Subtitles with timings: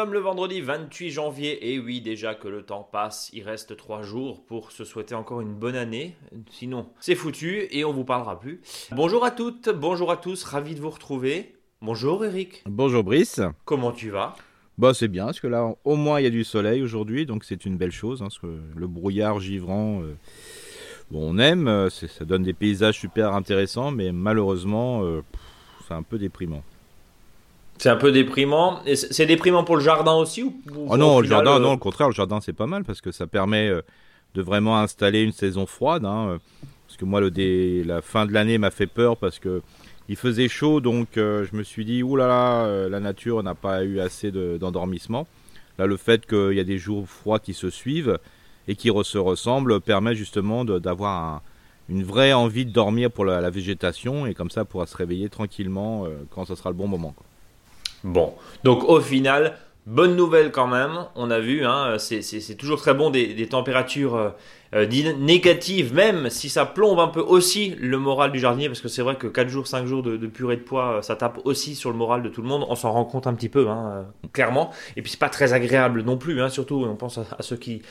[0.00, 4.00] sommes le vendredi 28 janvier, et oui, déjà que le temps passe, il reste 3
[4.00, 6.16] jours pour se souhaiter encore une bonne année.
[6.48, 8.62] Sinon, c'est foutu et on vous parlera plus.
[8.92, 11.54] Bonjour à toutes, bonjour à tous, ravi de vous retrouver.
[11.82, 12.64] Bonjour Eric.
[12.64, 13.42] Bonjour Brice.
[13.66, 14.36] Comment tu vas?
[14.78, 17.44] Bah c'est bien, parce que là, au moins, il y a du soleil aujourd'hui, donc
[17.44, 20.00] c'est une belle chose, hein, parce que le brouillard givrant...
[20.00, 20.14] euh,
[21.10, 25.20] Bon, on aime, euh, ça donne des paysages super intéressants, mais malheureusement, euh,
[25.86, 26.62] c'est un peu déprimant.
[27.80, 28.80] C'est un peu déprimant.
[28.84, 30.54] Et c'est déprimant pour le jardin aussi ou,
[30.86, 33.00] Oh non, le final, jardin, euh, non, au contraire, le jardin c'est pas mal parce
[33.00, 33.80] que ça permet euh,
[34.34, 36.04] de vraiment installer une saison froide.
[36.04, 36.38] hein, euh,
[36.86, 39.62] parce que moi, le dé- la fin de l'année m'a fait peur parce que
[40.10, 42.28] il faisait chaud, donc euh, je me suis dit, oulala,
[42.66, 45.26] là là, la nature n'a pas eu assez de- d'endormissement.
[45.78, 48.18] Là, le fait qu'il y a des jours froids qui se suivent
[48.68, 51.42] et qui se ressemblent permet justement d'avoir un-
[51.88, 55.30] une vraie envie de dormir pour la, la végétation et comme ça, pourra se réveiller
[55.30, 57.12] tranquillement euh, quand ce sera le bon moment.
[57.16, 57.24] quoi.
[58.04, 58.34] Bon,
[58.64, 59.56] donc au final,
[59.86, 61.06] bonne nouvelle quand même.
[61.16, 64.30] On a vu, hein, c'est- toujours très bon des, des températures euh,
[64.74, 64.86] euh,
[65.18, 69.02] négatives, même si ça plombe un peu aussi le moral du jardinier, parce que c'est
[69.02, 71.74] vrai que 4 jours, 5 jours de, de purée de poids, euh, ça tape aussi
[71.74, 72.64] sur le moral de tout le monde.
[72.68, 74.70] On s'en rend compte un petit peu, hein, euh, clairement.
[74.96, 77.56] Et puis c'est pas très agréable non plus, hein, surtout on pense à, à ceux
[77.56, 77.82] qui,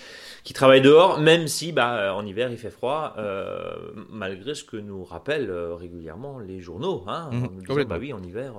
[0.46, 3.74] qui travaillent dehors, même si bah, en hiver il fait froid, euh,
[4.10, 7.04] malgré ce que nous rappellent régulièrement les journaux.
[7.08, 8.54] Hein, en nous disant, bah oui, en hiver,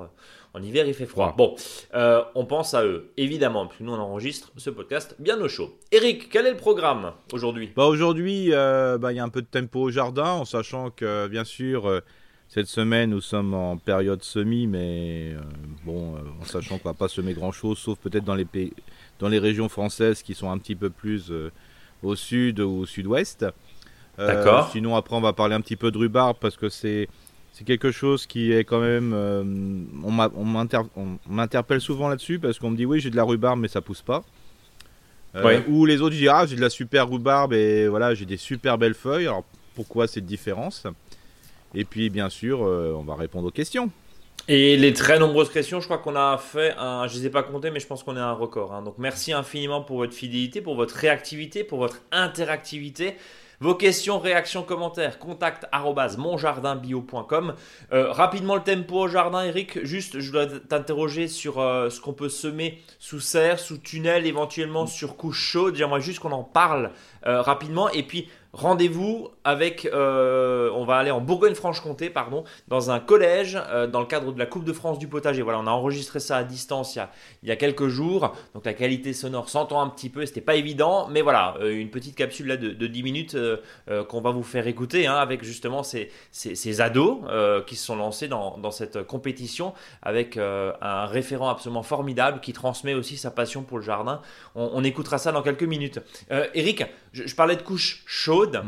[0.55, 1.35] en hiver il fait froid.
[1.37, 1.55] Bon,
[1.95, 5.49] euh, on pense à eux, évidemment, parce que nous on enregistre ce podcast bien au
[5.49, 5.79] chaud.
[5.93, 7.71] Eric, quel est le programme aujourd'hui?
[7.77, 10.91] Bah aujourd'hui, euh, bah, il y a un peu de tempo au jardin, en sachant
[10.91, 12.01] que bien sûr, euh,
[12.49, 15.37] cette semaine, nous sommes en période semi, mais
[15.85, 18.73] bon, en sachant qu'on va pas semer grand-chose, sauf peut-être dans les pays,
[19.21, 21.33] dans les régions françaises qui sont un petit peu plus
[22.03, 23.47] au sud ou au sud-ouest.
[24.19, 24.69] D'accord.
[24.73, 27.09] Sinon, après, on va parler un petit peu de rhubarbe parce que c'est
[27.61, 29.13] c'est quelque chose qui est quand même.
[29.13, 29.45] euh,
[30.03, 33.83] on m'interpelle souvent là-dessus parce qu'on me dit oui, j'ai de la rhubarbe, mais ça
[33.83, 34.25] pousse pas.
[35.37, 35.63] Euh, Ouais.
[35.69, 38.79] Ou les autres disent ah, j'ai de la super rhubarbe et voilà, j'ai des super
[38.79, 39.27] belles feuilles.
[39.27, 40.87] Alors pourquoi cette différence?
[41.75, 43.91] Et puis bien sûr, euh, on va répondre aux questions.
[44.49, 47.43] Et les très nombreuses questions, je crois qu'on a fait un, je les ai pas
[47.43, 48.73] comptées, mais je pense qu'on est à un record.
[48.73, 48.81] hein.
[48.81, 53.17] Donc merci infiniment pour votre fidélité, pour votre réactivité, pour votre interactivité.
[53.63, 55.67] Vos questions, réactions, commentaires, contact
[56.17, 57.55] monjardinbio.com.
[57.93, 59.85] Euh, rapidement le tempo au jardin, Eric.
[59.85, 64.87] Juste, je dois t'interroger sur euh, ce qu'on peut semer sous serre, sous tunnel, éventuellement
[64.87, 65.75] sur couche chaude.
[65.75, 66.93] J'aimerais juste qu'on en parle
[67.27, 67.91] euh, rapidement.
[67.91, 73.87] Et puis rendez-vous avec, euh, on va aller en Bourgogne-Franche-Comté, pardon, dans un collège euh,
[73.87, 75.43] dans le cadre de la Coupe de France du potager.
[75.43, 77.11] Voilà, on a enregistré ça à distance il y a,
[77.43, 80.57] il y a quelques jours, donc la qualité sonore s'entend un petit peu, c'était pas
[80.57, 83.37] évident, mais voilà, euh, une petite capsule là de, de 10 minutes
[84.09, 87.19] qu'on va vous faire écouter hein, avec justement ces, ces, ces ados
[87.67, 89.73] qui se sont lancés dans, dans cette compétition
[90.03, 94.21] avec un référent absolument formidable qui transmet aussi sa passion pour le jardin.
[94.55, 96.01] On, on écoutera ça dans quelques minutes.
[96.55, 98.63] Eric, je, je parlais de couches chaudes.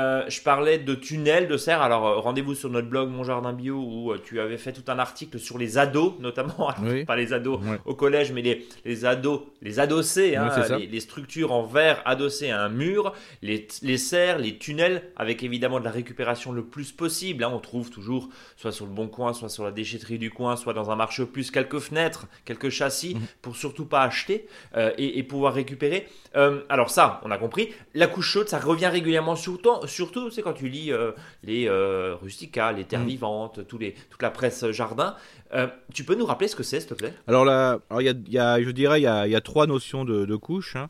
[0.00, 1.82] Euh, je parlais de tunnels de serre.
[1.82, 4.84] Alors euh, rendez-vous sur notre blog Mon Jardin Bio où euh, tu avais fait tout
[4.88, 6.68] un article sur les ados, notamment.
[6.70, 7.04] Alors, Oui.
[7.04, 11.00] Pas les ados au collège, mais les, les ados, les adossés, hein, Oui, les, les
[11.00, 13.12] structures en verre adossées à un mur,
[13.42, 17.44] les, les serres, les tunnels, avec évidemment de la récupération le plus possible.
[17.44, 17.50] hein.
[17.52, 20.72] On trouve toujours soit sur le bon coin, soit sur la déchetterie du coin, soit
[20.72, 23.20] dans un marché puces, quelques fenêtres, quelques châssis, Mhm.
[23.42, 24.46] pour surtout pas acheter
[24.76, 26.06] euh, et, et pouvoir récupérer.
[26.36, 27.70] Euh, alors ça, on a compris.
[27.94, 31.12] La couche chaude, ça revient régulièrement surtout, surtout c'est quand tu lis euh,
[31.44, 33.06] les euh, Rustica, les Terres Mm.
[33.08, 35.16] Vivantes, tous les, toute la presse jardin.
[35.54, 37.12] Euh, tu peux nous rappeler ce que c'est, s'il te plaît?
[37.26, 39.40] Alors là, alors y a, y a- je dirais, il y a, il y a
[39.40, 40.76] trois notions de, de couches.
[40.76, 40.88] hein.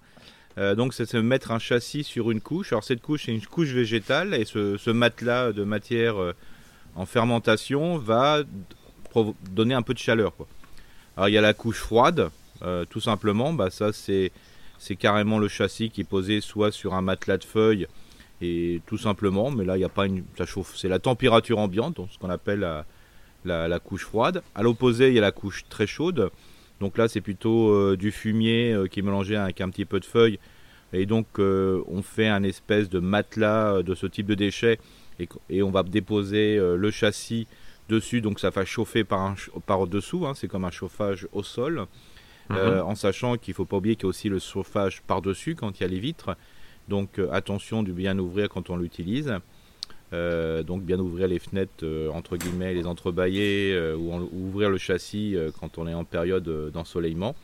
[0.58, 2.72] Euh, donc c'est mettre un châssis sur une couche.
[2.72, 6.34] Alors cette couche c'est une couche végétale et ce, ce matelas de matière euh,
[6.96, 8.42] en fermentation va
[9.50, 10.34] donner un peu de chaleur.
[10.36, 10.46] Quoi.
[11.16, 12.30] Alors il y a la couche froide,
[12.62, 13.52] euh, tout simplement.
[13.52, 14.32] Bah, ça c'est
[14.78, 17.86] c'est carrément le châssis qui est posé soit sur un matelas de feuilles
[18.40, 19.50] et tout simplement.
[19.50, 20.76] Mais là il y a pas une, ça chauffe.
[20.76, 22.84] C'est la température ambiante, donc ce qu'on appelle la,
[23.44, 24.42] la, la couche froide.
[24.54, 26.30] À l'opposé il y a la couche très chaude.
[26.80, 30.00] Donc là, c'est plutôt euh, du fumier euh, qui est mélangé avec un petit peu
[30.00, 30.38] de feuilles.
[30.94, 34.78] Et donc, euh, on fait un espèce de matelas de ce type de déchets
[35.18, 37.46] et, et on va déposer le châssis
[37.90, 38.22] dessus.
[38.22, 39.34] Donc, ça va chauffer par, un
[39.66, 40.26] par dessous.
[40.26, 41.84] hein, c'est comme un chauffage au sol.
[42.50, 45.54] Euh, en sachant qu'il ne faut pas oublier qu'il y a aussi le chauffage par-dessus
[45.54, 46.34] quand il y a les vitres.
[46.88, 49.32] Donc, euh, attention de bien ouvrir quand on l'utilise.
[50.12, 54.76] Euh, donc bien ouvrir les fenêtres euh, entre guillemets, les entrebâillés euh, ou, ouvrir le
[54.76, 57.36] châssis quand on est en période d'ensoleillement.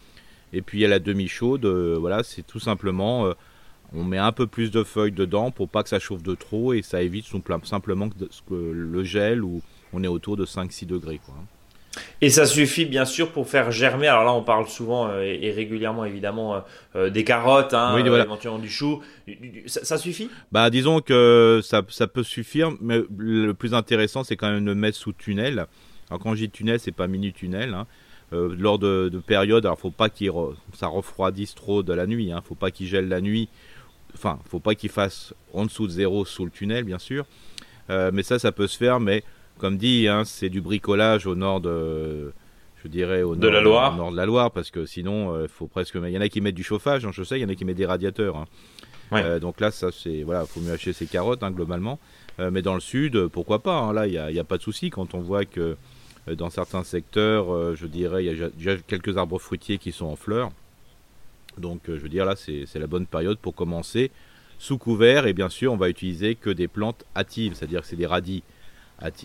[0.52, 3.32] Et puis à la demi chaude, voilà, c'est tout simplement,
[3.92, 6.72] on met un peu plus de feuilles dedans pour pas que ça chauffe de trop
[6.72, 7.26] et ça évite
[7.64, 9.60] simplement que, le gel où
[9.92, 11.20] on est autour de 5-6 degrés.
[11.24, 11.34] Quoi.
[12.20, 14.06] Et ça suffit bien sûr pour faire germer.
[14.06, 16.60] Alors là, on parle souvent euh, et régulièrement évidemment euh,
[16.96, 19.02] euh, des carottes, hein, éventuellement du chou.
[19.66, 20.30] Ça, suffit?
[20.52, 24.74] Bah, disons que ça, ça, peut suffire, mais le plus intéressant, c'est quand même de
[24.74, 25.66] mettre sous tunnel.
[26.08, 27.74] Alors quand je dis tunnel, c'est pas mini tunnel.
[27.74, 27.86] Hein.
[28.32, 30.30] lors de, de périodes, alors faut pas qu'il
[30.74, 32.32] ça refroidisse trop de la nuit.
[32.32, 32.42] Hein.
[32.44, 33.48] Faut pas qu'il gèle la nuit.
[34.14, 37.26] Enfin, faut pas qu'il fasse en dessous de zéro sous le tunnel, bien sûr.
[37.88, 39.24] mais ça, ça peut se faire, mais
[39.58, 42.32] comme dit, hein, c'est du bricolage au nord de,
[42.82, 43.96] je dirais au de la Loire.
[43.96, 45.94] nord de la Loire, parce que sinon, il euh, faut presque.
[45.94, 47.54] Il y en a qui mettent du chauffage, hein, je sais, il y en a
[47.54, 48.36] qui mettent des radiateurs.
[48.36, 48.46] Hein.
[49.12, 51.98] Euh, donc là, ça c'est voilà, faut mieux acheter ses carottes globalement.
[52.38, 54.90] Euh, mais dans le sud, pourquoi pas Là, il n'y a, a, pas de souci
[54.90, 55.76] quand on voit que
[56.26, 60.16] dans certains secteurs, je dirais, il y a déjà quelques arbres fruitiers qui sont en
[60.16, 60.50] fleurs.
[61.56, 64.10] Donc, je veux dire, là, c'est la bonne période pour commencer
[64.58, 65.26] sous couvert.
[65.26, 68.42] Et bien sûr, on va utiliser que des plantes hâtives, c'est-à-dire que c'est des radis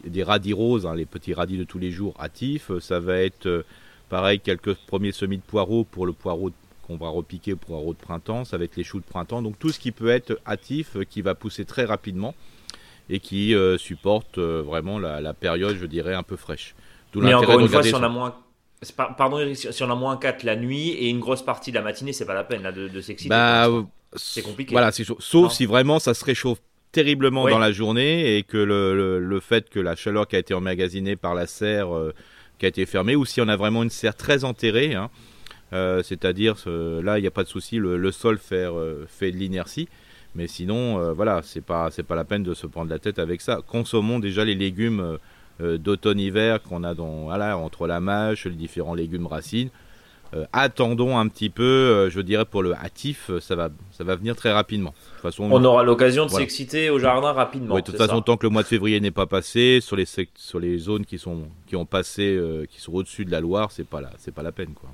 [0.06, 2.71] des radis roses, hein, les petits radis de tous les jours hâtifs.
[2.79, 3.63] Ça va être euh,
[4.09, 6.51] pareil, quelques premiers semis de poireaux pour le poireau
[6.85, 8.44] qu'on va repiquer poireau de printemps.
[8.45, 9.41] Ça va être les choux de printemps.
[9.41, 12.35] Donc tout ce qui peut être hâtif, euh, qui va pousser très rapidement
[13.09, 16.75] et qui euh, supporte vraiment la, période, je dirais, un peu fraîche.
[17.15, 18.35] Mais encore une fois, si on a moins
[18.97, 22.13] Pardon si on a moins 4 la nuit et une grosse partie de la matinée,
[22.13, 23.29] c'est pas la peine là, de, s'exciter.
[23.29, 23.67] Bah,
[24.15, 24.71] c'est compliqué.
[24.71, 26.59] Voilà, sauf si vraiment ça se réchauffe
[26.91, 30.53] terriblement dans la journée et que le, le, fait que la chaleur qui a été
[30.53, 32.13] emmagasinée par la serre euh,
[32.57, 35.09] qui a été fermée, ou si on a vraiment une serre très enterrée, hein,
[35.73, 39.38] euh, c'est-à-dire là il n'y a pas de souci, le, sol fait, euh, fait de
[39.38, 39.88] l'inertie,
[40.35, 43.41] mais sinon voilà, c'est pas c'est pas la peine de se prendre la tête avec
[43.41, 43.61] ça.
[43.65, 45.17] Consommons déjà les légumes
[45.59, 49.69] d'automne-hiver qu'on a dans voilà entre la mâche, les différents légumes racines.
[50.33, 54.04] Euh, attendons un petit peu, euh, je dirais pour le hâtif, euh, ça va, ça
[54.06, 54.94] va venir très rapidement.
[55.18, 57.75] De façon, on aura l'occasion de s'exciter au jardin rapidement.
[57.75, 60.06] de toute façon, tant que le mois de février n'est pas passé, sur les,
[60.36, 62.39] sur les zones qui, sont, qui ont passé,
[62.69, 64.74] qui sont au-dessus de la Loire, c'est pas, la, pas la peine.
[64.74, 64.89] Quoi.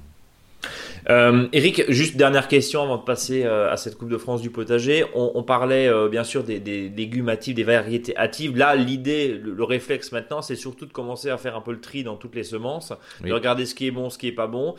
[1.09, 4.49] Euh, Eric, juste dernière question avant de passer euh, à cette Coupe de France du
[4.49, 5.05] potager.
[5.15, 8.57] On, parlait euh, bien sûr des, légumes hâtifs, des variétés hâtives.
[8.57, 12.03] Là, l'idée, le, réflexe maintenant, c'est surtout de commencer à faire un peu le tri
[12.03, 12.93] dans toutes les semences,
[13.23, 14.75] de regarder ce qui est bon, ce qui est pas bon.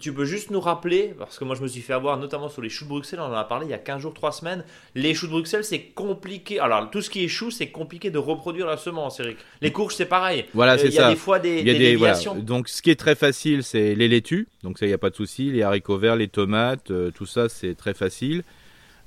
[0.00, 2.62] tu peux juste nous rappeler, parce que moi je me suis fait avoir notamment sur
[2.62, 4.64] les choux de Bruxelles, on en a parlé il y a 15 jours, 3 semaines.
[4.94, 6.58] Les choux de Bruxelles, c'est compliqué.
[6.58, 9.38] Alors, tout ce qui est chou, c'est compliqué de reproduire la semence, Eric.
[9.60, 10.44] Les courges, c'est pareil.
[10.54, 10.90] Voilà, c'est ça.
[10.90, 12.34] Il y a des fois des, déviations.
[12.34, 14.48] Donc, ce qui est très facile, c'est les laitues.
[14.62, 15.23] Donc, ça, il n'y a pas de souci.
[15.38, 18.42] Les haricots verts, les tomates, euh, tout ça c'est très facile.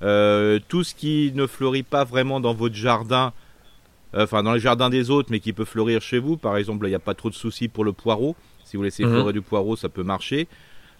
[0.02, 3.32] Euh, tout ce qui ne fleurit pas vraiment dans votre jardin,
[4.14, 6.86] euh, enfin dans les jardins des autres, mais qui peut fleurir chez vous, par exemple,
[6.86, 8.36] il n'y a pas trop de soucis pour le poireau.
[8.64, 9.10] Si vous laissez mhm.
[9.10, 10.46] fleurir du poireau, ça peut marcher,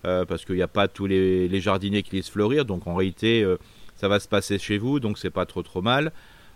[0.03, 3.47] parce qu'il n'y a pas tous les, jardiniers qui laissent fleurir, donc en réalité,
[3.95, 6.13] ça va se passer chez vous, donc c'est pas trop trop mal.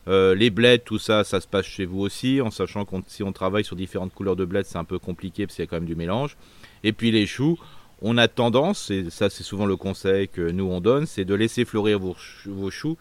[0.07, 3.33] les bleds, tout ça, ça se passe chez vous aussi, en sachant que si on
[3.33, 5.77] travaille sur différentes couleurs de bleds, c'est un peu compliqué parce qu'il y a quand
[5.77, 6.39] même du mélange.
[6.83, 7.59] Et puis les choux,
[8.03, 11.35] on a tendance, et ça c'est souvent le conseil que nous on donne, c'est de
[11.35, 12.97] laisser fleurir vos, choux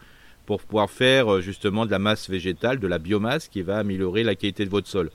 [0.46, 4.22] pour pouvoir faire euh, justement de la masse végétale, de la biomasse qui va améliorer
[4.22, 5.10] la qualité de votre sol.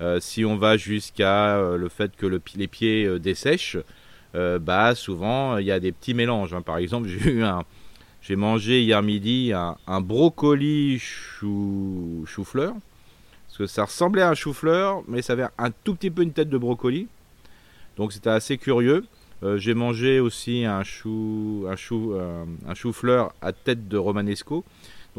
[0.00, 2.26] Euh, si on va jusqu'à euh, le fait que
[2.56, 3.78] les pieds dessèchent,
[4.32, 6.54] bah souvent il y a des petits mélanges.
[6.54, 6.62] Hein.
[6.62, 7.64] Par exemple, j'ai un,
[8.36, 12.74] mangé hier midi un, brocoli chou, chou-fleur,
[13.48, 16.32] parce que ça ressemblait à un chou-fleur, mais ça avait un tout petit peu une
[16.32, 17.08] tête de brocoli.
[17.96, 19.04] Donc c'était assez curieux.
[19.42, 24.64] Euh, j'ai mangé aussi un chou, euh, un chou-fleur à tête de romanesco.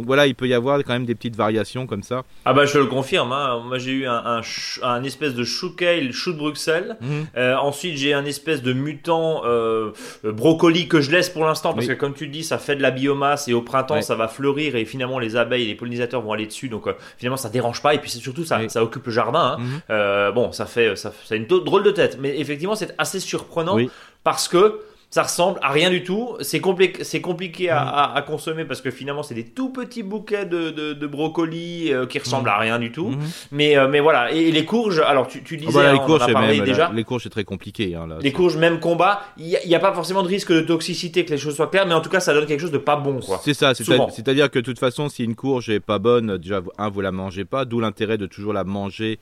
[0.01, 2.24] Donc voilà, il peut y avoir quand même des petites variations comme ça.
[2.46, 3.62] Ah bah je le confirme, hein.
[3.63, 4.41] moi j'ai eu un,
[4.81, 6.98] un, espèce de chou kale, chou de Bruxelles.
[7.01, 7.27] Mhm.
[7.38, 9.91] Euh, ensuite j'ai un espèce de mutant euh,
[10.24, 12.89] brocoli que je laisse pour l'instant parce que comme tu dis ça fait de la
[12.89, 16.34] biomasse et au printemps ça va fleurir et finalement les abeilles et les pollinisateurs vont
[16.34, 19.05] aller dessus donc euh, finalement ça dérange pas et puis c'est surtout ça, ça occupe
[19.05, 19.60] le jardin.
[19.60, 20.29] Hein.
[20.29, 20.34] Mhm.
[20.34, 23.77] bon ça fait ça, ça a une drôle de tête mais effectivement c'est assez surprenant
[24.24, 24.79] parce que
[25.12, 26.38] ça ressemble à rien du tout.
[26.39, 28.25] C'est compliqué, compliqué à, mm.
[28.25, 32.48] consommer parce que finalement c'est des tout petits bouquets de, de, brocolis euh, qui ressemblent
[32.48, 32.53] mm.
[32.53, 33.12] à rien du tout.
[33.51, 34.32] Mais, euh, mais voilà.
[34.32, 36.91] Et, les courges, alors tu, tu disais, ah bah, les courges, on déjà.
[36.94, 37.94] les courges c'est très compliqué.
[37.94, 41.32] Hein, les courges, même combat, il n'y a, pas forcément de risque de toxicité que
[41.32, 43.20] les choses soient claires, mais en tout cas ça donne quelque chose de pas bon.
[43.44, 43.74] C'est ça.
[43.75, 47.12] C'est-à-dire que de toute façon, si une courge est pas bonne, déjà un vous la
[47.12, 49.20] mangez pas, d'où l'intérêt de toujours la manger,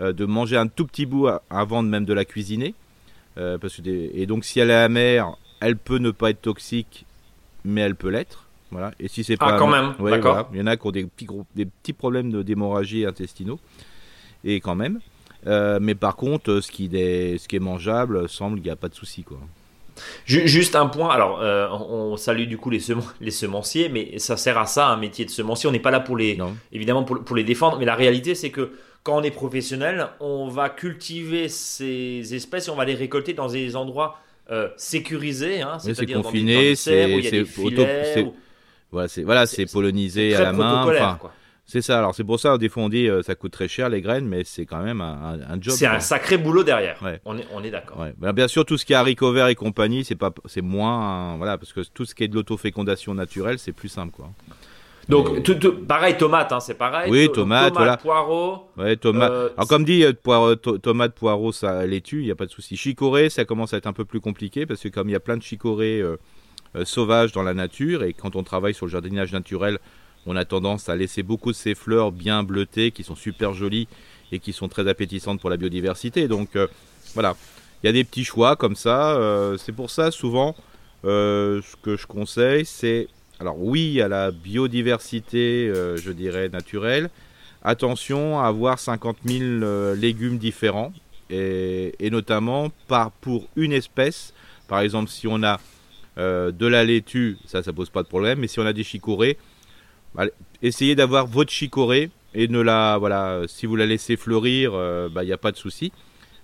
[0.00, 2.74] euh, de manger un tout petit bout avant même de la cuisiner.
[3.38, 7.04] Euh, parce que Et donc si elle est amère, elle peut ne pas être toxique,
[7.64, 8.46] mais elle peut l'être.
[8.70, 8.92] Voilà.
[9.00, 10.48] Et si c'est ah, pas quand même, d'accord.
[10.52, 13.58] Il y en a qui ont des petits, des petits problèmes d'hémorragie intestinaux,
[14.44, 15.00] et quand même.
[15.46, 18.76] Euh, mais par contre, ce qui est, ce qui est mangeable, semble qu'il n'y a
[18.76, 19.38] pas de souci, quoi.
[20.26, 22.80] Juste un point, alors euh, on salue du coup les,
[23.20, 25.68] les, semenciers, mais ça sert à ça un métier de semencier.
[25.68, 26.38] On n'est pas là pour les,
[26.72, 28.70] évidemment pour, pour, les défendre, mais la réalité c'est que
[29.08, 33.48] quand on est professionnel, on va cultiver ces espèces et on va les récolter dans
[33.48, 34.18] des endroits
[34.50, 37.06] euh, sécurisés, hein, c'est c'est-à-dire confiné, c'est-
[38.90, 40.84] Voilà, c'est voilà, C'est- très à la main.
[40.86, 41.18] Enfin,
[41.64, 41.98] c'est ça.
[41.98, 44.26] Alors c'est pour ça, des fois on dit euh, ça coûte très cher les graines,
[44.26, 45.74] mais c'est quand même un, job.
[45.74, 47.02] C'est un sacré boulot derrière.
[47.02, 47.18] Ouais.
[47.24, 48.00] On est, on est d'accord.
[48.00, 48.12] Ouais.
[48.18, 51.38] Ben, bien sûr, tout ce qui est haricots verts et compagnie, c'est pas, c'est moins,
[51.38, 54.30] voilà, parce que tout ce qui est de l'autofécondation naturelle, c'est plus simple, quoi.
[55.08, 57.10] Donc, Mais- tout- tout- pareil, tomate, hein, c'est pareil.
[57.10, 57.96] Oui, To- tomate, tomate, voilà.
[57.96, 58.68] poireau.
[58.76, 59.30] Ouais, tomate.
[59.32, 62.44] Euh, Alors comme dit, euh, poire, to- tomate, poireau, ça laitue, il y a pas
[62.46, 62.76] de souci.
[62.76, 65.20] Chicorée, ça commence à être un peu plus compliqué parce que comme il y a
[65.20, 66.16] plein de chicorées euh,
[66.76, 69.78] euh, sauvages dans la nature et quand on travaille sur le jardinage naturel,
[70.26, 73.88] on a tendance à laisser beaucoup de ces fleurs bien bleutées qui sont super jolies
[74.30, 76.28] et qui sont très appétissantes pour la biodiversité.
[76.28, 76.66] Donc euh,
[77.14, 77.34] voilà,
[77.82, 79.12] il y a des petits choix comme ça.
[79.16, 80.54] euh, c'est pour ça souvent
[81.06, 83.08] euh, ce que je conseille, c'est
[83.40, 87.08] alors oui à la biodiversité, euh, je dirais naturelle.
[87.62, 90.92] Attention à avoir 50 000 euh, légumes différents
[91.30, 94.32] et, notamment par, pour une espèce.
[94.66, 95.60] Par exemple, si on a
[96.18, 98.40] euh, de la laitue, ça, ça pose pas de problème.
[98.40, 99.38] Mais si on a des chicorées,
[100.14, 100.24] bah,
[100.62, 104.72] essayez d'avoir votre chicorée et ne la, voilà, si vous la laissez fleurir,
[105.10, 105.92] bah, il n'y a pas de souci.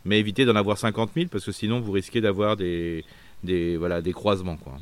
[0.05, 3.05] Mais évitez d'en avoir 50 000 parce que sinon vous risquez d'avoir des,
[3.43, 4.79] des, voilà, des croisements, quoi.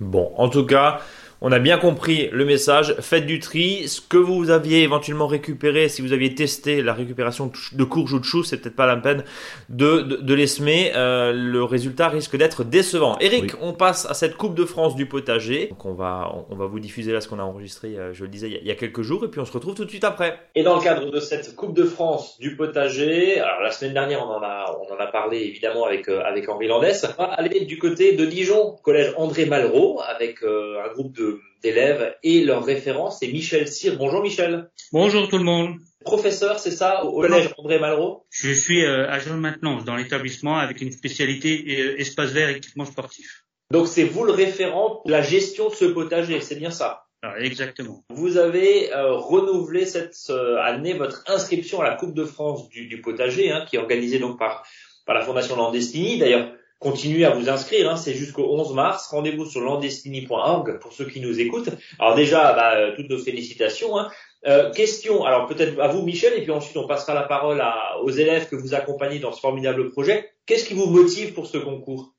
[0.00, 1.00] Bon, en tout cas,
[1.40, 2.94] on a bien compris le message.
[3.00, 3.86] Faites du tri.
[3.88, 8.18] Ce que vous aviez éventuellement récupéré, si vous aviez testé la récupération de courges ou
[8.18, 9.22] de choux, c'est peut-être pas la peine
[9.68, 10.92] de, de, de les semer.
[10.96, 13.16] Euh, le résultat risque d'être décevant.
[13.20, 13.50] Eric, Oui.
[13.62, 15.66] on passe à cette Coupe de France du potager.
[15.68, 18.28] Donc on va, on va vous diffuser là ce qu'on a enregistré, euh, je le
[18.30, 19.84] disais, il y a- il y a quelques jours, et puis on se retrouve tout
[19.84, 20.38] de suite après.
[20.54, 24.20] Et dans le cadre de cette Coupe de France du potager, alors la semaine dernière
[24.26, 27.30] on en a, on en a parlé évidemment avec, euh, avec Henri Landès, on va
[27.32, 31.27] aller du côté de Dijon, collège André Malraux, avec euh, un groupe de-
[31.62, 33.96] d'élèves et leur référent c'est Michel Cyr.
[33.96, 34.70] Bonjour Michel.
[34.92, 35.76] Bonjour tout le monde.
[36.04, 38.24] Professeur, c'est ça, au collège André Malraux?
[38.30, 42.56] Je suis euh, agent de maintenance dans l'établissement avec une spécialité euh, espace vert et
[42.56, 43.44] équipement sportif.
[43.70, 47.02] Donc c'est vous le référent pour la gestion de ce potager, c'est bien ça?
[47.20, 48.04] Alors, exactement.
[48.10, 50.14] Vous avez euh, renouvelé cette
[50.62, 54.20] année votre inscription à la Coupe de France du, du potager, hein, qui est organisée
[54.20, 54.64] donc par,
[55.04, 56.18] par la Fondation Landestini.
[56.18, 59.08] D'ailleurs, continuez à vous inscrire, hein, c'est jusqu'au 11 mars.
[59.08, 61.70] Rendez-vous sur landestini.org pour ceux qui nous écoutent.
[61.98, 63.98] Alors déjà, bah, euh, toutes nos félicitations.
[63.98, 64.10] Hein.
[64.46, 67.62] Euh, question, alors peut-être à vous Michel, et puis ensuite on passera la parole
[68.02, 70.30] aux élèves que vous accompagnez dans ce formidable projet.
[70.46, 72.14] Qu'est-ce qui vous motive pour ce concours?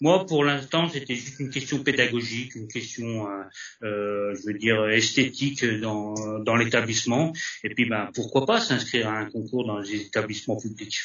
[0.00, 3.26] Moi, pour l'instant, c'était juste une question pédagogique, une question,
[3.82, 7.32] euh, je veux dire, esthétique dans, dans l'établissement.
[7.64, 10.98] Et puis, ben, pourquoi pas s'inscrire à un concours dans les établissements publics?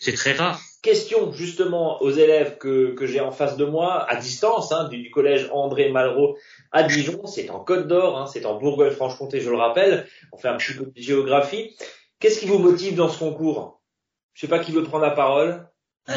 [0.00, 0.60] C'est très rare.
[0.80, 5.02] Question justement aux élèves que, que j'ai en face de moi, à distance, hein, du,
[5.02, 6.36] du collège André Malraux
[6.70, 10.48] à Dijon, c'est en Côte d'Or, hein, c'est en Bourgogne-Franche-Comté, je le rappelle, on fait
[10.48, 11.76] un petit peu de géographie.
[12.20, 13.80] Qu'est-ce qui vous motive dans ce concours?
[14.34, 15.68] Je sais pas qui veut prendre la parole.
[16.08, 16.14] Euh,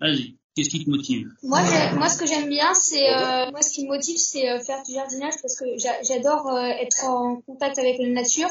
[0.00, 1.26] Vas-y, qu'est-ce qui te motive?
[1.42, 1.60] Moi,
[1.94, 4.82] moi, ce que j'aime bien, c'est euh, moi, ce qui me motive, c'est euh, faire
[4.84, 8.48] du jardinage parce que j'a- j'adore euh, être en contact avec la nature.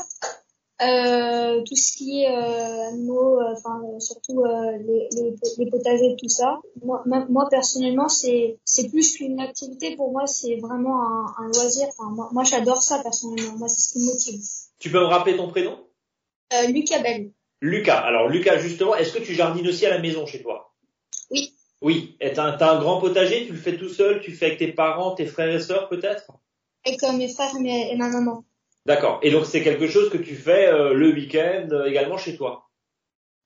[0.84, 6.16] Euh, tout ce qui est euh, animaux, euh, enfin euh, surtout les, les, les potagers,
[6.20, 6.60] tout ça.
[6.84, 9.96] Moi, ma- moi personnellement, c'est c'est plus qu'une activité.
[9.96, 11.88] Pour moi, c'est vraiment un, un loisir.
[11.90, 13.58] Enfin, moi, moi j'adore ça personnellement.
[13.60, 14.42] Moi, c'est ce qui me motive.
[14.80, 15.78] Tu peux me rappeler ton prénom?
[16.70, 17.32] Lucas Bell.
[17.62, 18.00] Lucas.
[18.00, 20.74] Alors Lucas, justement, est-ce que tu jardines aussi à la maison chez toi?
[21.30, 21.54] Oui.
[21.82, 22.18] Oui.
[22.20, 24.48] Et T'as un, t'as un grand potager, tu le fais tout seul, tu le fais
[24.48, 26.26] avec tes parents, tes frères et sœurs peut-être?
[26.86, 28.44] Avec mes frères et, mes- et ma maman.
[28.86, 29.20] D'accord.
[29.22, 32.68] Et donc c'est quelque chose que tu fais euh, le week-end euh, également chez toi?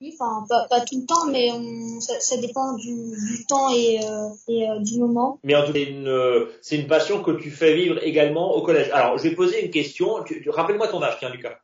[0.01, 3.73] Oui, enfin pas, pas tout le temps, mais on, ça, ça dépend du, du temps
[3.73, 5.39] et, euh, et euh, du moment.
[5.43, 8.89] Mais en tout cas, c'est une, euh, passion que tu fais vivre également au collège.
[8.91, 10.15] Alors, je vais poser une question.
[10.47, 11.59] Rappelle-moi ton âge, tiens, Lucas.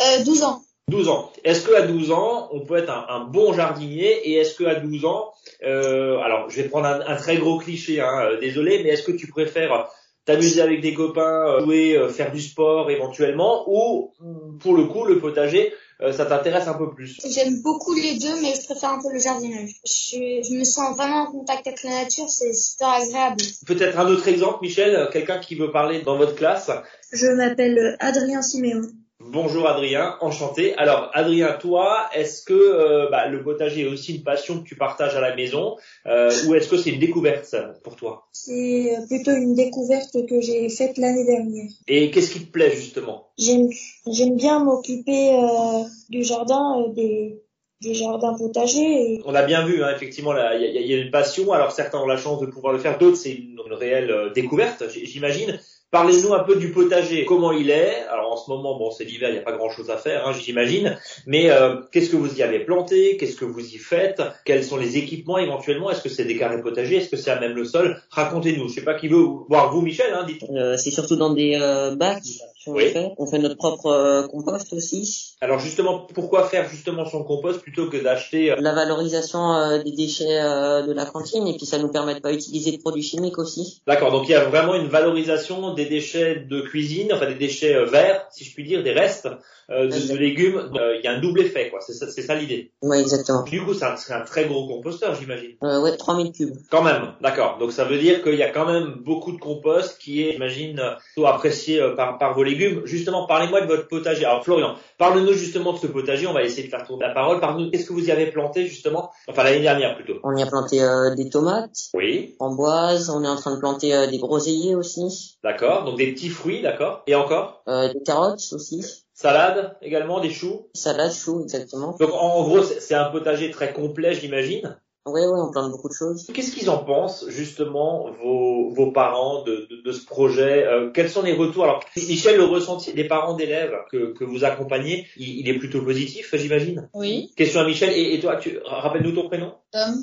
[0.00, 0.62] Euh, 12 ans.
[0.88, 1.32] 12 ans.
[1.42, 4.62] Est-ce que à 12 ans, on peut être un, un bon jardinier Et est-ce que
[4.62, 5.32] à 12 ans,
[5.64, 9.02] euh, alors je vais prendre un, un très gros cliché, hein, euh, désolé, mais est-ce
[9.02, 9.88] que tu préfères
[10.26, 14.12] t'amuser avec des copains, euh, jouer, euh, faire du sport éventuellement, ou
[14.60, 18.42] pour le coup, le potager, euh, ça t'intéresse un peu plus J'aime beaucoup les deux,
[18.42, 19.70] mais je préfère un peu le jardinage.
[19.86, 23.42] Je, je me sens vraiment en contact avec la nature, c'est super agréable.
[23.66, 26.70] Peut-être un autre exemple, Michel, quelqu'un qui veut parler dans votre classe?
[27.12, 28.82] Je m'appelle Adrien Siméon.
[29.28, 30.74] Bonjour Adrien, enchanté.
[30.76, 34.76] Alors Adrien, toi, est-ce que euh, bah, le potager est aussi une passion que tu
[34.76, 38.28] partages à la maison euh, ou est-ce que c'est une découverte ça, pour toi?
[38.32, 41.68] C'est plutôt une découverte que j'ai faite l'année dernière.
[41.88, 43.30] Et qu'est-ce qui te plaît justement?
[43.36, 47.42] J'aime bien m'occuper euh, du jardin, euh, des,
[47.82, 49.14] des jardins potagers.
[49.14, 51.52] Et On a bien vu, hein, effectivement, il y, y a une passion.
[51.52, 54.30] Alors certains ont la chance de pouvoir le faire, d'autres c'est une, une réelle euh,
[54.30, 55.58] découverte, j'imagine.
[55.96, 57.24] Parlez-nous un peu du potager.
[57.24, 59.88] Comment il est Alors en ce moment, bon, c'est l'hiver, il n'y a pas grand-chose
[59.88, 60.98] à faire, hein, j'imagine.
[61.26, 64.20] Mais euh, qu'est-ce que vous y avez planté Qu'est-ce que vous y faites?
[64.44, 65.90] Quels sont les équipements éventuellement?
[65.90, 66.96] Est-ce que c'est des carrés potagers?
[66.96, 67.98] Est-ce que c'est à même le sol?
[68.10, 68.68] Racontez-nous.
[68.68, 70.12] Je sais pas qui veut voir vous, Michel.
[70.12, 70.44] Hein, dites.
[70.50, 72.20] Euh, c'est surtout dans des euh, bacs.
[72.66, 72.90] Qu'on Oui.
[72.90, 73.12] fait.
[73.16, 75.36] On fait notre propre euh, compost aussi.
[75.40, 79.92] Alors justement, pourquoi faire justement son compost plutôt que d'acheter euh, La valorisation euh, des
[79.92, 83.38] déchets de la cantine et puis ça nous permet de pas utiliser de produits chimiques
[83.38, 83.82] aussi.
[83.86, 87.84] D'accord, donc il y a vraiment une valorisation des déchets de cuisine, enfin des déchets
[87.84, 89.28] verts, si je puis dire, des restes
[89.70, 90.70] euh, de, de légumes.
[90.78, 91.80] Euh, Il y a un double effet, quoi.
[91.80, 92.72] C'est ça, c'est ça l'idée.
[92.82, 93.42] Ouais, exactement.
[93.42, 95.52] Du coup, c'est un, un très gros composteur, j'imagine.
[95.62, 96.56] Euh, ouais, 3000 cubes.
[96.70, 97.58] Quand même, d'accord.
[97.58, 100.78] Donc ça veut dire qu'il y a quand même beaucoup de compost qui est, j'imagine,
[100.78, 102.82] euh, plutôt apprécié euh, par, par vos légumes.
[102.84, 104.24] Justement, parlez-moi de votre potager.
[104.24, 106.26] Alors Florian, parle-nous justement de ce potager.
[106.26, 107.40] On va essayer de faire tourner la parole.
[107.40, 109.10] Parle-nous, qu'est-ce que vous y avez planté justement?
[109.28, 110.14] Enfin l'année dernière plutôt.
[110.24, 113.94] On y a planté euh, des tomates, Oui, framboises, on est en train de planter
[113.94, 115.84] euh, des groseilliers aussi, d'accord.
[115.84, 117.02] Donc des petits fruits, d'accord.
[117.06, 117.62] Et encore?
[117.68, 120.68] Euh, des carottes aussi, Salade également, des choux?
[120.74, 121.96] salade, choux exactement.
[121.98, 124.78] Donc en, gros, c'est un potager très complet, j'imagine?
[125.06, 126.26] Ouais, ouais, on plante beaucoup de choses.
[126.34, 130.66] Qu'est-ce qu'ils en pensent justement vos, vos parents de, de, de ce projet?
[130.66, 131.64] Euh, Quels sont les retours?
[131.64, 135.80] Alors Michel, le ressenti des parents d'élèves que, que vous accompagnez, il, il est plutôt
[135.82, 136.90] positif, j'imagine?
[136.92, 137.92] Oui, Question à Michel.
[137.96, 139.54] Et, et toi, tu rappelle-nous ton prénom?
[139.72, 139.94] Tom,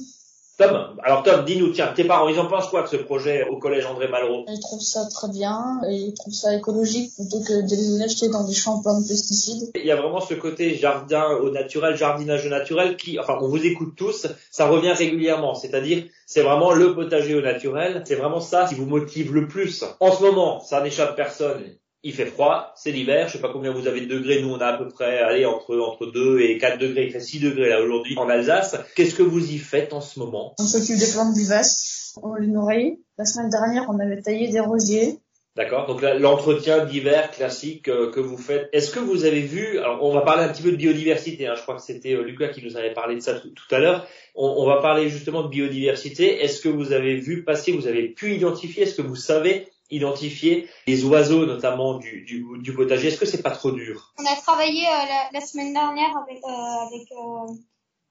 [0.57, 0.95] Tom.
[1.03, 3.85] Alors Tom, dis-nous, tiens, tes parents, ils en pensent quoi de ce projet au collège
[3.87, 4.45] André Malraux?
[4.47, 8.29] Je trouve ça très bien et je trouve ça écologique plutôt que de les acheter
[8.29, 9.71] dans des champs pleins de pesticides.
[9.75, 13.47] Il y a vraiment ce côté jardin au naturel, jardinage au naturel qui, enfin, on
[13.47, 15.55] vous écoute tous, ça revient régulièrement.
[15.55, 18.03] C'est-à-dire, c'est vraiment le potager au naturel.
[18.05, 19.83] C'est vraiment ça qui vous motive le plus.
[19.99, 21.63] En ce moment, ça n'échappe personne.
[22.05, 24.59] Il fait froid, c'est l'hiver, je sais pas combien vous avez de degrés, nous on
[24.59, 27.69] a à peu près, allez, entre, entre 2 et 4 degrés, il fait 6 degrés
[27.69, 28.75] là aujourd'hui en Alsace.
[28.95, 30.53] Qu'est-ce que vous y faites en ce moment?
[30.59, 32.99] On s'occupe des plantes vivaces, on les nourrit.
[33.17, 35.17] La semaine dernière, on avait taillé des rosiers.
[35.55, 38.69] D'accord Donc là, l'entretien d'hiver classique euh, que vous faites.
[38.73, 41.53] Est-ce que vous avez vu, alors on va parler un petit peu de biodiversité, hein,
[41.55, 43.77] je crois que c'était euh, Lucas qui nous avait parlé de ça tout, tout à
[43.77, 44.07] l'heure.
[44.33, 46.43] On, on va parler justement de biodiversité.
[46.43, 50.67] Est-ce que vous avez vu passer, vous avez pu identifier, est-ce que vous savez identifier
[50.87, 53.09] les oiseaux notamment du, du, du potager.
[53.09, 54.13] Est-ce que c'est pas trop dur?
[54.19, 57.53] On a travaillé euh, la, la semaine dernière avec, euh, avec, euh,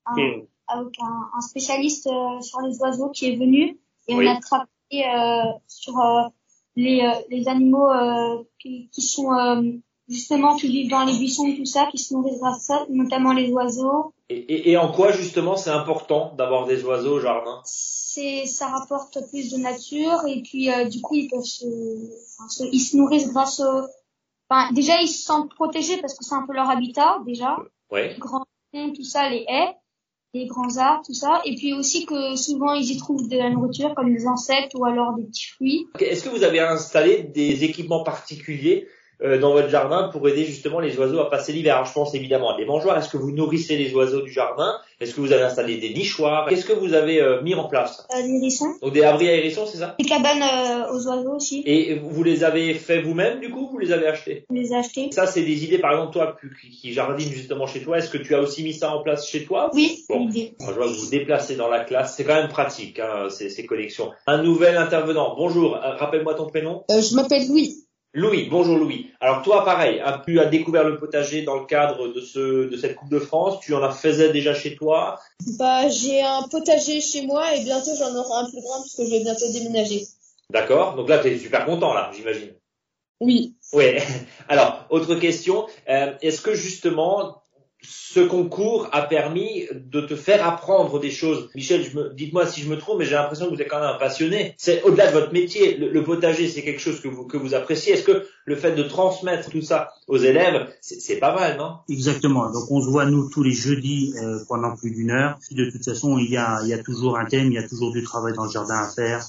[0.06, 2.08] un, Et avec un, un spécialiste
[2.40, 3.78] sur les oiseaux qui est venu.
[4.08, 4.26] Et Oui.
[4.26, 4.68] on a travaillé
[5.68, 5.94] sur
[6.76, 7.88] les, les animaux
[8.58, 9.30] qui, qui sont
[10.08, 12.86] justement qui vivent dans les buissons et tout ça, qui se nourrissent grâce à ça,
[12.90, 14.12] notamment les oiseaux.
[14.28, 17.60] et, et, et en quoi justement c'est important d'avoir des oiseaux au jardin?
[17.64, 22.48] C'est ça rapporte plus de nature et puis euh, du coup ils peuvent se, enfin,
[22.48, 23.82] se- ils se nourrissent grâce au
[24.50, 27.56] enfin déjà ils se sentent protégés parce que c'est un peu leur habitat déjà
[27.90, 28.08] Oui.
[28.08, 28.44] les grands
[28.94, 29.74] tout ça, les haies,
[30.34, 31.42] les grands arbres, tout ça.
[31.44, 34.84] Et puis aussi que souvent ils y trouvent de la nourriture comme des insectes ou
[34.86, 35.86] alors des petits fruits.
[36.00, 39.01] Est-ce que vous avez installé des équipements particuliers euh,
[39.40, 42.54] dans votre jardin pour aider justement les oiseaux à passer l'hiver Alors je pense évidemment
[42.54, 42.98] à des mangeoires.
[42.98, 44.74] Est-ce que vous nourrissez les oiseaux du jardin?
[45.00, 46.46] Est-ce que vous avez installé des nichoirs?
[46.48, 48.06] Qu'est-ce que vous avez euh, mis en place?
[48.16, 49.96] Euh, des hérissons, Donc des abris à hérissons, c'est ça?
[49.98, 53.78] Des cabanes euh, aux oiseaux aussi, Et vous les avez fait vous-même du coup Vous
[53.78, 55.10] les avez achetés on les a achetés.
[55.12, 57.98] Ça c'est des idées par exemple toi qui, qui jardine justement chez toi.
[57.98, 59.70] Est-ce que tu as aussi mis ça en place chez toi?
[59.74, 60.26] Oui, Bon.
[60.26, 60.54] l'idée.
[60.60, 63.28] Alors, je vois que vous vous déplacez dans la classe, c'est quand même pratique hein,
[63.30, 64.10] ces, ces collections.
[64.26, 65.34] Un nouvel intervenant.
[65.36, 66.84] Bonjour, euh, rappelle-moi ton prénom.
[66.90, 67.81] Euh, je m'appelle Louis.
[68.14, 69.10] Louis, bonjour Louis.
[69.20, 72.94] Alors toi, pareil, tu as découvert le potager dans le cadre de ce de cette
[72.94, 73.60] Coupe de France.
[73.60, 75.18] Tu en as faisais déjà chez toi.
[75.58, 79.06] Bah, j'ai un potager chez moi et bientôt j'en aurai un plus grand parce que
[79.06, 80.02] je vais bientôt déménager.
[80.50, 80.94] D'accord.
[80.94, 82.52] Donc là, tu es super content là, j'imagine.
[83.20, 83.56] Oui.
[83.72, 83.94] Oui.
[84.48, 85.66] Alors, autre question.
[85.88, 87.41] Euh, Est-ce que justement
[87.82, 92.78] ce concours a permis de te faire apprendre des choses Michel, dites-moi si je me
[92.78, 94.54] trompe, mais j'ai l'impression que vous êtes quand même un passionné.
[94.58, 95.76] C'est au-delà de votre métier.
[95.76, 97.94] Le, potager, c'est quelque chose que vous que vous appréciez.
[97.94, 101.76] Est-ce que le fait de transmettre tout ça aux élèves, c'est c'est pas mal, non?
[101.88, 102.50] Exactement.
[102.50, 105.38] Donc on se voit nous tous les jeudis euh, pendant plus d'une heure.
[105.50, 107.68] De toute façon, il y a, il y a toujours un thème, il y a
[107.68, 109.24] toujours du travail dans le jardin à faire.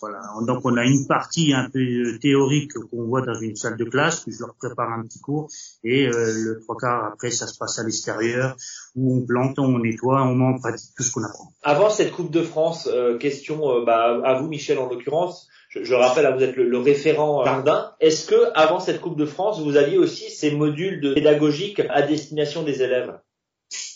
[0.00, 0.20] Voilà.
[0.46, 3.84] Donc on a une partie un peu euh, théorique qu'on voit dans une salle de
[3.84, 5.48] classe, que je leur prépare un petit cours,
[5.84, 8.56] et euh, le trois quarts après ça se passe à l'extérieur
[8.96, 11.52] où on plante, on nettoie, on met en pratique tout ce qu'on apprend.
[11.62, 15.48] Avant cette Coupe de France, euh, question euh, bah, à vous, Michel, en l'occurrence.
[15.68, 17.92] Je, je rappelle, là, vous êtes le, le référent jardin.
[18.00, 22.02] Est-ce que avant cette Coupe de France, vous aviez aussi ces modules de pédagogiques à
[22.02, 23.12] destination des élèves?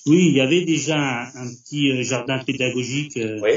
[0.06, 3.52] Oui, il y avait déjà un, un petit jardin pédagogique, euh, Oui.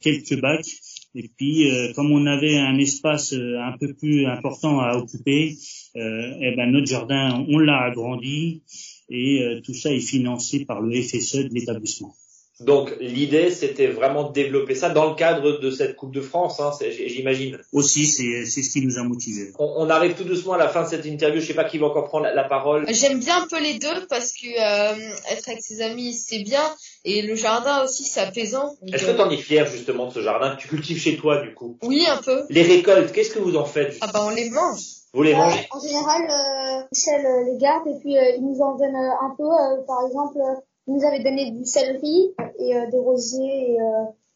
[0.00, 0.66] quelques bacs.
[1.14, 5.56] Et puis, euh, comme on avait un espace euh, un peu plus important à occuper,
[5.96, 8.62] euh, eh ben notre jardin, on l'a agrandi
[9.08, 12.14] et euh, tout ça est financé par le FSE de l'établissement.
[12.60, 16.60] Donc l'idée, c'était vraiment de développer ça dans le cadre de cette Coupe de France,
[16.60, 16.72] hein,
[17.06, 17.56] j'imagine.
[17.72, 19.52] Aussi, c'est ce qui nous a motivés.
[19.60, 21.40] On, arrive tout doucement à la fin de cette interview.
[21.40, 22.84] Je sais pas qui va encore prendre la, parole.
[22.92, 26.64] J'aime bien un peu les deux parce que euh, être avec ses amis, c'est bien.
[27.10, 28.74] Et le jardin aussi, c'est apaisant.
[28.92, 31.40] Est-ce que tu en es fier justement de ce jardin que tu cultives chez toi
[31.40, 31.78] du coup?
[31.82, 32.44] Oui, un peu.
[32.50, 34.82] Les récoltes, qu'est-ce que vous en faites Ah bah on les mange.
[35.14, 35.66] Vous les mangez?
[35.70, 39.34] En général, euh, Michel euh, les garde et puis euh, il nous en donne un
[39.38, 39.48] peu.
[39.86, 40.38] par exemple,
[40.86, 43.72] il nous avait donné du céleri et des rosiers.
[43.72, 43.78] Et,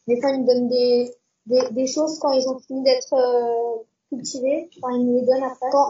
[0.07, 1.11] des fois, il nous donne des,
[1.45, 3.13] des, des choses quand ils ont fini d'être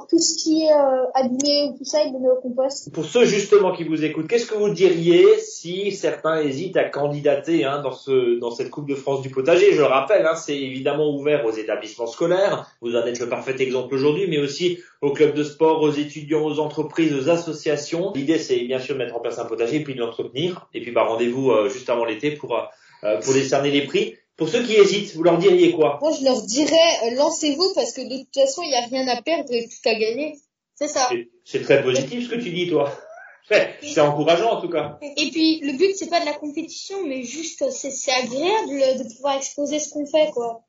[0.09, 2.91] tout ce qui est euh, tout ça, au compost.
[2.93, 7.65] Pour ceux justement qui vous écoutent, qu'est-ce que vous diriez si certains hésitent à candidater
[7.65, 9.73] hein, dans, ce, dans cette Coupe de France du potager?
[9.73, 12.67] Je le rappelle, hein, c'est évidemment ouvert aux établissements scolaires.
[12.81, 16.45] Vous en êtes le parfait exemple aujourd'hui, mais aussi aux clubs de sport, aux étudiants,
[16.45, 18.13] aux entreprises, aux associations.
[18.15, 20.67] L'idée, c'est bien sûr de mettre en place un potager et puis de l'entretenir.
[20.73, 22.55] Et puis, bah, rendez-vous euh, juste avant l'été pour,
[23.03, 24.15] euh, pour décerner les prix.
[24.35, 25.99] Pour ceux qui hésitent, vous leur diriez quoi?
[26.01, 29.07] Moi, je leur dirais, euh, lancez-vous parce que de toute façon, il n'y a rien
[29.07, 30.35] à perdre et tout à gagner.
[30.75, 31.09] C'est ça.
[31.45, 32.91] C'est très positif ce que tu dis, toi.
[33.81, 34.97] C'est encourageant en tout cas.
[35.01, 39.35] Et puis le but c'est pas de la compétition, mais juste c'est agréable de pouvoir
[39.35, 40.63] exposer ce qu'on fait quoi.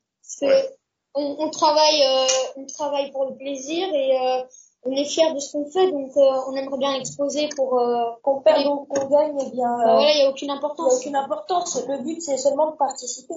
[1.13, 4.43] on, on, travaille, euh, on travaille pour le plaisir et euh,
[4.85, 8.11] on est fier de ce qu'on fait, donc euh, on aimerait bien l'exposer pour euh,
[8.21, 9.75] qu'on perde ou qu'on gagne, eh bien.
[9.75, 10.93] Voilà, il n'y a aucune importance.
[10.93, 11.83] Il aucune importance.
[11.89, 13.33] Le but, c'est seulement de participer.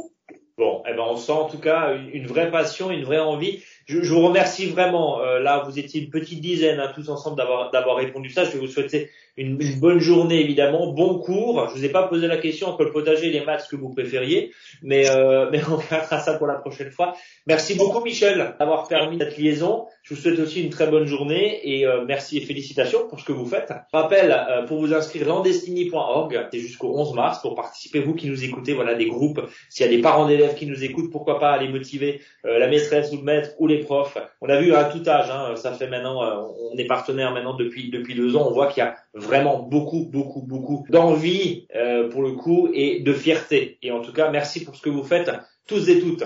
[0.58, 3.62] Bon, eh ben on sent en tout cas une, vraie passion, une vraie envie.
[3.86, 5.20] Je, je vous remercie vraiment.
[5.20, 8.44] Euh, là, vous étiez une petite dizaine hein, tous ensemble d'avoir d'avoir répondu ça.
[8.44, 9.08] Je vais vous souhaiter
[9.38, 11.68] une, bonne journée évidemment, bon cours.
[11.68, 13.90] Je vous ai pas posé la question entre le potager et les maths que vous
[13.90, 17.14] préfériez, mais euh, mais on verra ça pour la prochaine fois.
[17.46, 19.86] Merci beaucoup Michel d'avoir permis cette liaison.
[20.02, 23.24] Je vous souhaite aussi une très bonne journée et euh, merci et félicitations pour ce
[23.24, 23.72] que vous faites.
[23.92, 28.44] Rappel euh, pour vous inscrire landestini.org, c'est jusqu'au 11 mars pour participer vous qui nous
[28.44, 29.40] écoutez, voilà des groupes.
[29.68, 32.66] S'il y a des parents d'élèves qui nous écoutent, pourquoi pas aller motiver euh, la
[32.66, 34.18] maîtresse ou le maître ou les profs.
[34.40, 37.90] On a vu à tout âge, hein, ça fait maintenant, on est partenaire maintenant depuis
[37.90, 38.46] depuis deux ans.
[38.48, 38.96] On voit qu'il y a
[39.28, 41.66] vraiment beaucoup, beaucoup, beaucoup d'envie
[42.10, 43.78] pour le coup et de fierté.
[43.82, 45.30] Et en tout cas, merci pour ce que vous faites
[45.66, 46.24] tous et toutes.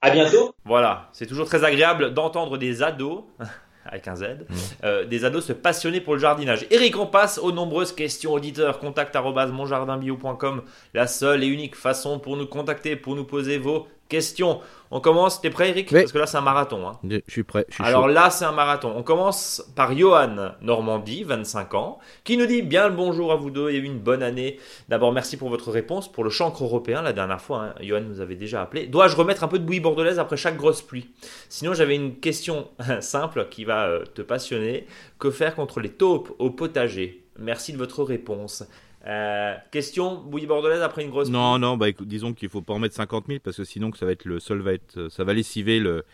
[0.00, 0.54] À bientôt.
[0.64, 3.24] Voilà, c'est toujours très agréable d'entendre des ados
[3.86, 4.54] avec un Z, mmh.
[4.84, 6.66] euh, des ados se passionner pour le jardinage.
[6.70, 8.78] Eric, on passe aux nombreuses questions auditeurs.
[8.78, 10.62] Contact monjardinbio.com,
[10.92, 14.60] la seule et unique façon pour nous contacter, pour nous poser vos questions.
[14.90, 15.90] On commence, t'es prêt Eric?
[15.90, 16.86] Parce que là c'est un marathon.
[16.86, 16.98] Hein.
[17.02, 17.66] Je suis prêt.
[17.80, 18.92] Alors là c'est un marathon.
[18.96, 23.50] On commence par Johan Normandie, 25 ans, qui nous dit bien le bonjour à vous
[23.50, 24.60] deux et une bonne année.
[24.88, 27.02] D'abord merci pour votre réponse pour le chancre européen.
[27.02, 28.86] La dernière fois, hein, Johan nous avait déjà appelé.
[28.86, 31.10] Dois-je remettre un peu de bouillie bordelaise après chaque grosse pluie?
[31.48, 32.68] Sinon j'avais une question
[33.00, 34.86] simple qui va euh, te passionner.
[35.18, 37.24] Que faire contre les taupes au potager?
[37.38, 38.64] Merci de votre réponse.
[39.06, 41.28] Euh, question, bouillie bordelaise après une grosse.
[41.28, 43.98] Non, non, bah disons qu'il faut pas en mettre 50 000 parce que sinon que
[43.98, 46.04] ça va être le sol va être, ça va lessiver le,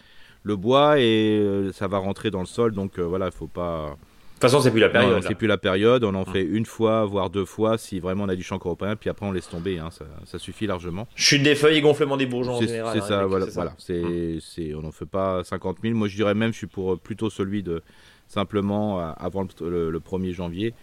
[0.42, 2.72] le bois et euh, ça va rentrer dans le sol.
[2.72, 3.90] Donc euh, voilà, il faut pas.
[3.90, 5.22] De toute façon, c'est plus la période.
[5.22, 6.02] C'est plus la période.
[6.02, 8.96] On en fait une fois, voire deux fois, si vraiment on a du champ européen.
[8.96, 9.78] Puis après, on laisse tomber.
[9.78, 11.06] Hein, ça, ça, suffit largement.
[11.14, 12.96] Chute des feuilles et gonflement des bourgeons en général.
[12.96, 13.46] C'est hein, ça, voilà.
[13.52, 13.74] voilà.
[13.76, 15.94] C'est, c'est, on n'en fait pas 50 000.
[15.94, 17.82] Moi, je dirais même, je suis pour plutôt celui de
[18.28, 20.74] simplement avant le, le 1er janvier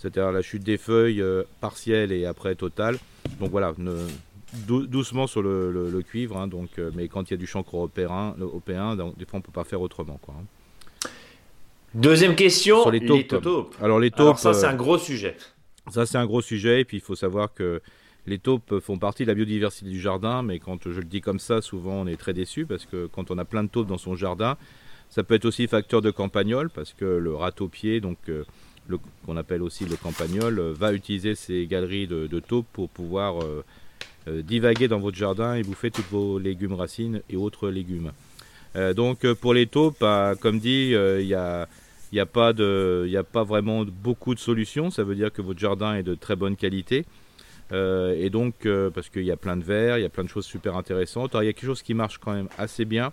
[0.00, 2.98] c'est-à-dire la chute des feuilles euh, partielle et après totale.
[3.38, 3.74] Donc voilà,
[4.66, 8.34] doucement sur le, cuivre, hein, donc, euh, mais quand il y a du chancre européen,
[8.40, 10.18] européen donc, des fois on peut pas faire autrement.
[10.22, 11.08] Quoi, hein.
[11.92, 13.74] Deuxième question, sur les taupes.
[13.82, 15.36] Alors les taupes, ça c'est un gros sujet.
[15.90, 17.82] Ça c'est un gros sujet, et puis il faut savoir que
[18.26, 21.40] les taupes font partie de la biodiversité du jardin, mais quand je le dis comme
[21.40, 23.98] ça, souvent on est très déçu parce que quand on a plein de taupes dans
[23.98, 24.56] son jardin,
[25.10, 28.44] ça peut être aussi facteur de campagnol parce que le rat-au-pied, donc euh,
[28.98, 33.64] qu'on appelle aussi le campagnol, euh, va utiliser ces galeries de, taupes pour pouvoir euh,
[34.28, 38.12] euh, divaguer dans votre jardin et bouffer tous vos légumes racines et autres légumes.
[38.94, 44.34] donc pour les taupes, bah, comme dit, il n'y a, pas a pas vraiment beaucoup
[44.34, 44.90] de solutions.
[44.90, 47.04] Ça veut dire que votre jardin est de très bonne qualité.
[47.72, 50.46] et donc, parce qu'il y a plein de verres, il y a plein de choses
[50.46, 51.34] super intéressantes.
[51.34, 53.12] Alors, il y a quelque chose qui marche quand même assez bien.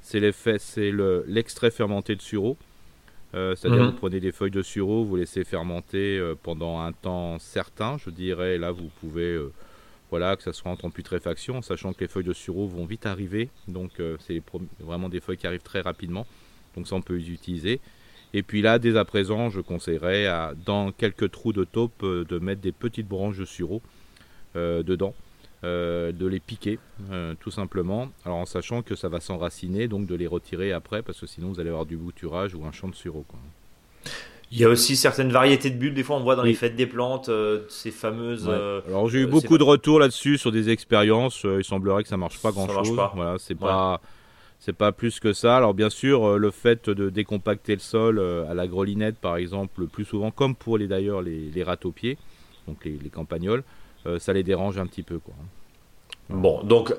[0.00, 2.56] C'est l'extrait fermenté de sureau.
[3.34, 3.90] Euh, c'est-à-dire mhm.
[3.90, 8.10] vous prenez des feuilles de sureau, vous laissez fermenter euh, pendant un temps certain, je
[8.10, 8.58] dirais.
[8.58, 9.52] Là, vous pouvez, euh,
[10.10, 13.48] voilà, que ça soit en putréfaction, sachant que les feuilles de sureau vont vite arriver.
[13.66, 14.40] Donc, c'est
[14.80, 16.26] vraiment des feuilles qui arrivent très rapidement.
[16.76, 17.80] Donc, ça, on peut les utiliser.
[18.32, 22.38] Et puis là, dès à présent, je conseillerais à, dans quelques trous de taupe de
[22.38, 23.82] mettre des petites branches de sureau
[24.54, 25.14] dedans.
[25.64, 26.78] Euh, de les piquer,
[27.10, 28.08] euh, tout simplement.
[28.26, 31.48] Alors en sachant que ça va s'enraciner, donc de les retirer après, parce que sinon
[31.48, 33.24] vous allez avoir du bouturage ou un champ de sureau.
[33.26, 33.38] Quoi.
[34.52, 35.94] Il y a aussi certaines variétés de bulles.
[35.94, 36.50] Des fois, on voit dans Oui.
[36.50, 38.46] les fêtes des plantes euh, ces fameuses.
[38.46, 38.82] Ouais.
[38.88, 41.44] Alors j'ai eu beaucoup de retours là-dessus sur des expériences.
[41.44, 42.96] Il semblerait que ça marche pas Ça grand marche chose.
[42.96, 43.12] pas.
[43.16, 44.00] Voilà, c'est pas
[44.60, 45.56] c'est pas plus que ça.
[45.56, 49.86] Alors bien sûr, le fait de décompacter le sol à la grelinette par exemple, le
[49.86, 52.18] plus souvent, comme pour les d'ailleurs les, les rats aux pieds,
[52.68, 53.62] donc les, les campagnols,
[54.18, 55.34] ça les dérange un petit peu quoi.
[56.30, 56.94] Bon, donc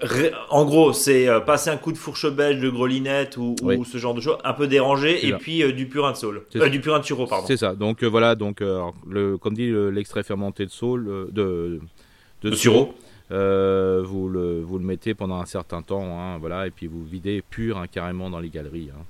[0.52, 3.84] en gros, c'est euh, passer un coup de fourche belge, de grelinette ou, ou Oui.
[3.84, 5.38] ce genre de choses, un peu dérangé, et ça.
[5.38, 7.48] puis euh, du purin de saule, Euh, du purin de sureau, pardon.
[7.48, 7.74] C'est ça.
[7.74, 11.80] Donc euh, voilà, donc euh, le, comme dit le- l'extrait fermenté de saule, euh, de,
[12.44, 12.94] de, De sureau,
[13.32, 17.04] euh, vous le vous le mettez pendant un certain temps, hein, voilà, et puis vous
[17.04, 18.92] videz pur hein, carrément dans les galeries.
[18.96, 19.02] hein.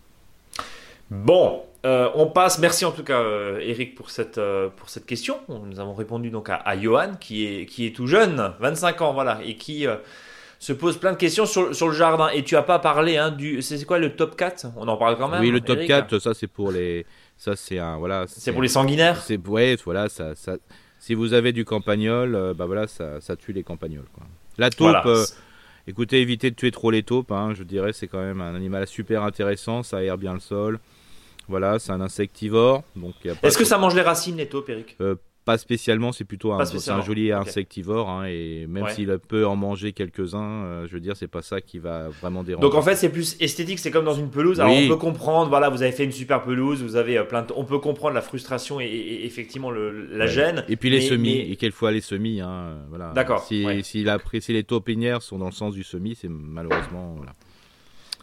[1.11, 2.59] Bon, euh, on passe.
[2.59, 5.37] Merci en tout cas, euh, Eric, pour cette, euh, pour cette question.
[5.49, 9.13] Nous avons répondu donc à, à Johan, qui est, qui est tout jeune, 25 ans,
[9.13, 9.95] voilà, et qui euh,
[10.57, 12.29] se pose plein de questions sur, sur le jardin.
[12.29, 13.61] Et tu as pas parlé hein, du.
[13.61, 15.41] C'est quoi le top 4 On en parle quand même.
[15.41, 17.05] oui, le top Eric 4, ça c'est pour les,
[17.37, 18.25] ça c'est un voilà.
[18.27, 19.21] C'est pour les sanguinaires?
[19.21, 20.55] C'est ouais, voilà, ça, ça.
[20.97, 24.07] Si vous avez du campagnol, bah voilà, ça, ça tue les campagnols.
[24.11, 24.23] Quoi.
[24.57, 25.23] La taupe, Voilà.
[25.85, 27.31] écoutez, évitez de tuer trop les taupes.
[27.31, 30.79] hein, je dirais, c'est quand même un animal super intéressant, ça aère bien le sol.
[31.47, 34.97] Voilà, c'est un insectivore, donc Est-ce que ça mange les racines, les taupes, Eric?
[35.45, 38.91] Pas spécialement, c'est plutôt un, un joli insectivore, hein, et même Ouais.
[38.91, 42.41] s'il peut en manger quelques-uns, euh, je veux dire, c'est pas ça qui va vraiment
[42.43, 42.63] déranger.
[42.67, 44.59] Donc en fait, c'est plus esthétique, c'est comme dans une pelouse.
[44.59, 47.43] Alors on peut comprendre, voilà, vous avez fait une super pelouse, vous avez euh, plein
[47.43, 47.53] de...
[47.55, 50.31] On peut comprendre la frustration et, effectivement le, la Ouais.
[50.31, 50.65] gêne.
[50.67, 53.11] Et puis les mais- semis, mais- et quelquefois les semis, hein, euh, voilà.
[53.13, 53.83] D'accord, Si, ouais.
[53.83, 57.13] si, la- si les taupinières sont dans le sens du semis, c'est malheureusement.
[57.17, 57.33] Voilà.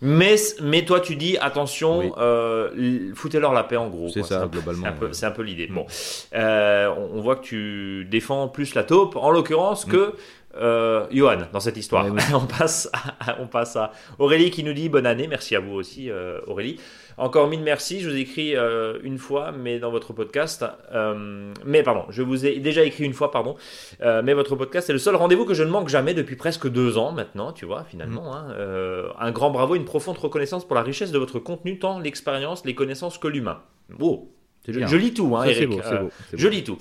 [0.03, 2.13] Mais, mais toi, tu dis, attention, Oui.
[2.19, 4.09] euh, foutez-leur la paix en gros.
[4.09, 5.33] C'est ça, globalement, C'est un peu, ouais.
[5.37, 5.69] peu l'idée.
[5.69, 5.87] Bon,
[6.35, 10.15] Euh, on, on voit que tu défends plus la taupe, en l'occurrence, que
[10.61, 12.05] euh, Johan dans cette histoire.
[12.35, 15.27] On, passe à, on passe à Aurélie qui nous dit bonne année.
[15.27, 16.79] Merci à vous aussi, euh, Aurélie.
[17.17, 18.01] Encore mille merci.
[18.01, 20.65] Je vous ai écrit euh, une fois, mais dans votre podcast.
[20.93, 23.57] euh, mais pardon, je vous ai déjà écrit une fois, pardon.
[24.01, 26.69] Euh, mais votre podcast est le seul rendez-vous que je ne manque jamais depuis presque
[26.69, 28.33] deux ans maintenant, tu vois, finalement.
[28.33, 28.53] Mm.
[28.53, 29.13] hein.
[29.19, 32.75] Un grand bravo, une profonde reconnaissance pour la richesse de votre contenu, tant l'expérience, les
[32.75, 33.61] connaissances que l'humain.
[34.01, 34.31] Oh,
[34.69, 35.69] je, lis tout, hein, Eric.
[35.69, 36.79] beau, beau, je lis tout.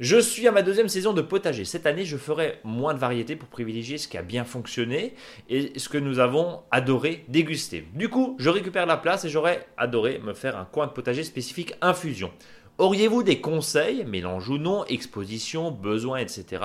[0.00, 1.66] Je suis à ma deuxième saison de potager.
[1.66, 5.14] Cette année, je ferai moins de variétés pour privilégier ce qui a bien fonctionné
[5.50, 7.86] et ce que nous avons adoré déguster.
[7.92, 11.22] Du coup, je récupère la place et j'aurais adoré me faire un coin de potager
[11.22, 12.32] spécifique infusion.
[12.80, 16.62] Auriez-vous des conseils, mélange ou non, exposition, besoin, etc.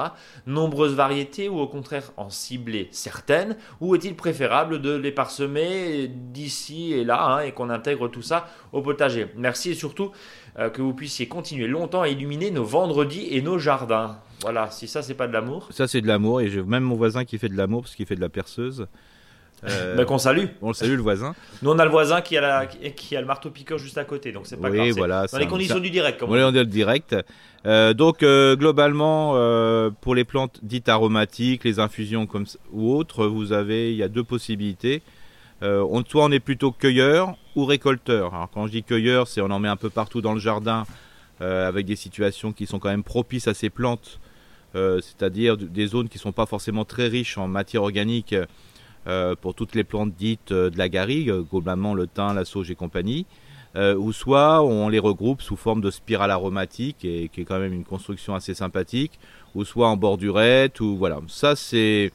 [0.47, 6.93] Nombreuses variétés ou au contraire en cibler certaines Ou est-il préférable de les parsemer d'ici
[6.93, 9.27] et là hein, et qu'on intègre tout ça au potager?
[9.35, 10.11] Merci et surtout
[10.57, 14.17] euh, que vous puissiez continuer longtemps à illuminer nos vendredis et nos jardins.
[14.41, 16.95] Voilà, si ça c'est pas de l'amour, Ça, c'est de l'amour, et j'ai même mon
[16.95, 18.87] voisin qui fait de l'amour parce qu'il fait de la perceuse.
[19.63, 20.45] Euh, ben qu'on salue.
[20.61, 21.33] on le salue, le voisin.
[21.61, 24.03] Nous on a le voisin qui a, la, qui, a le marteau piqueur juste à
[24.03, 24.91] côté, donc c'est pas Oui, grave.
[24.97, 27.15] voilà, Dans les conditions du direct, comme Oui, on est le direct.
[27.65, 29.31] Euh, donc, euh, globalement,
[30.01, 34.09] pour les plantes dites aromatiques, les infusions comme ou autres, vous avez, il y a
[34.09, 35.01] deux possibilités.
[35.61, 38.33] On, soit on est plutôt cueilleur ou récolteur.
[38.33, 40.85] Alors, quand je dis cueilleur, c'est on en met un peu partout dans le jardin,
[41.41, 44.19] euh, avec des situations qui sont quand même propices à ces plantes,
[44.75, 48.35] euh, c'est-à-dire des zones qui sont pas forcément très riches en matière organique
[49.07, 52.75] euh, pour toutes les plantes dites de la garrigue, globalement le thym, la sauge et
[52.75, 53.25] compagnie
[53.97, 57.73] ou soit on les regroupe sous forme de spirale aromatique, et, qui est quand même
[57.73, 59.19] une construction assez sympathique,
[59.53, 61.19] ou soit en bordurette, ou voilà.
[61.27, 62.13] Ça, c'est.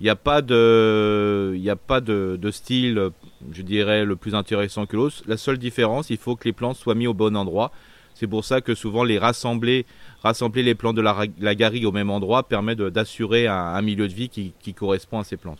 [0.00, 3.10] Il n'y a pas de, a pas de, style,
[3.52, 5.22] je dirais, le plus intéressant que l'autre.
[5.26, 7.72] La seule différence, il faut que les plantes soient mises au bon endroit.
[8.14, 9.86] C'est pour ça que souvent les rassembler,
[10.22, 14.14] rassembler les plantes de la, la garrigue au même endroit permet d'assurer un, milieu de
[14.14, 15.58] vie qui, correspond à ces plantes.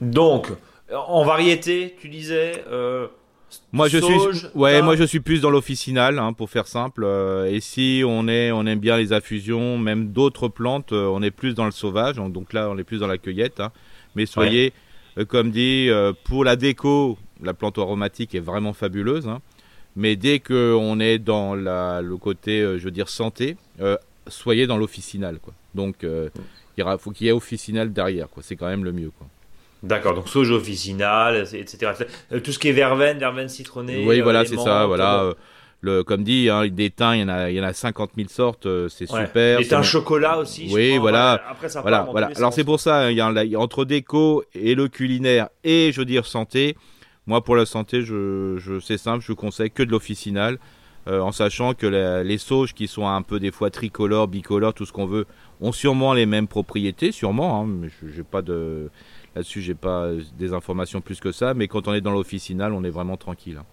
[0.00, 0.48] Donc,
[0.92, 2.64] en variété, tu disais.
[2.68, 3.08] euh,
[3.72, 7.04] Moi je sauge, suis ouais, moi je suis plus dans l'officinal hein, pour faire simple.
[7.04, 11.22] euh, et si on est on aime bien les infusions, même d'autres plantes, euh, on
[11.22, 12.16] est plus dans le sauvage.
[12.16, 13.60] Donc, donc là on est plus dans la cueillette.
[13.60, 13.72] hein.
[14.14, 14.72] Mais soyez
[15.18, 15.88] euh, comme dit
[16.24, 19.26] pour la déco, la plante aromatique est vraiment fabuleuse.
[19.28, 19.40] hein.
[19.96, 23.56] Mais dès que on est dans la, le côté je veux dire santé,
[24.26, 25.54] soyez dans l'officinal quoi.
[25.74, 26.04] Donc
[26.78, 28.42] il faut qu'il y ait officinal derrière quoi.
[28.42, 29.26] C'est quand même le mieux quoi.
[29.82, 31.92] D'accord, donc sauge officinale, etc.
[32.32, 34.04] Euh, Tout ce qui est verveine, verveine citronnée.
[34.06, 34.86] Oui, euh, voilà, les c'est ça.
[34.86, 35.34] Voilà, euh,
[35.80, 38.10] le, comme dit, hein, des thym, il y en a, il y en a 50
[38.16, 38.66] 000 sortes.
[38.66, 39.26] euh, c'est Ouais.
[39.26, 39.58] super.
[39.60, 40.68] C'est thym chocolat aussi.
[40.72, 41.42] Oui, voilà.
[41.48, 42.30] Après, ça Voilà, voilà.
[42.36, 44.86] Alors c'est pour ça, il y a, un- il y a entre déco et le
[44.88, 46.76] culinaire et je veux dire santé.
[47.26, 50.58] Moi, pour la santé, je, je c'est simple, je vous conseille que de l'officinal,
[51.08, 54.74] euh, en sachant que la- les sauges qui sont un peu des fois tricolores, bicolores,
[54.74, 55.26] tout ce qu'on veut,
[55.60, 57.60] ont sûrement les mêmes propriétés, sûrement.
[57.62, 58.88] Hein, mais je- j'ai pas de
[59.34, 61.54] là-dessus, j'ai pas euh, des informations plus que ça.
[61.54, 63.56] Mais quand on est dans l'officinal, on est vraiment tranquille.
[63.60, 63.64] hein.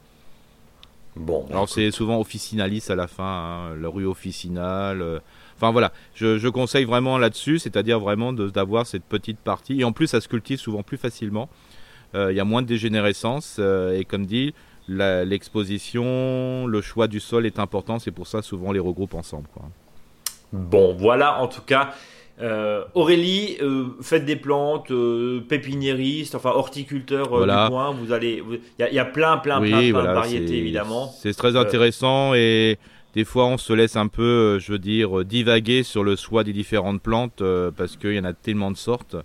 [1.15, 1.45] Bon.
[1.49, 3.23] Alors c'est souvent officinalis à la fin,
[3.71, 5.01] hein, la rue officinale.
[5.01, 5.19] euh,
[5.57, 9.81] Enfin voilà, je, je conseille vraiment là-dessus, c'est-à-dire vraiment d'avoir cette petite partie.
[9.81, 11.49] Et en plus, ça se cultive souvent plus facilement.
[12.15, 13.57] Euh, Il y a moins de dégénérescence.
[13.59, 14.53] euh, et comme dit,
[14.87, 17.99] l'exposition, le choix du sol est important.
[17.99, 19.47] C'est pour ça souvent on les regroupe ensemble.
[19.53, 19.63] Quoi.
[20.53, 21.91] Bon, voilà en tout cas.
[22.41, 27.65] Euh, Aurélie, euh, faites des plantes, euh, pépiniériste, enfin horticulteur euh, Voilà.
[27.65, 27.91] du coin.
[27.91, 30.57] Vous allez, il y, a- il y a plein, plein, Oui, plein, voilà, de variétés
[30.57, 31.13] évidemment.
[31.21, 32.77] C'est très intéressant et
[33.13, 36.53] des fois on se laisse un peu, je veux dire, divaguer sur le choix des
[36.53, 37.43] différentes plantes
[37.75, 39.17] parce qu'il y en a tellement de sortes.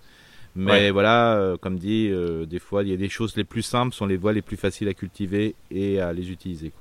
[0.57, 0.91] Mais Ouais.
[0.91, 2.11] voilà, comme dit,
[2.47, 4.57] des fois il y a des choses les plus simples sont les voies les plus
[4.57, 6.71] faciles à cultiver et à les utiliser.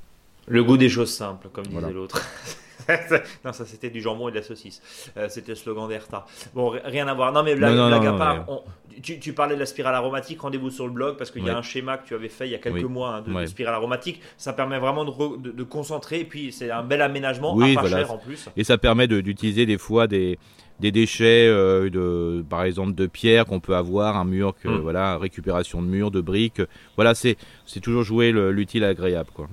[0.49, 2.09] Le goût des choses simples, comme disait Voilà.
[3.44, 4.82] non, ça c'était du jambon et de la saucisse.
[5.16, 6.26] Euh, c'était le slogan d'Erta.
[6.54, 7.32] Bon, ri- rien à voir.
[7.32, 8.62] Non, mais blague, Non, non, blague non, à part, on-
[9.02, 10.40] tu, tu parlais de la spirale aromatique.
[10.40, 12.52] Rendez-vous sur le blog parce qu'il y a un schéma que tu avais fait il
[12.52, 12.84] y a quelques Oui.
[12.84, 14.20] mois hein, de, spirale aromatique.
[14.37, 16.20] Ça permet vraiment de, re- de- de concentrer.
[16.20, 17.98] Et puis c'est un bel aménagement, Oui, pas voilà.
[17.98, 18.48] cher en plus.
[18.56, 20.38] Et ça permet d'utiliser des fois des,
[20.80, 24.78] des déchets, euh, de, par exemple de pierre qu'on peut avoir, un mur, que, Mm.
[24.78, 26.62] voilà, récupération de murs, de briques.
[26.96, 27.37] Voilà, c'est
[27.82, 29.30] toujours jouer le- l'utile agréable.
[29.34, 29.48] Quoi.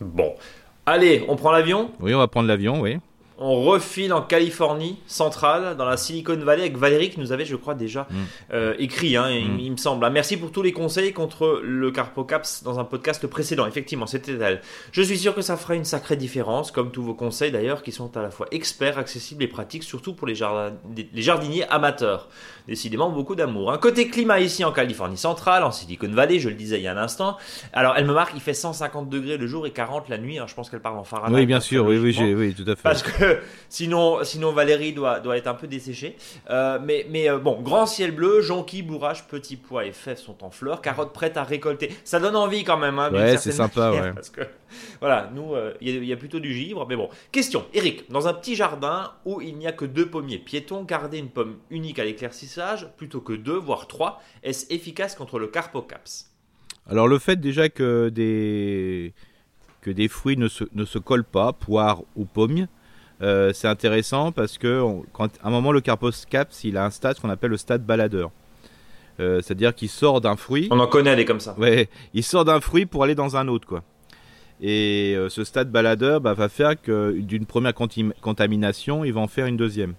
[0.00, 0.34] Bon.
[0.90, 1.90] Allez, on prend l'avion.
[2.00, 2.98] Oui, on va prendre l'avion, oui.
[3.42, 7.56] On refile en Californie centrale, dans la Silicon Valley, avec Valérie qui nous avait, je
[7.56, 8.14] crois, déjà Mm.
[8.52, 9.58] euh, écrit, hein, il, Mm.
[9.60, 10.04] il me semble.
[10.04, 13.66] Ah, Merci pour tous les conseils contre le Carpocaps dans un podcast précédent.
[13.66, 14.60] Effectivement, c'était elle.
[14.92, 17.92] Je suis sûr que ça fera une sacrée différence, comme tous vos conseils d'ailleurs, qui
[17.92, 22.28] sont à la fois experts, accessibles et pratiques, surtout pour les, jardin- les jardiniers amateurs.
[22.68, 23.72] Décidément, beaucoup d'amour.
[23.72, 26.88] Un côté climat ici en Californie centrale, en Silicon Valley, je le disais il y
[26.88, 27.36] a un instant.
[27.72, 30.38] Alors, elle me marque, il fait 150 degrés le jour et 40 la nuit.
[30.38, 30.46] hein.
[30.48, 31.34] je pense qu'elle parle en Fahrenheit.
[31.40, 32.82] Oui, bien hein, sûr, oui, oui, oui, tout à fait.
[32.82, 36.16] Parce que sinon, sinon Valérie doit, doit être un peu desséchée.
[36.50, 40.42] Euh, mais mais euh, bon, grand ciel bleu, jonquilles, bourrages, petits pois et fèves sont
[40.44, 41.90] en fleurs, carottes prêtes à récolter.
[42.04, 42.98] Ça donne envie quand même.
[42.98, 44.12] Hein, Ouais, c'est sympa, manière, ouais.
[44.12, 44.40] Parce que
[45.00, 46.86] voilà, nous, euh, il y, a- il y a plutôt du givre.
[46.88, 50.38] Mais bon, question, Eric, dans un petit jardin où il n'y a que deux pommiers
[50.38, 52.04] piétons, garder une pomme unique à
[52.96, 56.26] plutôt que deux, voire trois, est-ce efficace contre le carpocaps?
[56.88, 59.12] Alors le fait déjà que des,
[59.80, 62.66] que des fruits ne se, ne se collent pas, poires ou pommes,
[63.22, 66.90] euh, c'est intéressant parce que on- quand, à un moment le carpocaps il a un
[66.90, 68.30] stade qu'on appelle le stade baladeur.
[69.20, 71.54] Euh, C'est-à-dire qu'il sort d'un fruit, On en connaît des comme ça.
[71.58, 73.82] ouais, il sort d'un fruit pour aller dans un autre quoi.
[74.62, 79.28] Et euh, ce stade baladeur bah, va faire que d'une première contamination, il va en
[79.28, 79.94] faire une deuxième.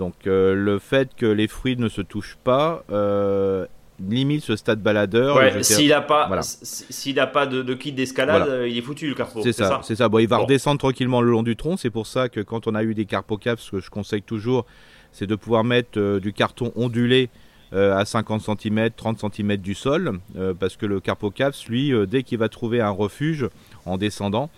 [0.00, 3.66] Donc euh, le fait que les fruits ne se touchent pas euh,
[4.08, 5.36] limite ce stade baladeur.
[5.36, 6.40] Ouais, s'il n'a pas, voilà.
[6.40, 8.60] s- s'il a pas de, de kit d'escalade, Voilà.
[8.62, 9.42] euh, il est foutu le carpo.
[9.42, 10.08] C'est ça, c'est ça.
[10.08, 10.44] Bon, il va Bon.
[10.44, 11.76] redescendre tranquillement le long du tronc.
[11.76, 14.64] C'est pour ça que quand on a eu des carpocaps, ce que je conseille toujours,
[15.12, 17.28] c'est de pouvoir mettre euh, du carton ondulé
[17.74, 22.22] euh, à 50 cm, 30 cm du sol, euh, parce que le carpocaps, lui, dès
[22.22, 23.46] qu'il va trouver un refuge
[23.84, 24.48] en descendant,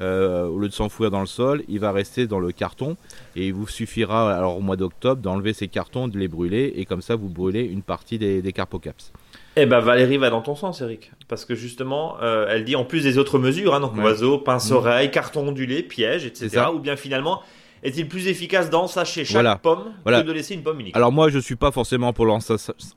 [0.00, 2.96] euh, au lieu de s'enfouir dans le sol, il va rester dans le carton
[3.36, 6.84] et il vous suffira alors au mois d'octobre d'enlever ces cartons, de les brûler et
[6.84, 9.12] comme ça vous brûlez une partie des, des carpocaps.
[9.56, 12.84] Eh ben Valérie va dans ton sens, Eric, parce que justement, euh, elle dit en
[12.84, 14.02] plus des autres mesures, hein, donc Ouais.
[14.04, 15.10] oiseau, pince-oreille, Mm.
[15.10, 16.64] carton ondulé, piège, etc.
[16.74, 17.42] Ou bien finalement,
[17.82, 19.56] est-il plus efficace d'ensacher chaque Voilà.
[19.56, 20.22] pomme Voilà.
[20.22, 20.96] que de laisser une pomme unique?
[20.96, 22.24] Alors moi je suis pas forcément pour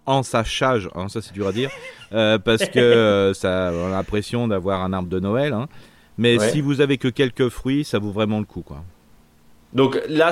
[0.07, 1.69] l'ensachage, hein, ça c'est dur à dire,
[2.13, 5.53] euh, parce que euh, ça on a l'impression d'avoir un arbre de Noël.
[5.53, 5.67] hein.
[6.17, 6.49] Mais Ouais.
[6.49, 8.83] si vous avez que quelques fruits, ça vaut vraiment le coup quoi.
[9.73, 10.31] Donc là,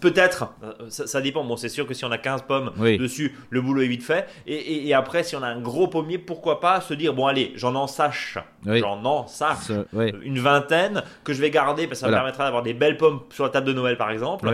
[0.00, 0.52] peut-être,
[0.90, 1.42] ça, ça dépend.
[1.42, 2.98] Bon, c'est sûr que si on a 15 pommes Oui.
[2.98, 4.26] dessus, le boulot est vite fait.
[4.46, 7.26] Et, et- et après, si on a un gros pommier, pourquoi pas se dire, bon
[7.26, 8.80] allez, j'en ensache, Oui.
[8.80, 10.12] j'en ensache Ça- ouais.
[10.22, 13.20] une vingtaine que je vais garder parce que ça me permettra d'avoir des belles pommes
[13.30, 14.44] sur la table de Noël par exemple.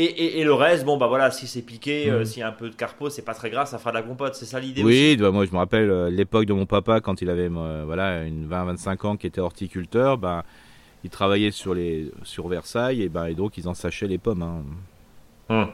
[0.00, 2.24] Et, et- et le reste, bon bah voilà, si c'est piqué, euh, Mhm.
[2.24, 4.02] s'il y a un peu de carpo, c'est pas très grave, ça fera de la
[4.02, 4.86] compote, c'est ça l'idée aussi.
[5.10, 7.82] Oui, bah, moi je me rappelle euh, l'époque de mon papa quand il avait euh,
[7.84, 10.44] voilà une 20-25 ans qui était horticulteur, ben
[11.02, 14.42] il travaillait sur les sur Versailles et ben et donc ils ensachaient les pommes.
[14.42, 14.62] Hein.
[15.48, 15.68] Hum.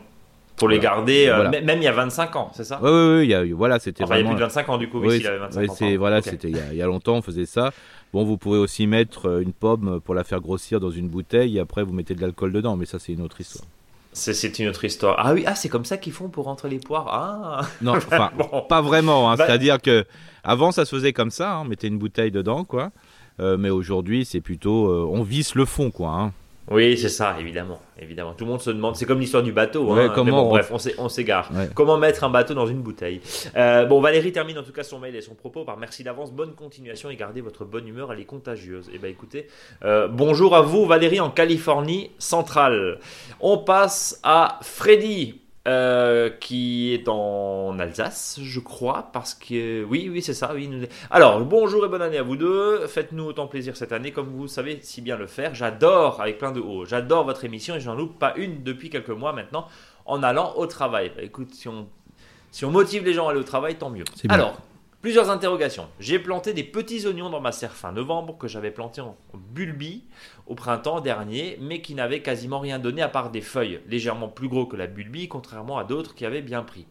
[0.56, 1.60] Pour les garder, euh, Voilà.
[1.60, 3.78] même il y a 25 ans, c'est ça Ouais, ouais, ouais, il y a, voilà,
[3.80, 4.36] c'était Enfin, il y a vraiment.
[4.36, 5.98] plus de 25 ans du coup, oui, Oui, s'il avait 25 oui, ans.
[5.98, 7.72] voilà, c'était il y, a, il y a longtemps, on faisait ça.
[8.12, 11.60] Bon, vous pouvez aussi mettre une pomme pour la faire grossir dans une bouteille et
[11.60, 13.66] après vous mettez de l'alcool dedans, mais ça c'est une autre histoire.
[14.14, 15.16] C'est- une autre histoire.
[15.18, 17.08] Ah oui, ah c'est comme ça qu'ils font pour rentrer les poires.
[17.12, 17.66] Ah.
[17.82, 18.62] Non, enfin, Bon.
[18.68, 19.30] pas vraiment.
[19.30, 19.34] hein.
[19.36, 20.06] Bah- C'est-à-dire que
[20.44, 22.90] avant ça se faisait comme ça, hein, on mettait une bouteille dedans, quoi.
[23.40, 26.10] Euh, mais aujourd'hui, c'est plutôt, euh, on visse le fond, quoi.
[26.10, 26.32] hein.
[26.70, 28.32] Oui, c'est ça, évidemment, évidemment.
[28.32, 28.96] Tout le monde se demande.
[28.96, 29.92] C'est comme l'histoire du bateau.
[29.94, 30.12] Ouais, hein.
[30.14, 31.50] comment Mais bon, on- bref, on s'é- on s'égare.
[31.54, 31.68] Ouais.
[31.74, 33.20] Comment mettre un bateau dans une bouteille
[33.54, 36.32] Euh, Bon, Valérie termine en tout cas son mail et son propos par merci d'avance,
[36.32, 38.90] bonne continuation et gardez votre bonne humeur, elle est contagieuse.
[38.94, 39.46] Et ben écoutez,
[39.84, 42.98] euh, bonjour à vous Valérie en Californie centrale.
[43.40, 45.42] On passe à Freddy.
[45.66, 50.52] Euh, qui est en Alsace, je crois, parce que oui, oui, c'est ça.
[50.54, 50.68] Oui.
[51.10, 52.86] Alors, bonjour et bonne année à vous deux.
[52.86, 55.54] Faites-nous autant plaisir cette année, comme vous savez si bien le faire.
[55.54, 59.08] J'adore, avec plein de hauts, j'adore votre émission et j'en loupe pas une depuis quelques
[59.08, 59.66] mois maintenant
[60.06, 61.12] en allant au travail.
[61.16, 61.88] Bah, écoute, si on,
[62.50, 64.04] si on motive les gens à aller au travail, tant mieux.
[64.28, 64.58] Alors,
[65.04, 65.86] Plusieurs interrogations.
[66.00, 70.02] J'ai planté des petits oignons dans ma serre fin novembre que j'avais planté en bulbie
[70.46, 74.48] au printemps dernier, mais qui n'avaient quasiment rien donné à part des feuilles, légèrement plus
[74.48, 76.86] gros que la bulbie, contrairement à d'autres qui avaient bien pris.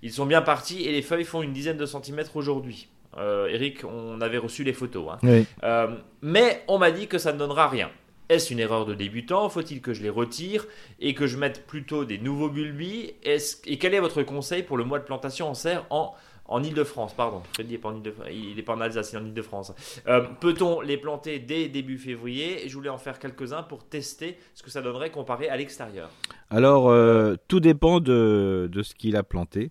[0.00, 2.88] Ils sont bien partis et les feuilles font une dizaine de centimètres aujourd'hui.
[3.18, 5.08] Euh, Eric, on avait reçu les photos.
[5.22, 5.44] Hein.
[5.62, 5.88] Euh,
[6.22, 7.90] mais on m'a dit que ça ne donnera rien.
[8.30, 9.50] Est-ce une erreur de débutant?
[9.50, 10.66] Faut-il que je les retire
[10.98, 14.84] et que je mette plutôt des nouveaux bulbis Et quel est votre conseil pour le
[14.84, 16.14] mois de plantation en serre en
[16.50, 17.42] en Ile-de-France, pardon.
[17.54, 19.72] Freddy n'est pas en Ile-de-France, il n'est pas en Alsace, il est en Ile-de-France.
[20.08, 22.68] Euh, peut-on les planter dès début février?
[22.68, 26.10] Je voulais en faire quelques-uns pour tester ce que ça donnerait comparé à l'extérieur.
[26.50, 29.70] Alors, euh, tout dépend de, ce qu'il a planté.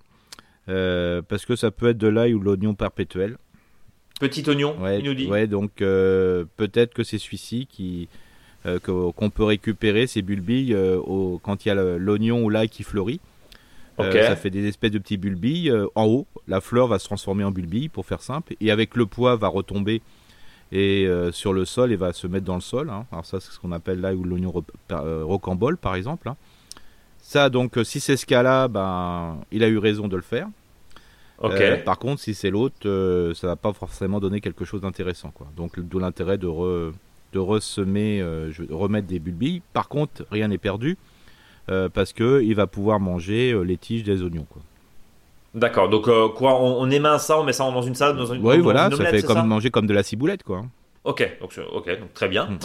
[0.70, 3.38] Euh, parce que ça peut être de l'ail ou de l'oignon perpétuel.
[4.20, 5.28] Petit oignon, il nous dit.
[5.28, 8.08] Ouais, donc peut-être que c'est celui-ci qui
[8.84, 10.78] qu'on peut récupérer ces bulbilles
[11.42, 13.20] quand il y a l'oignon ou l'ail qui fleurit.
[14.00, 16.28] Euh, ça fait des espèces de petits bulbilles euh, en haut.
[16.48, 19.48] La fleur va se transformer en bulbille, pour faire simple, et avec le poids va
[19.48, 20.02] retomber
[20.72, 22.90] et euh, sur le sol et va se mettre dans le sol.
[22.90, 23.06] Hein.
[23.12, 24.54] Alors ça, c'est ce qu'on appelle là où l'oignon
[24.90, 26.30] rocambole, par exemple.
[26.30, 26.36] Hein.
[27.22, 30.48] Ça, donc, si c'est ce cas-là, ben, il a eu raison de le faire.
[31.86, 35.48] par contre, si c'est l'autre, ça va pas forcément donner quelque chose d'intéressant, quoi.
[35.58, 36.48] Donc, d'où l'intérêt de,
[37.34, 38.24] de ressemer,
[38.70, 39.62] remettre des bulbilles.
[39.74, 40.98] Par contre, rien n'est perdu.
[41.70, 44.46] Euh, parce que il va pouvoir manger euh, les tiges des oignons.
[44.50, 44.62] Quoi.
[45.54, 48.46] D'accord, donc euh, quoi, on, émince ça, on met ça dans une salade, dans une.
[48.46, 50.64] Oui, voilà, ça fait comme manger comme de la ciboulette, quoi.
[51.04, 52.46] Ok, donc, ok, donc très bien.
[52.46, 52.58] Hmm.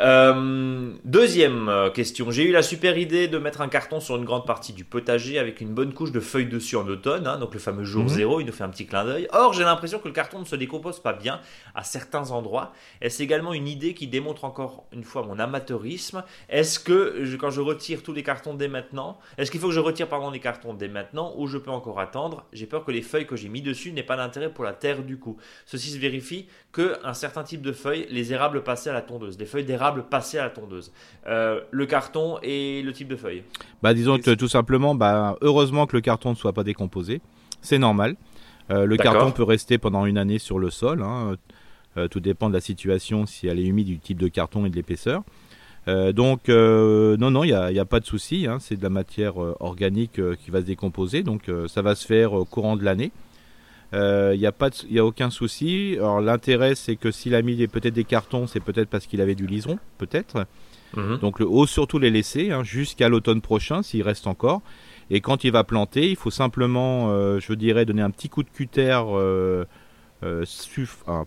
[0.00, 2.30] Euh, deuxième euh, question.
[2.30, 5.38] J'ai eu la super idée de mettre un carton sur une grande partie du potager
[5.38, 8.08] avec une bonne couche de feuilles dessus en automne, hein, donc le fameux jour mhm.
[8.10, 9.26] zéro, il nous fait un petit clin d'œil.
[9.32, 11.40] Or, j'ai l'impression que le carton ne se décompose pas bien
[11.74, 12.72] à certains endroits.
[13.00, 16.24] Est-ce également une idée qui démontre encore une fois mon amateurisme?
[16.50, 19.80] Est-ce que quand je retire tous les cartons dès maintenant, est-ce qu'il faut que je
[19.80, 22.44] retire pardon les cartons dès maintenant ou je peux encore attendre?
[22.52, 25.02] J'ai peur que les feuilles que j'ai mis dessus n'aient pas d'intérêt pour la terre
[25.02, 25.38] du coup.
[25.64, 29.38] Ceci se vérifie que un certain type de feuilles, les érables passées à la tondeuse,
[29.38, 30.92] des feuilles d'érable passer à la tondeuse.
[31.26, 33.42] Euh, le carton et le type de feuille.
[33.82, 37.20] Bah disons que tout simplement, bah heureusement que le carton ne soit pas décomposé,
[37.62, 38.16] c'est normal.
[38.70, 41.02] Euh, le carton peut rester pendant une année sur le sol.
[41.02, 41.36] Hein.
[41.96, 44.70] Euh, tout dépend de la situation, si elle est humide, du type de carton et
[44.70, 45.22] de l'épaisseur.
[45.86, 48.46] donc non, non, il n'y a, a, pas de souci.
[48.46, 48.58] Hein.
[48.60, 52.44] c'est de la matière organique qui va se décomposer, donc ça va se faire au
[52.44, 53.12] courant de l'année.
[53.92, 55.94] Il euh, n'y a, pas a aucun souci.
[55.96, 59.36] Alors l'intérêt, c'est que s'il a mis peut-être des cartons, c'est peut-être parce qu'il avait
[59.36, 60.46] du liseron, peut-être.
[60.96, 61.18] Mhm.
[61.18, 64.62] Donc le haut, surtout les laisser hein, jusqu'à l'automne prochain, s'il reste encore.
[65.10, 68.42] Et quand il va planter, il faut simplement, euh, je dirais, donner un petit coup
[68.42, 69.64] de cutter, euh,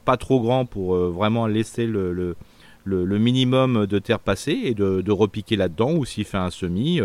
[0.04, 2.36] pas trop grand pour vraiment laisser le,
[2.84, 5.94] le, minimum de terre passer et de, de repiquer là-dedans.
[5.94, 7.00] Ou s'il fait un semis,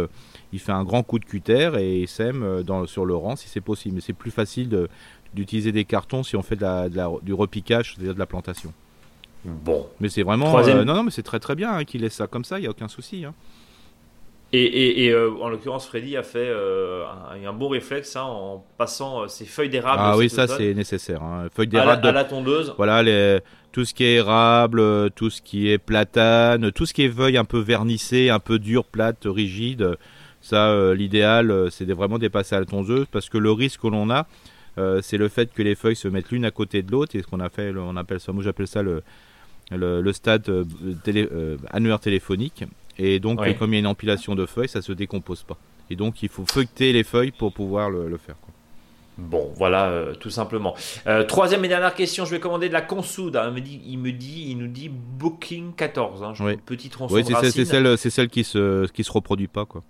[0.53, 3.49] il fait un grand coup de cutter et il sème dans, sur le rang si
[3.49, 3.95] c'est possible.
[3.95, 4.89] Mais c'est plus facile de,
[5.35, 6.89] d'utiliser des cartons si on fait de la,
[7.23, 8.73] du repiquage, c'est-à-dire de la plantation.
[9.45, 9.87] Bon.
[10.01, 10.59] Mais c'est vraiment.
[10.59, 12.63] Euh, non, non, mais c'est très très bien hein, qu'il laisse ça comme ça, il
[12.63, 13.25] n'y a aucun souci.
[13.25, 13.35] Hein.
[14.57, 18.65] Et, et, euh, en l'occurrence, Freddy a fait euh, un, un, bon réflexe hein, en
[18.79, 20.01] passant ses feuilles d'érable.
[20.01, 21.23] Ah oui, ça c'est nécessaire.
[21.53, 22.07] Feuilles d'érable.
[22.07, 22.73] À, la tondeuse.
[22.77, 23.41] Voilà, les,
[23.73, 27.37] tout ce qui est érable, tout ce qui est platane, tout ce qui est feuilles
[27.37, 29.97] un peu vernissées, un peu dures, plates, rigides.
[30.41, 34.09] Ça, l'idéal, c'est de vraiment dépasser à la tondeuse parce que le risque que l'on
[34.11, 34.27] a,
[34.79, 37.23] euh, c'est le fait que les feuilles se mettent l'une à côté de l'autre et
[37.23, 39.03] ce qu'on a fait, on appelle ça, moi j'appelle ça le,
[39.71, 40.65] le, stade euh,
[41.05, 42.65] télé, euh, annuaire téléphonique.
[42.99, 45.57] Et donc, comme il y a une empilation de feuilles, ça se décompose pas.
[45.91, 48.37] Et donc, il faut feuilleter les feuilles pour pouvoir le, faire.
[49.19, 50.77] Bon, voilà, tout simplement.
[51.27, 53.37] troisième et dernière question, je vais commander de la consoude.
[53.37, 53.47] Hein.
[53.49, 56.23] Il, me dit, il me dit, il nous dit Booking 14.
[56.23, 56.57] Hein, oui.
[56.65, 59.83] Petit tronçon oui, c'est celle, c'est celle qui se, qui se reproduit pas, quoi.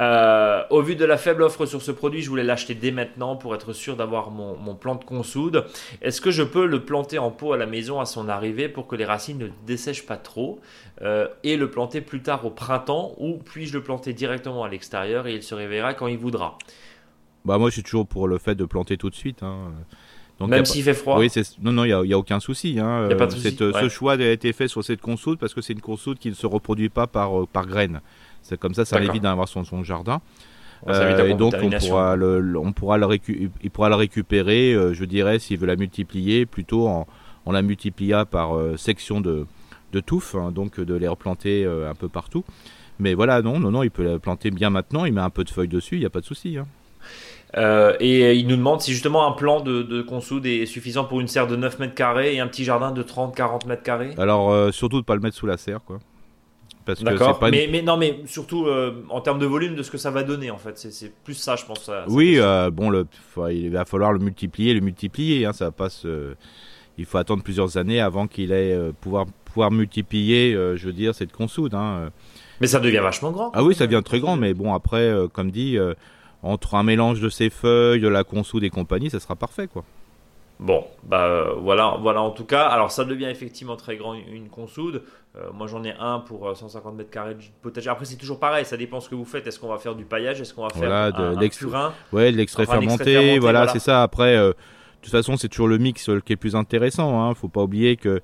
[0.00, 3.36] Euh, au vu de la faible offre sur ce produit, je voulais l'acheter dès maintenant
[3.36, 5.66] pour être sûr d'avoir mon, mon, plant de consoude.
[6.00, 8.86] Est-ce que je peux le planter en pot à la maison à son arrivée pour
[8.86, 10.60] que les racines ne dessèchent pas trop
[11.02, 15.26] euh, et le planter plus tard au printemps ou puis-je le planter directement à l'extérieur
[15.26, 16.56] et il se réveillera quand il voudra?
[17.44, 19.42] Bah moi je suis toujours pour le fait de planter tout de suite.
[19.42, 19.72] Hein.
[20.38, 21.18] Donc, Même s'il fait froid?
[21.18, 21.30] Oui,
[21.60, 22.78] non, non, il n'y a, aucun souci.
[22.80, 23.08] Hein.
[23.10, 26.34] Ce choix a été fait sur cette consoude parce que c'est une consoude qui ne
[26.34, 28.00] se reproduit pas par, euh, par graines.
[28.42, 30.20] C'est comme ça, ça évite d'avoir son, son jardin.
[30.88, 33.06] Euh, et donc on pourra le, on pourra le
[33.62, 37.06] il pourra le récupérer, euh, je dirais, s'il veut la multiplier, plutôt en,
[37.46, 39.46] en la multipliant par euh, section de,
[39.92, 42.44] de touffes, hein, donc de les replanter un peu partout.
[42.98, 45.04] Mais voilà, non, non, non, il peut la planter bien maintenant.
[45.04, 46.58] Il met un peu de feuilles dessus, il n'y a pas de souci.
[46.58, 46.66] hein.
[47.56, 51.20] Euh, et il nous demande si justement un plan de, de consoude est suffisant pour
[51.20, 54.14] une serre de 9 mètres carrés et un petit jardin de 30-40 mètres carrés?
[54.18, 55.98] Alors, euh, surtout de pas le mettre sous la serre, quoi.
[56.84, 57.16] Parce que
[57.64, 60.22] une- Mais, non, mais surtout euh, en termes de volume de ce que ça va
[60.22, 60.78] donner en fait.
[60.78, 61.84] C'est- plus ça, je pense.
[61.84, 63.06] ça- Oui, euh, bon, le,
[63.50, 65.46] il va falloir le multiplier, le multiplier.
[65.46, 66.34] Hein, ça va pas se-
[66.98, 70.92] Il faut attendre plusieurs années avant qu'il ait euh, pouvoir pouvoir multiplier, euh, je veux
[70.92, 71.74] dire, cette consoude.
[71.74, 72.10] Hein.
[72.60, 73.50] Mais ça devient vachement grand.
[73.54, 75.94] Ah oui, ça devient très grand, mais bon, après, euh, comme dit, euh,
[76.42, 79.84] entre un mélange de ses feuilles, de la consoude et compagnie, ça sera parfait, quoi.
[80.60, 82.66] Bon, bah euh, voilà, voilà en tout cas.
[82.66, 85.02] Alors ça devient effectivement très grand une consoude.
[85.34, 87.88] Euh, moi j'en ai un pour euh, 150 mètres carrés de potager.
[87.88, 89.46] Après c'est toujours pareil, ça dépend ce que vous faites.
[89.46, 90.40] Est-ce qu'on va faire du paillage?
[90.42, 91.94] Est-ce qu'on va faire Voilà, de un, un purin?
[92.12, 93.72] Ouais, de l'extrait Enfin, fermenté, fermenté, voilà, voilà.
[93.72, 94.02] c'est ça.
[94.02, 94.54] Après, euh, de
[95.00, 97.22] toute façon, c'est toujours le mix euh, qui est plus intéressant.
[97.22, 97.34] Hein.
[97.34, 98.20] Faut pas oublier que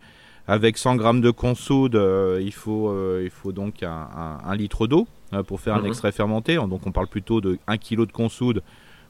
[0.47, 4.55] avec 100 grammes de consoude, euh, il faut euh, il faut donc un, un- un
[4.55, 5.87] litre d'eau euh, pour faire un Mhm.
[5.87, 6.57] extrait fermenté.
[6.57, 8.63] Donc on parle plutôt de 1 kg de consoude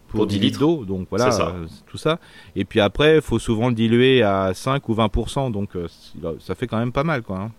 [0.07, 0.84] pour, Pour 10 10 litres d'eau.
[0.84, 1.49] Donc voilà, ça.
[1.49, 2.20] euh, tout ça.
[2.57, 5.88] Et puis après, il faut souvent le diluer à 5 ou 20% Donc euh,
[6.38, 7.38] ça fait quand même pas mal, quoi.
[7.38, 7.51] hein.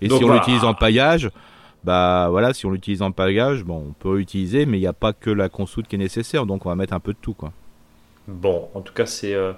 [0.00, 0.40] Et Donc si on voilà.
[0.40, 1.30] l'utilise en paillage,
[1.84, 4.92] bah voilà, si on l'utilise en paillage, bon, on peut l'utiliser, mais il n'y a
[4.92, 7.34] pas que la consoude qui est nécessaire, donc on va mettre un peu de tout,
[7.34, 7.52] quoi.
[8.28, 9.52] Bon, en tout cas, c'est euh,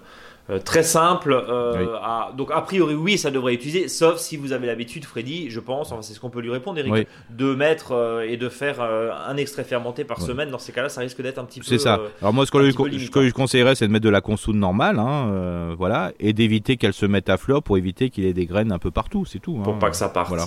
[0.50, 1.32] euh, très simple.
[1.32, 1.88] euh, Oui.
[2.02, 5.60] à- donc, a priori, oui, ça devrait utiliser, sauf si vous avez l'habitude, Freddy, je
[5.60, 7.06] pense, enfin, c'est ce qu'on peut lui répondre, Eric, Oui.
[7.30, 10.26] de mettre euh, et de faire un extrait fermenté par Ouais.
[10.26, 10.50] semaine.
[10.50, 11.66] Dans ces cas-là, ça risque d'être un petit peu.
[11.66, 12.00] C'est ça.
[12.20, 14.98] Alors moi, ce que, je, ce que conseillerais, c'est de mettre de la consoude normale,
[14.98, 18.46] hein, voilà, et d'éviter qu'elle se mette à fleur pour éviter qu'il y ait des
[18.46, 19.54] graines un peu partout, c'est tout.
[19.54, 19.78] pour hein.
[19.78, 20.28] pas que ça parte.
[20.28, 20.46] Voilà.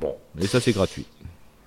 [0.00, 0.14] Bon.
[0.40, 1.06] Et ça, c'est gratuit.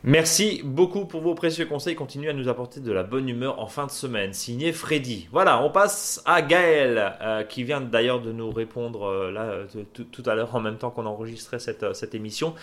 [0.07, 1.95] Merci beaucoup pour vos précieux conseils.
[1.95, 4.33] Continuez à nous apporter de la bonne humeur en fin de semaine.
[4.33, 5.27] Signé Freddy.
[5.31, 9.65] Voilà, on passe à Gaël, euh, qui vient d'ailleurs de nous répondre euh, là euh,
[9.93, 12.53] tout- à l'heure en même temps qu'on enregistrait cette, émission.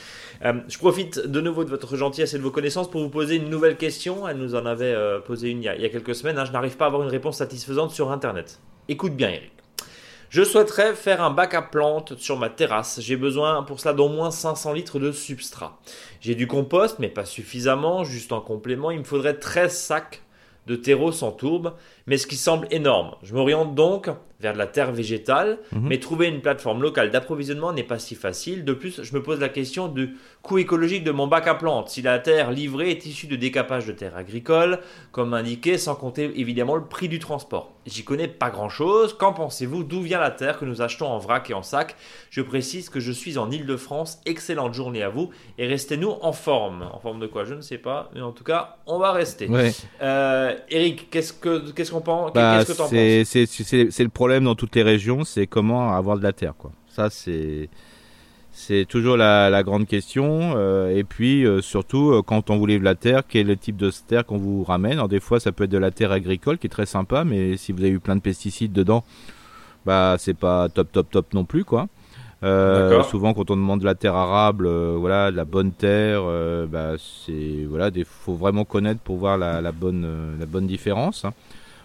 [0.40, 3.50] Je profite de nouveau de votre gentillesse et de vos connaissances pour vous poser une
[3.50, 4.28] nouvelle question.
[4.28, 4.94] Elle nous en avait
[5.26, 6.38] posé une il y a, il y a quelques semaines.
[6.38, 6.44] hein.
[6.44, 8.60] Je n'arrive pas à avoir une réponse satisfaisante sur Internet.
[8.88, 9.61] Écoute bien, Eric.
[10.32, 13.02] Je souhaiterais faire un bac à plantes sur ma terrasse.
[13.02, 15.78] J'ai besoin pour cela d'au moins 500 litres de substrat.
[16.22, 18.02] J'ai du compost, mais pas suffisamment.
[18.02, 20.22] Juste en complément, il me faudrait 13 sacs
[20.66, 21.74] de terreau sans tourbe,
[22.06, 23.12] mais ce qui semble énorme.
[23.22, 24.08] Je m'oriente donc
[24.40, 25.86] vers de la terre végétale, Mhm.
[25.88, 28.64] mais trouver une plateforme locale d'approvisionnement n'est pas si facile.
[28.64, 31.90] De plus, je me pose la question du coût écologique de mon bac à plantes.
[31.90, 34.80] Si la terre livrée est issue de décapage de terres agricoles,
[35.12, 37.70] comme indiqué, sans compter évidemment le prix du transport.
[37.86, 39.14] J'y connais pas grand chose.
[39.16, 41.94] Qu'en pensez-vous D'où vient la terre que nous achetons en vrac et en sac?
[42.30, 44.20] Je précise que je suis en Ile-de-France.
[44.26, 46.88] Excellente journée à vous et restez-nous en forme.
[46.92, 47.44] En forme de quoi?
[47.44, 49.46] Je ne sais pas, mais en tout cas, on va rester.
[49.48, 49.70] Ouais.
[50.02, 54.54] Euh, Eric, qu'est-ce que qu'est-ce qu'on pense Bah, Qu'est-ce que penses c'est le problème dans
[54.54, 56.72] toutes les régions, c'est comment avoir de la terre, quoi.
[56.88, 57.68] Ça, c'est
[58.54, 60.52] c'est toujours la, la grande question.
[60.56, 63.56] euh, et puis euh, surtout, euh, quand on vous livre la terre, quel est le
[63.56, 64.92] type de terre qu'on vous ramène?
[64.92, 67.56] Alors des fois, ça peut être de la terre agricole qui est très sympa, mais
[67.56, 69.04] si vous avez eu plein de pesticides dedans,
[69.86, 71.88] bah c'est pas top top top non plus, quoi.
[73.04, 76.22] Souvent, quand on demande de la terre arable, voilà, de la bonne terre,
[76.68, 81.24] bah, c'est voilà, il faut vraiment connaître pour voir la, la bonne la bonne différence.
[81.24, 81.32] hein.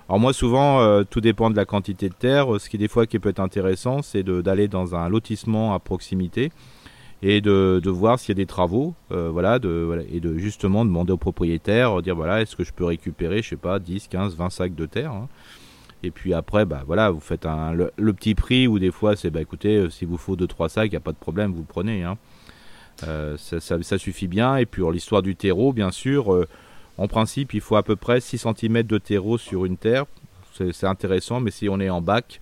[0.09, 2.47] Alors moi souvent euh, tout dépend de la quantité de terre.
[2.59, 6.51] Ce qui des fois qui peut être intéressant, c'est d'aller dans un lotissement à proximité
[7.21, 11.17] et de, voir s'il y a des travaux, euh, voilà, et de justement demander au
[11.17, 14.49] propriétaire, euh, dire voilà, est-ce que je peux récupérer, je sais pas, 10, 15, 20
[14.49, 15.11] sacs de terre.
[15.11, 15.27] hein.
[16.03, 19.31] Et puis après, bah voilà, vous faites un, le, petit prix ou des fois c'est
[19.31, 22.03] bah écoutez, s'il vous faut 2-3 sacs, il n'y a pas de problème, vous prenez.
[22.03, 22.17] Hein.
[22.99, 24.57] Ça, ça, suffit bien.
[24.57, 26.45] Et puis l'histoire du terreau, bien sûr,
[26.97, 30.05] en principe, il faut à peu près 6 cm de terreau sur une terre.
[30.71, 32.41] C'est intéressant, mais si on est en bac,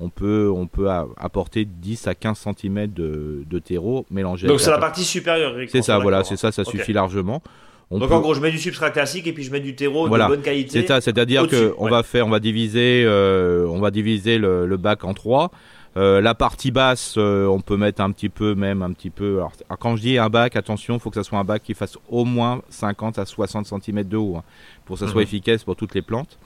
[0.00, 4.46] on peut, on peut a- apporter 10 à 15 cm de, de terreau mélangé.
[4.46, 5.54] Donc c'est la partie supérieure.
[5.68, 7.42] C'est ça, voilà, c'est ça, ça suffit largement.
[7.90, 9.74] On Donc peut- en gros, je mets du substrat classique et puis je mets du
[9.76, 10.24] terreau Voilà.
[10.24, 10.80] de bonne qualité.
[10.80, 11.90] c'est ça, c'est-à-dire au-dessus, que on ouais.
[11.90, 15.50] va faire, on va diviser, euh, on va diviser le, le bac en trois.
[15.96, 19.36] Euh, la partie basse, euh, on peut mettre un petit peu, même un petit peu.
[19.36, 21.62] Alors, alors, quand je dis un bac, attention, il faut que ça soit un bac
[21.62, 24.42] qui fasse au moins 50 à 60 cm de haut, hein,
[24.86, 25.26] pour que ça soit Mhm.
[25.28, 26.36] efficace pour toutes les plantes.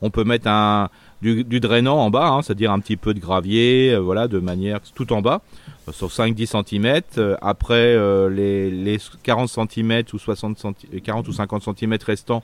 [0.00, 0.88] On peut mettre un
[1.22, 4.38] du, du drainant en bas, hein, c'est-à-dire un petit peu de gravier, euh, voilà, de
[4.38, 5.40] manière tout en bas,
[5.88, 7.00] euh, sur 5-10 cm.
[7.42, 12.42] après euh, les, les 40 cm ou 60 centi- 40 ou 50 cm restants,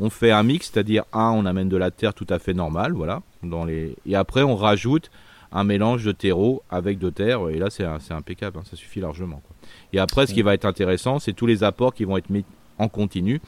[0.00, 2.92] on fait un mix, c'est-à-dire un, on amène de la terre tout à fait normale,
[2.92, 5.10] voilà, dans les, et après on rajoute
[5.54, 9.40] un mélange de terreau avec de terre, et là c'est impeccable, hein, ça suffit largement.
[9.46, 9.56] quoi.
[9.92, 12.44] Et après, ce qui va être intéressant, c'est tous les apports qui vont être mis
[12.78, 13.40] en continu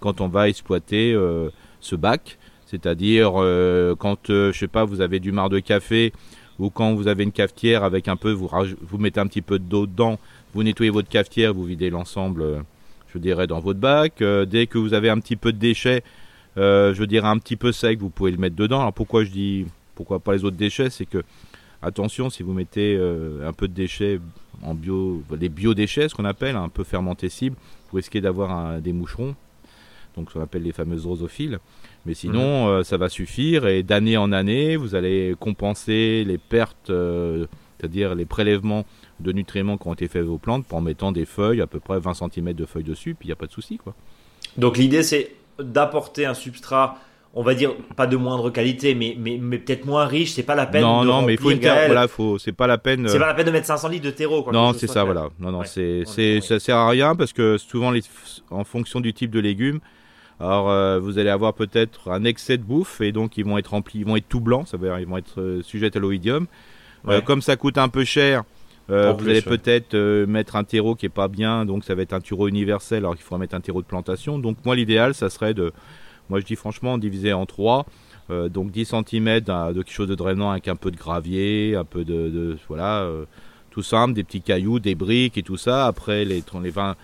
[0.00, 1.48] quand on va exploiter euh,
[1.80, 6.12] ce bac, c'est-à-dire euh, quand, euh, je sais pas, vous avez du marc de café
[6.58, 8.50] ou quand vous avez une cafetière avec un peu, vous,
[8.82, 10.18] vous mettez un petit peu d'eau dedans,
[10.52, 12.64] vous nettoyez votre cafetière, vous videz l'ensemble.
[13.12, 14.22] je dirais, dans votre bac.
[14.22, 16.04] Dès que vous avez un petit peu de déchets,
[16.56, 18.80] je dirais un petit peu sec, vous pouvez le mettre dedans.
[18.80, 21.24] Alors pourquoi je dis, pourquoi pas les autres déchets, c'est que
[21.84, 22.96] attention, si vous mettez
[23.44, 24.20] un peu de déchets
[24.62, 27.56] en bio, les biodéchets, ce qu'on appelle, un peu fermentés cibles,
[27.90, 29.34] vous risquez d'avoir des moucherons,
[30.16, 31.58] donc ce qu'on appelle les fameuses drosophiles.
[32.06, 32.84] Mais sinon, mhm.
[32.84, 36.90] ça va suffire et d'année en année, vous allez compenser les pertes,
[37.78, 38.84] c'est-à-dire les prélèvements
[39.20, 41.98] de nutriments qui ont été faits aux plantes en mettant des feuilles, à peu près
[41.98, 43.78] 20 cm de feuilles dessus, puis il n'y a pas de souci.
[43.78, 43.94] quoi.
[44.56, 46.98] Donc l'idée, c'est d'apporter un substrat
[47.34, 50.32] on va dire pas de moindre qualité, mais, mais, mais peut-être moins riche.
[50.32, 50.82] C'est pas la peine.
[50.82, 53.08] Non, non, mais il faut une voilà, faut, c'est pas la peine.
[53.08, 54.42] C'est pas la peine de mettre 500 litres de terreau.
[54.42, 55.28] Quoi, non, c'est ça, voilà.
[55.38, 58.02] Non, non, c'est, c'est, ça sert à rien parce que souvent, les,
[58.50, 59.80] en fonction du type de légumes,
[60.40, 63.68] alors euh, vous allez avoir peut-être un excès de bouffe et donc ils vont être
[63.68, 66.00] remplis, ils vont être tout blancs, ça veut dire ils vont être euh, sujets à
[66.00, 66.46] l'oïdium.
[67.08, 68.44] Euh, comme ça coûte un peu cher,
[68.90, 72.02] euh, vous allez peut-être euh, mettre un terreau qui est pas bien, donc ça va
[72.02, 74.38] être un terreau universel, alors qu'il faudra mettre un terreau de plantation.
[74.38, 75.72] Donc moi l'idéal, ça serait de,
[76.30, 77.86] moi je dis franchement, diviser en trois.
[78.30, 81.84] Euh, donc 10 cm de quelque chose de drainant avec un peu de gravier, un
[81.84, 83.06] peu de, voilà,
[83.70, 85.86] tout simple, des petits cailloux, des briques et tout ça.
[85.86, 86.96] Après les, les 20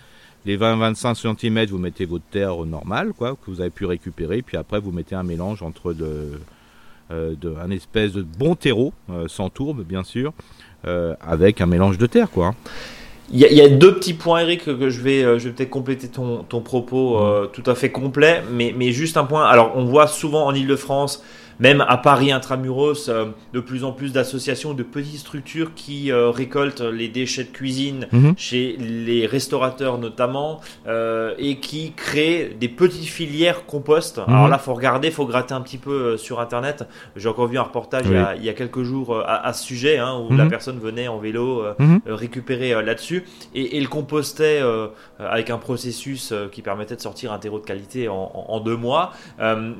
[0.46, 4.40] les 20-25 cm, vous mettez votre terre normale, quoi, que vous avez pu récupérer.
[4.40, 6.40] Puis après, vous mettez un mélange entre de,
[7.10, 8.94] de un espèce de bon terreau,
[9.26, 10.32] sans tourbe, bien sûr,
[10.86, 12.54] euh, avec un mélange de terre, quoi.
[13.32, 16.08] Il y, a, deux petits points, Eric, que je vais, euh, je vais peut-être compléter
[16.08, 19.44] ton, ton propos euh, tout à fait complet, mais, mais juste un point.
[19.44, 21.22] Alors, on voit souvent en Ile-de-France
[21.60, 26.30] même à Paris intramuros, euh, de plus en plus d'associations, de petites structures qui euh,
[26.30, 28.34] récoltent les déchets de cuisine mhm.
[28.36, 34.18] chez les restaurateurs notamment euh, et qui créent des petites filières compost.
[34.18, 34.24] Mhm.
[34.34, 36.88] Alors là, faut regarder, faut gratter un petit peu sur internet.
[37.14, 40.34] J'ai encore vu un reportage il, y a, quelques jours à, ce sujet hein, où
[40.34, 40.50] la mhm.
[40.50, 41.62] personne venait en vélo
[42.06, 44.62] récupérer là-dessus et, et, le compostait
[45.18, 49.12] avec un processus qui permettait de sortir un terreau de qualité en, en deux mois.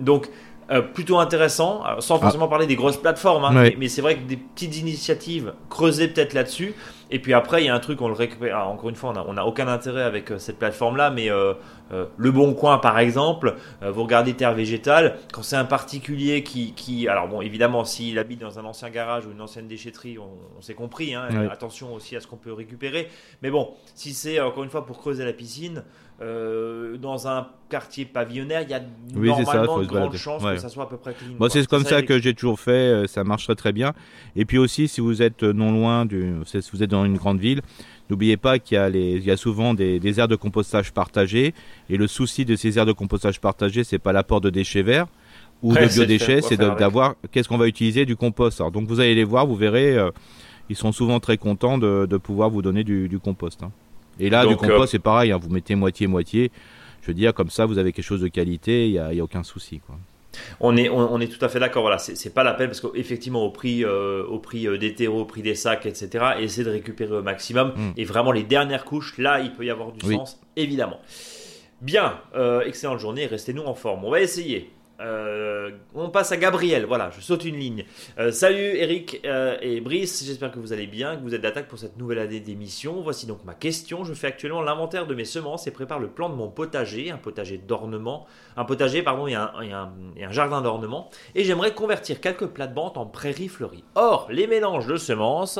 [0.01, 0.29] donc
[0.71, 2.21] euh, plutôt intéressant, sans ah.
[2.21, 6.33] forcément parler des grosses plateformes, hein, mais, c'est vrai que des petites initiatives creusées peut-être
[6.33, 6.75] là-dessus.
[7.11, 8.69] Et puis après, il y a un truc, on le récupère.
[8.69, 11.55] encore une fois, on n'a aucun intérêt avec euh, cette plateforme-là, mais euh,
[12.17, 17.09] le Bon Coin, par exemple, vous regardez Terre Végétale, quand c'est un particulier qui, qui,
[17.09, 20.75] alors bon, évidemment, s'il habite dans un ancien garage ou une ancienne déchetterie, on, s'est
[20.75, 21.15] compris.
[21.15, 23.09] Hein, attention aussi à ce qu'on peut récupérer.
[23.43, 25.83] Mais bon, si c'est encore une fois pour creuser la piscine,
[26.23, 28.83] euh, dans un quartier pavillonnaire, il y a
[29.15, 31.49] normalement de grandes chances que ça soit à peu près clean.
[31.49, 33.95] c'est comme ça, que j'ai toujours fait, euh, ça marcherait très bien.
[34.37, 37.41] Et puis aussi, si vous êtes non loin, du, si vous êtes dans une grande
[37.41, 37.63] ville,
[38.11, 41.55] n'oubliez pas qu'il y, a y souvent des, des aires de compostage partagées.
[41.89, 45.07] Et le souci de ces aires de compostage partagées, c'est pas l'apport de déchets verts
[45.63, 48.63] ou de biodéchets, c'est d'avoir qu'est-ce qu'on va utiliser du compost.
[48.73, 50.11] donc vous allez les voir, vous verrez, euh,
[50.69, 53.63] ils sont souvent très contents de, de pouvoir vous donner du, du compost.
[53.63, 53.71] Hein.
[54.21, 56.51] Et là, du compost, euh, c'est pareil, hein, vous mettez moitié-moitié.
[57.03, 59.23] Je veux dire, comme ça, vous avez quelque chose de qualité, il n'y a, a,
[59.23, 59.81] aucun souci.
[59.81, 59.97] Quoi.
[60.61, 61.83] On est, on, est tout à fait d'accord.
[61.83, 65.23] Voilà, c'est pas la peine parce qu'effectivement, au prix, euh, au prix euh, des terreaux,
[65.23, 67.73] au prix des sacs, etc., essayer de récupérer au maximum.
[67.75, 67.93] Mm.
[67.97, 71.01] Et vraiment, les dernières couches, là, il peut y avoir du sens, évidemment.
[71.81, 72.21] Bien,
[72.67, 74.05] excellente journée, restez-nous en forme.
[74.05, 74.71] On va essayer.
[75.01, 77.85] Euh, on passe à Gabriel, voilà, je saute une ligne.
[78.19, 81.69] Euh, salut Eric euh, et Brice, j'espère que vous allez bien, que vous êtes d'attaque
[81.69, 83.01] pour cette nouvelle année d'émission.
[83.01, 84.05] Voici donc ma question.
[84.05, 87.17] Je fais actuellement l'inventaire de mes semences et prépare le plan de mon potager, un
[87.17, 88.27] potager d'ornement,
[88.57, 91.09] un potager, pardon, et un, un, jardin d'ornement.
[91.35, 93.85] Et j'aimerais convertir quelques plates-bandes en prairies fleuries.
[93.95, 95.59] Or, les mélanges de semences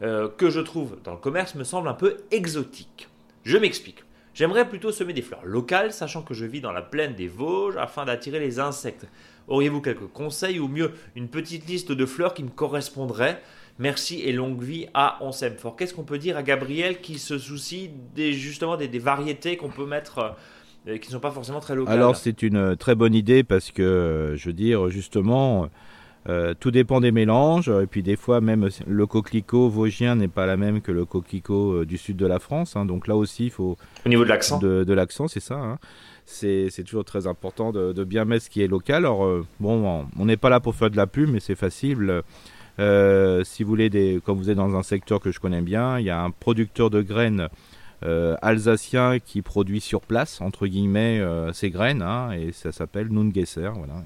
[0.00, 3.08] que je trouve dans le commerce me semblent un peu exotiques.
[3.44, 4.04] Je m'explique.
[4.34, 7.76] J'aimerais plutôt semer des fleurs locales, sachant que je vis dans la plaine des Vosges,
[7.76, 9.06] afin d'attirer les insectes.
[9.48, 13.42] Auriez-vous quelques conseils ou mieux une petite liste de fleurs qui me correspondraient?
[13.78, 15.30] Merci et longue vie à On.
[15.76, 19.86] Qu'est-ce qu'on peut dire à Gabriel qui se soucie des, justement des, variétés qu'on peut
[19.86, 20.36] mettre
[20.88, 21.94] euh, qui ne sont pas forcément très locales?
[21.94, 25.68] Alors c'est une euh, très bonne idée parce que, euh, je veux dire, justement,
[26.28, 27.68] euh, tout dépend des mélanges.
[27.68, 31.72] Et puis des fois, même le coquelicot vosgien n'est pas la même que le coquelicot
[31.72, 32.76] euh, du sud de la France.
[32.76, 32.84] Hein.
[32.84, 33.76] donc là aussi, il faut...
[34.06, 35.56] Au niveau de l'accent De, l'accent, c'est ça.
[35.56, 35.78] Hein.
[36.24, 39.04] C'est toujours très important de, bien mettre ce qui est local.
[39.04, 42.22] Alors, euh, bon, on n'est pas là pour faire de la pub, mais c'est facile.
[42.78, 46.06] si vous voulez, des, comme vous êtes dans un secteur que je connais bien, il
[46.06, 47.48] y a un producteur de graines
[48.40, 51.20] alsacien qui produit sur place, entre guillemets,
[51.52, 53.70] ses graines, hein, et ça s'appelle Nungesser.
[53.74, 54.02] Voilà.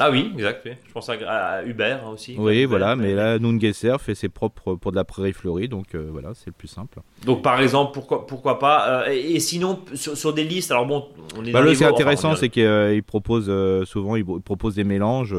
[0.00, 0.66] Ah oui, exact.
[0.86, 2.34] Je pense à, Uber aussi.
[2.36, 6.08] Oui, voilà, mais là, Nungesser fait ses propres pour de la prairie fleurie, donc euh,
[6.10, 6.98] voilà, c'est le plus simple.
[7.24, 11.06] Donc par exemple, pourquoi, pourquoi pas euh, et, sinon, sur, des listes, alors bon,
[11.38, 13.46] on est bah, Ce qui est intéressant, c'est qu'il propose
[13.86, 15.36] souvent, il propose des mélanges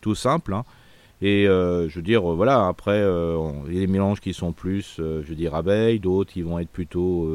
[0.00, 0.54] tout simples.
[0.54, 0.64] Hein.
[1.20, 5.26] Et je veux dire, voilà, après, il y a des mélanges qui sont plus, je
[5.26, 7.28] veux dire, abeilles, d'autres qui vont être plutôt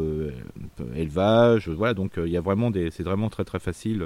[0.95, 1.67] élevage.
[1.67, 2.89] Voilà, donc il y a vraiment des.
[2.89, 4.01] C'est vraiment très très facile.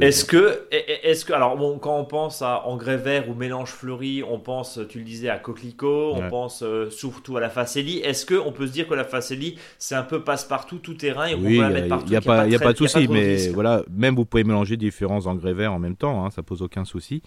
[0.00, 4.22] Est-ce que, est-ce que, alors bon, quand on pense à engrais vert ou mélange fleuri,
[4.22, 7.98] on pense, tu le disais, à coquelicot, on pense euh, surtout à la facélie.
[7.98, 11.26] Est-ce que on peut se dire que la facélie, c'est un peu passe-partout, tout terrain
[11.26, 13.08] et on peut la mettre partout Il n'y a, pas, y a pas de souci,
[13.08, 16.62] mais voilà, même vous pouvez mélanger différents engrais verts en même temps, hein, ça pose
[16.62, 17.22] aucun souci.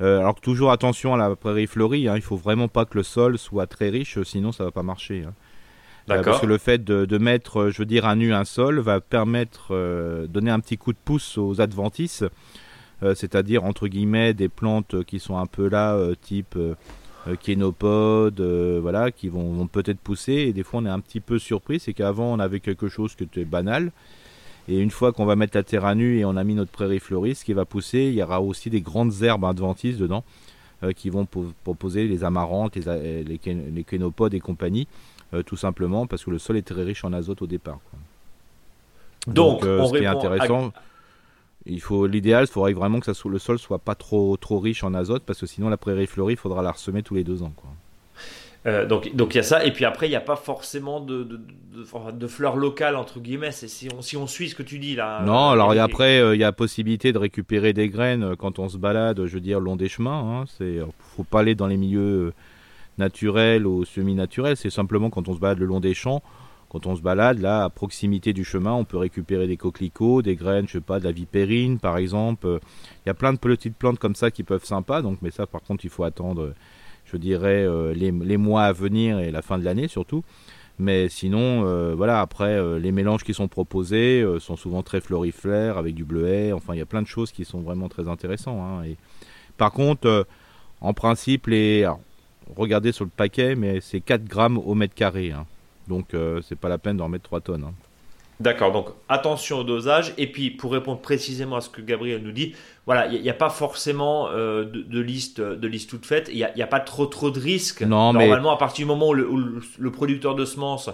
[0.00, 3.02] Euh, alors toujours attention à la prairie fleurie, hein, il faut vraiment pas que le
[3.04, 5.24] sol soit très riche, sinon ça va pas marcher.
[5.28, 5.34] Hein.
[6.08, 8.78] Euh, parce que le fait de, mettre, euh, je veux dire, un nu, un sol,
[8.80, 12.24] va permettre, euh, donner un petit coup de pouce aux adventices,
[13.14, 16.58] c'est-à-dire, entre guillemets, des plantes qui sont un peu là, type
[17.40, 18.42] kénopode,
[18.82, 20.34] voilà, qui vont, peut-être pousser.
[20.34, 23.14] Et des fois, on est un petit peu surpris, c'est qu'avant, on avait quelque chose
[23.14, 23.90] qui était banal.
[24.68, 26.72] Et une fois qu'on va mettre la terre à nu et on a mis notre
[26.72, 30.22] prairie fleurie, ce qui va pousser, il y aura aussi des grandes herbes adventices dedans
[30.94, 31.26] qui vont
[31.64, 34.86] proposer les amarantes, les, les, les kénopodes et compagnie.
[35.32, 37.78] Euh, tout simplement parce que le sol est très riche en azote au départ.
[39.26, 40.72] Donc, euh, ce qui est intéressant,
[41.66, 44.82] il faut l'idéal, il faudrait vraiment que ça le sol soit pas trop trop riche
[44.82, 47.42] en azote parce que sinon la prairie fleurie, il faudra la ressemer tous les deux
[47.42, 47.52] ans.
[47.54, 47.70] Quoi.
[48.66, 51.00] Euh, donc donc il y a ça et puis après il n'y a pas forcément
[51.00, 51.40] de, de,
[52.12, 55.22] de, fleurs locales entre guillemets si on, si on suit ce que tu dis là
[55.24, 59.24] non alors après il y a possibilité de récupérer des graines quand on se balade
[59.24, 60.80] je veux dire long des chemins hein, c'est
[61.16, 62.34] faut pas aller dans les milieux
[62.98, 66.22] naturel ou semi-naturel, c'est simplement quand on se balade le long des champs,
[66.70, 70.36] quand on se balade là à proximité du chemin, on peut récupérer des coquelicots, des
[70.36, 72.60] graines, je sais pas, de la vipérine par exemple.
[73.04, 75.46] Il y a plein de petites plantes comme ça qui peuvent sympa, donc mais ça
[75.46, 76.54] par contre il faut attendre,
[77.06, 80.22] je dirais euh, les, mois à venir et la fin de l'année surtout.
[80.78, 85.76] Mais sinon, euh, voilà, après, euh, les mélanges qui sont proposés sont souvent très florifères,
[85.76, 86.52] avec du bleuet.
[86.52, 88.58] Enfin, il y a plein de choses qui sont vraiment très intéressantes.
[88.58, 88.96] Hein, et...
[89.58, 90.26] Par contre,
[90.80, 91.86] en principe, les
[92.56, 95.32] regardez sur le paquet, mais c'est 4 grammes au mètre carré.
[95.32, 95.46] Hein.
[95.88, 97.64] Donc euh, c'est pas la peine d'en mettre 3 tonnes.
[97.64, 97.74] Hein.
[98.40, 100.14] D'accord, donc attention au dosage.
[100.16, 102.54] Et puis pour répondre précisément à ce que Gabriel nous dit,
[102.86, 106.30] voilà, il n'y a, pas forcément euh, de, liste, de liste toute faite.
[106.32, 107.82] Il n'y a, pas trop trop de risques.
[107.82, 110.88] Non, Normalement, à partir du moment où le, producteur de semences,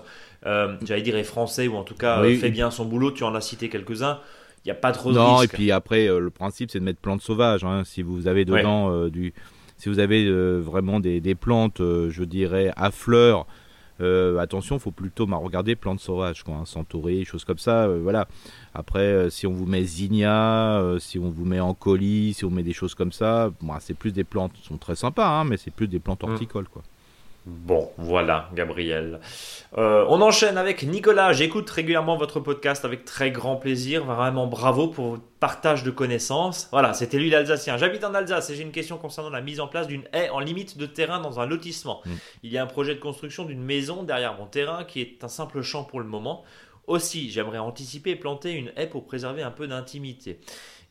[0.45, 3.35] euh, j'allais dire est français ou en tout cas fait bien son boulot, tu en
[3.35, 4.19] as cité quelques-uns.
[4.65, 5.31] Il n'y a pas trop de risques.
[5.31, 7.63] Non, et puis après, le principe c'est de mettre plantes sauvages.
[7.63, 7.83] Hein.
[7.85, 9.33] Si vous avez dedans du
[9.79, 13.47] si vous avez euh, vraiment des, plantes, euh, je dirais, à fleurs,
[14.01, 17.89] euh, attention, faut plutôt bah, regarder plantes sauvages, quoi, hein, choses comme ça.
[17.89, 18.29] voilà.
[18.74, 22.62] Après, si on vous met zinnia, si on vous met en colis, si on met
[22.62, 25.70] des choses comme ça, bah, c'est plus des plantes, sont très sympas, hein, mais c'est
[25.70, 26.31] plus des plantes mm.
[26.31, 26.83] horticoles, quoi.
[27.47, 29.21] Bon, voilà, Gabriel.
[29.79, 31.33] Euh, on enchaîne avec Nicolas.
[31.33, 34.05] J'écoute régulièrement votre podcast avec très grand plaisir.
[34.05, 36.69] Vraiment bravo pour votre partage de connaissances.
[36.73, 37.77] Voilà, c'était lui l'Alsacien.
[37.77, 40.41] J'habite en Alsace et j'ai une question concernant la mise en place d'une haie en
[40.41, 42.01] limite de terrain dans un lotissement.
[42.05, 42.11] Mm.
[42.43, 45.29] Il y a un projet de construction d'une maison derrière mon terrain qui est un
[45.29, 46.43] simple champ pour le moment.
[46.89, 50.41] Aussi, j'aimerais anticiper et planter une haie pour préserver un peu d'intimité.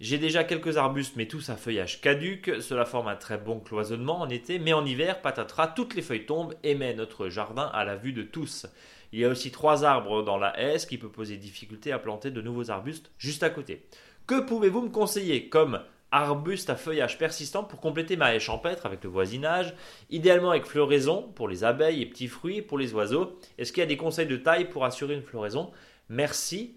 [0.01, 2.51] J'ai déjà quelques arbustes, mais tous à feuillage caduc.
[2.59, 6.25] Cela forme un très bon cloisonnement en été, mais en hiver, patatras, toutes les feuilles
[6.25, 8.67] tombent et met notre jardin à la vue de tous.
[9.13, 11.99] Il y a aussi trois arbres dans la haie, ce qui peut poser difficulté à
[11.99, 13.85] planter de nouveaux arbustes juste à côté.
[14.27, 15.79] Que pouvez-vous me conseiller comme
[16.11, 19.73] arbuste à feuillage persistant pour compléter ma haie champêtre avec le voisinage,
[20.09, 23.39] idéalement avec floraison pour les abeilles et petits fruits pour les oiseaux?
[23.57, 25.71] Est-ce qu'il y a des conseils de taille pour assurer une floraison?
[26.09, 26.75] Merci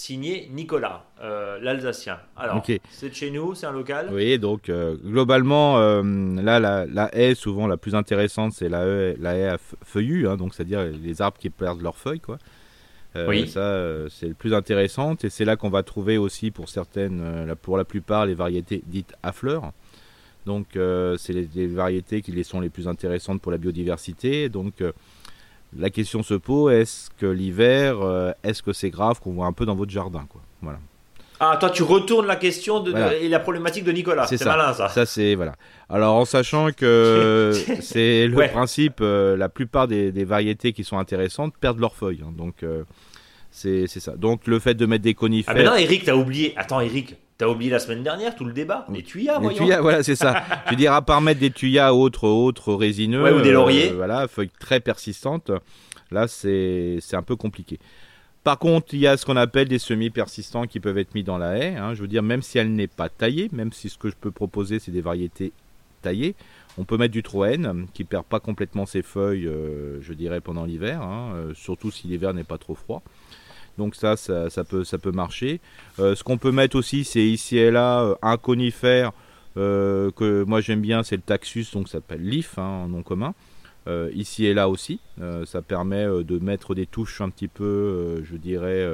[0.00, 2.18] signé Nicolas, euh, l'Alsacien.
[2.36, 6.02] Alors, c'est de chez nous, c'est un local Oui, donc euh, globalement, euh,
[6.42, 10.36] là, la, haie, souvent la plus intéressante, c'est la haie, la haie à feuillus, hein,
[10.36, 12.38] donc c'est-à-dire les arbres qui perdent leurs feuilles, quoi.
[13.28, 13.46] oui.
[13.46, 17.76] Ça, c'est le plus intéressant, et c'est là qu'on va trouver aussi pour certaines, pour
[17.76, 19.72] la plupart, les variétés dites à fleurs.
[20.46, 24.48] Donc, c'est les, les, variétés qui les sont les plus intéressantes pour la biodiversité.
[24.48, 24.82] Donc,
[25.76, 29.52] la question se pose est-ce que l'hiver, euh, est-ce que c'est grave qu'on voit un
[29.52, 30.40] peu dans votre jardin quoi?
[30.62, 30.78] Voilà.
[31.42, 34.26] Ah, toi, tu retournes la question de, et la problématique de Nicolas.
[34.26, 34.90] C'est malin, ça.
[34.90, 35.54] Ça, c'est voilà.
[35.88, 41.54] Alors, en sachant que c'est le principe, euh, la plupart des, variétés qui sont intéressantes
[41.58, 42.20] perdent leurs feuilles.
[42.22, 42.34] Hein.
[42.36, 42.84] donc, euh,
[43.50, 44.16] c'est ça.
[44.16, 45.54] Donc, le fait de mettre des conifères.
[45.56, 46.52] Ah, mais non, Eric, t'as oublié.
[46.58, 50.02] Attends, Eric, T'as oublié la semaine dernière tout le débat Les tuyas, les tuyas, voilà,
[50.02, 50.44] c'est ça.
[50.66, 53.96] Je veux dire, à part mettre des tuyas autres, autres résineux, ou des lauriers, euh,
[53.96, 55.50] voilà, feuilles très persistantes.
[56.10, 57.78] Là, c'est c'est un peu compliqué.
[58.44, 61.22] Par contre, il y a ce qu'on appelle des semis persistants qui peuvent être mis
[61.22, 61.76] dans la haie.
[61.76, 61.94] Hein.
[61.94, 64.30] Je veux dire, même si elle n'est pas taillée, même si ce que je peux
[64.30, 65.54] proposer, c'est des variétés
[66.02, 66.34] taillées,
[66.76, 70.66] on peut mettre du troène qui perd pas complètement ses feuilles, euh, je dirais, pendant
[70.66, 73.02] l'hiver, hein, euh, surtout si l'hiver n'est pas trop froid.
[73.78, 75.60] Donc ça, ça, peut, marcher.
[75.98, 79.12] Euh, ce qu'on peut mettre aussi, c'est ici et là euh, un conifère
[79.56, 83.02] euh, que moi j'aime bien, c'est le Taxus, donc ça s'appelle Leaf hein, en nom
[83.02, 83.34] commun.
[84.14, 85.00] Ici et là aussi,
[85.46, 88.88] ça permet de mettre des touches un petit peu, je dirais,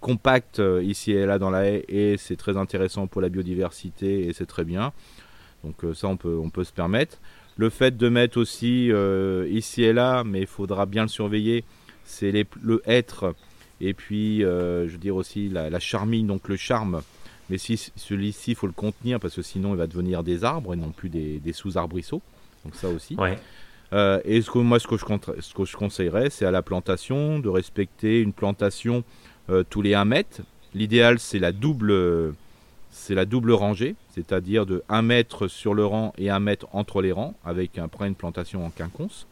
[0.00, 4.32] compactes ici et là dans la haie, et c'est très intéressant pour la biodiversité et
[4.32, 4.92] c'est très bien.
[5.62, 7.18] Donc ça, on peut, on peut se permettre.
[7.56, 8.90] Le fait de mettre aussi
[9.48, 11.62] ici et là, mais il faudra bien le surveiller,
[12.02, 13.36] c'est le être
[13.80, 17.02] et puis je veux dire aussi la, la charmille, donc le charme
[17.50, 20.74] mais si celui-ci, il faut le contenir parce que sinon il va devenir des arbres
[20.74, 22.22] et non plus des, sous-arbrisseaux.
[22.64, 23.16] Donc ça aussi.
[23.94, 25.04] Euh, et ce que, moi, ce que je,
[25.40, 29.02] ce que je conseillerais, c'est à la plantation de respecter une plantation
[29.48, 30.42] euh, tous les 1 mètre.
[30.74, 32.34] L'idéal, c'est la double,
[32.90, 37.00] c'est la double rangée, c'est-à-dire de 1 mètre sur le rang et 1 mètre entre
[37.00, 39.26] les rangs, avec après une plantation en quinconce.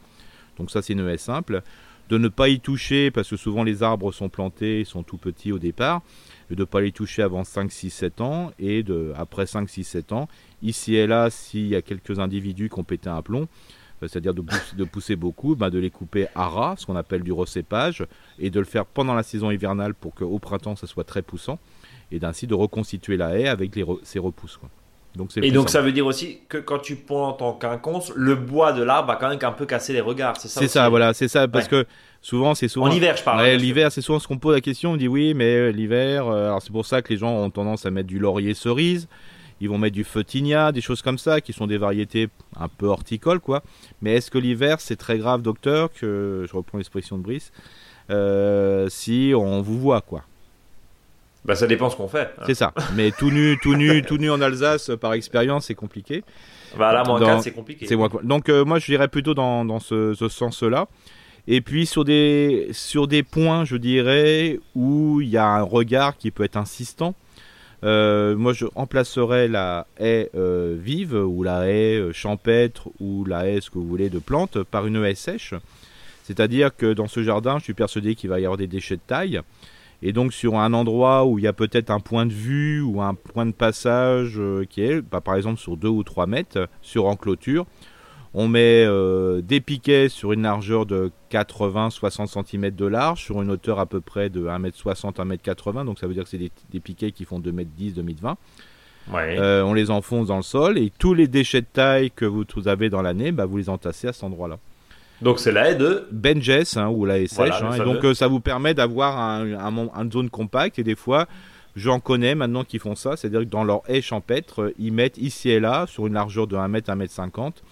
[0.59, 1.63] Donc ça, c'est une haie simple.
[2.09, 5.53] De ne pas y toucher, parce que souvent les arbres sont plantés, sont tout petits
[5.53, 6.03] au départ
[6.51, 8.85] de ne pas les toucher avant 5, 6, 7 ans, et
[9.17, 10.29] après 5, 6, 7 ans,
[10.63, 13.49] ici et là, s'il y a quelques individus qui ont pété un plomb,
[14.03, 17.33] euh, c'est-à-dire de, pousser, beaucoup, ben de les couper à ras, ce qu'on appelle du
[17.33, 18.07] recépage,
[18.39, 21.59] et de le faire pendant la saison hivernale pour qu'au printemps, ça soit très poussant,
[22.13, 24.61] et d'ainsi de reconstituer la haie avec les ces repousses.
[25.17, 28.73] Donc et donc ça veut dire aussi que quand tu plantes en quinconce, le bois
[28.73, 31.15] de l'arbre va quand même un peu casser les regards, c'est ça C'est ça, voilà,
[31.15, 31.87] c'est ça, parce que
[32.21, 32.87] souvent c'est souvent.
[32.87, 33.45] En hiver, je parle.
[33.57, 36.47] l'hiver, c'est souvent ce qu'on pose la question, on dit oui, mais euh, l'hiver, euh,
[36.47, 39.09] alors c'est pour ça que les gens ont tendance à mettre du laurier cerise,
[39.61, 42.87] ils vont mettre du feutigna, des choses comme ça, qui sont des variétés un peu
[42.87, 43.63] horticoles, quoi.
[44.03, 47.53] Mais est-ce que l'hiver, c'est très grave, docteur, que je reprends l'expression de Brice,
[48.11, 50.25] euh, si on vous voit, quoi?
[51.47, 52.35] Bah, ça dépend ce qu'on fait.
[52.45, 52.73] C'est ça.
[52.97, 56.25] Mais tout nu, tout nu, tout nu en Alsace, par expérience, c'est compliqué.
[56.77, 57.87] Bah là, moins 4, c'est compliqué.
[58.25, 60.89] Donc, euh, moi, je dirais plutôt dans, dans ce, sens-là.
[61.47, 66.17] Et puis, sur des, sur des points, je dirais, où il y a un regard
[66.17, 67.15] qui peut être insistant.
[67.85, 73.61] Euh, moi, je remplacerais la haie euh, vive ou la haie champêtre ou la haie,
[73.61, 75.55] ce que vous voulez, de plantes par une haie sèche.
[76.25, 79.03] C'est-à-dire que dans ce jardin, je suis persuadé qu'il va y avoir des déchets de
[79.07, 79.41] taille.
[80.03, 83.01] Et donc sur un endroit où il y a peut-être un point de vue ou
[83.01, 86.69] un point de passage euh, qui est, bah, par exemple sur 2 ou 3 mètres,
[86.83, 87.67] sur en clôture,
[88.39, 93.51] on met euh, des piquets sur une largeur de 80-60 cm de large, sur une
[93.51, 97.13] hauteur à peu près de 1m60, 1m80, donc ça veut dire que c'est des, piquets
[97.13, 98.35] qui font 2m10, 2m20.
[99.15, 102.45] Euh, on les enfonce dans le sol et tous les déchets de taille que vous,
[102.67, 104.59] avez dans l'année, bah, vous les entassez à cet endroit-là.
[105.23, 107.63] Donc c'est la haie de Benjes hein, ou la haie sèche.
[107.63, 111.27] Hein, et donc euh, ça vous permet d'avoir un, un, zone compacte et des fois
[111.75, 115.19] j'en connais maintenant qui font ça, c'est-à-dire que dans leur haie champêtre, euh, ils mettent
[115.19, 117.63] ici et là sur une largeur de 1 mètre, 1 mètre 50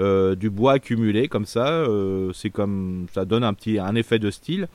[0.00, 1.84] euh, du bois accumulé comme ça.
[2.34, 4.68] c'est comme ça donne un petit un effet de style.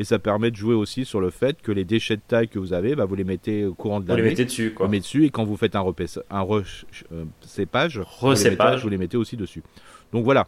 [0.00, 2.60] Et ça permet de jouer aussi sur le fait que les déchets de taille que
[2.60, 4.20] vous avez, bah, vous les mettez au courant de l'année.
[4.20, 4.86] Vous les mettez dessus, quoi.
[4.86, 5.84] Vous les mettez dessus, et quand vous faites un,
[6.30, 8.00] un recépage,
[8.84, 9.60] vous les mettez aussi dessus.
[10.12, 10.46] Donc voilà,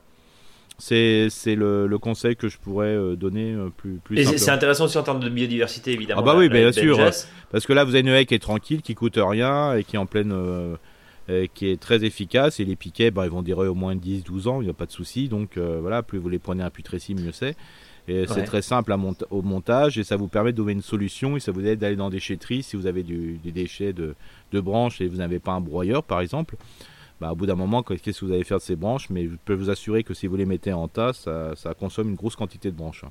[0.81, 4.99] c'est le, conseil que je pourrais euh, donner euh, plus, plus Et c'est intéressant aussi
[4.99, 6.23] en termes de biodiversité, évidemment.
[6.23, 6.99] Ah bah oui, bien sûr.
[7.51, 9.97] Parce que là, vous avez une haie qui est tranquille, qui coûte rien et qui
[9.97, 10.33] est en pleine...
[10.33, 10.77] Euh,
[11.55, 12.59] qui est très efficace.
[12.59, 14.87] Et les piquets bah, ils vont durer au moins 10-12 ans, il n'y a pas
[14.87, 15.29] de souci.
[15.29, 17.55] Donc voilà, plus vous les prenez un putrécie mieux c'est.
[18.09, 18.99] Et c'est très simple à
[19.31, 21.95] au montage et ça vous permet de trouver une solution et ça vous aide d'aller
[21.95, 24.17] dans des déchetteries si vous avez des déchets de,
[24.51, 26.57] de branches et vous n'avez pas un broyeur par exemple
[27.21, 29.35] bah, au bout d'un moment, qu'est-ce que vous allez faire de ces branches Mais je
[29.45, 32.71] peux vous assurer que si vous les mettez en tas, ça, consomme une grosse quantité
[32.71, 33.05] de branches.
[33.05, 33.11] Hein.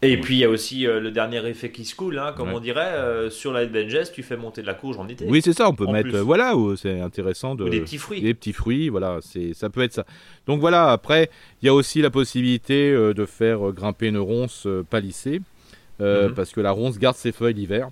[0.00, 2.52] Et puis il y a aussi euh, le dernier effet qui se coule, hein, comme
[2.52, 5.26] on dirait, euh, sur la Benjes, tu fais monter de la courge en été.
[5.28, 7.64] Oui, c'est ça, on peut mettre, voilà, c'est intéressant de.
[7.64, 8.20] Ou des petits fruits.
[8.20, 10.06] Des petits fruits, voilà, c'est, ça peut être ça.
[10.46, 11.30] Donc voilà, après,
[11.62, 15.40] il y a aussi la possibilité euh, de faire grimper une ronce palissée,
[15.98, 16.32] mhm.
[16.36, 17.88] parce que la ronce garde ses feuilles l'hiver.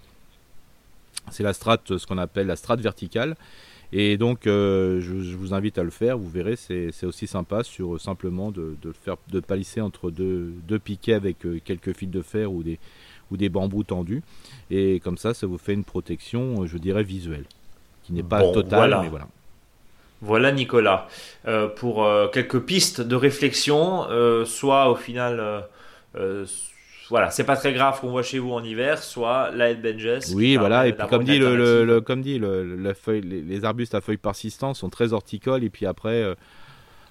[1.32, 3.34] C'est la strate, ce qu'on appelle la strate verticale.
[3.92, 6.18] Et donc, euh, je, vous invite à le faire.
[6.18, 11.14] Vous verrez, c'est aussi sympa sur euh, simplement de, faire de palisser entre deux, piquets
[11.14, 12.78] avec euh, quelques fils de fer ou des,
[13.30, 14.22] ou des bambous tendus.
[14.70, 17.44] Et comme ça, ça vous fait une protection, je dirais, visuelle,
[18.04, 19.28] qui n'est pas totale, mais voilà.
[20.22, 21.08] Voilà Nicolas,
[21.76, 24.06] pour quelques pistes de réflexion,
[24.46, 25.66] soit au final
[27.08, 30.34] voilà, c'est pas très grave qu'on voit chez vous en hiver, soit la Benjes.
[30.34, 34.16] Oui, voilà, et puis comme dit, le, comme dit le, feuille, les, arbustes à feuilles
[34.16, 36.34] persistantes sont très horticoles, et puis après, euh,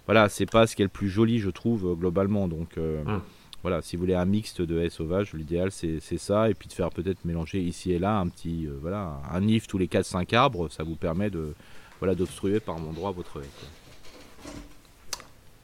[0.05, 2.47] voilà, c'est pas ce qui est le plus joli, je trouve, euh, globalement.
[2.47, 3.21] Donc, euh, hum.
[3.61, 6.73] voilà, si vous voulez un mixte de haies sauvages, l'idéal c'est ça, et puis de
[6.73, 10.69] faire peut-être mélanger ici et là un petit, voilà, un nif tous les 4-5 arbres,
[10.69, 11.53] ça vous permet de,
[11.99, 13.67] voilà, d'obstruer par endroit votre haie.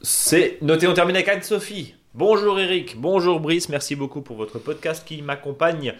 [0.00, 1.94] C'est noté, on termine avec Anne-Sophie.
[2.14, 5.94] Bonjour Eric, bonjour Brice, merci beaucoup pour votre podcast qui m'accompagne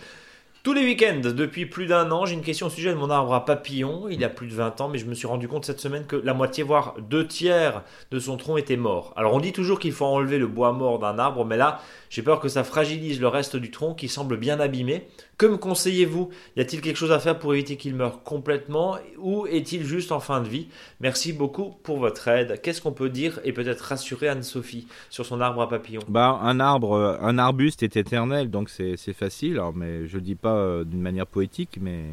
[0.62, 3.32] Tous les week-ends, depuis plus d'un an, j'ai une question au sujet de mon arbre
[3.32, 4.10] à papillons.
[4.10, 6.16] Il a plus de 20 ans, mais je me suis rendu compte cette semaine que
[6.16, 9.14] la moitié, voire deux tiers de son tronc était mort.
[9.16, 11.80] Alors on dit toujours qu'il faut enlever le bois mort d'un arbre, mais là,
[12.12, 15.08] j'ai peur que ça fragilise le reste du tronc qui semble bien abîmé.
[15.38, 16.28] Que me conseillez-vous?
[16.58, 18.98] Y a-t-il quelque chose à faire pour éviter qu'il meure complètement?
[19.16, 20.68] Ou est-il juste en fin de vie?
[21.00, 22.60] Merci beaucoup pour votre aide.
[22.60, 26.02] Qu'est-ce qu'on peut dire et peut-être rassurer Anne-Sophie sur son arbre à papillons?
[26.06, 29.54] Bah, un arbre, un arbuste est éternel, donc c'est facile.
[29.54, 32.04] Alors, mais je le dis pas euh, d'une manière poétique, mais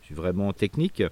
[0.00, 1.02] je suis vraiment technique.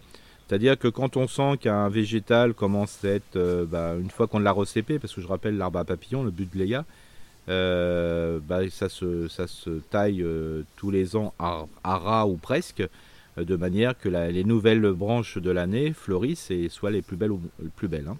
[0.48, 4.38] C'est-à-dire que quand on sent qu'un végétal commence à être, euh, bah, une fois qu'on
[4.38, 6.82] l'a recépé, parce que je rappelle l'arbre à papillons, le but de euh,
[7.48, 10.24] bah, ça, se, ça se taille
[10.76, 12.82] tous les ans à, ras ou presque,
[13.36, 17.40] de manière que les nouvelles branches de l'année fleurissent et soient les plus belles ou
[17.62, 18.08] les plus belles.
[18.08, 18.18] Hein.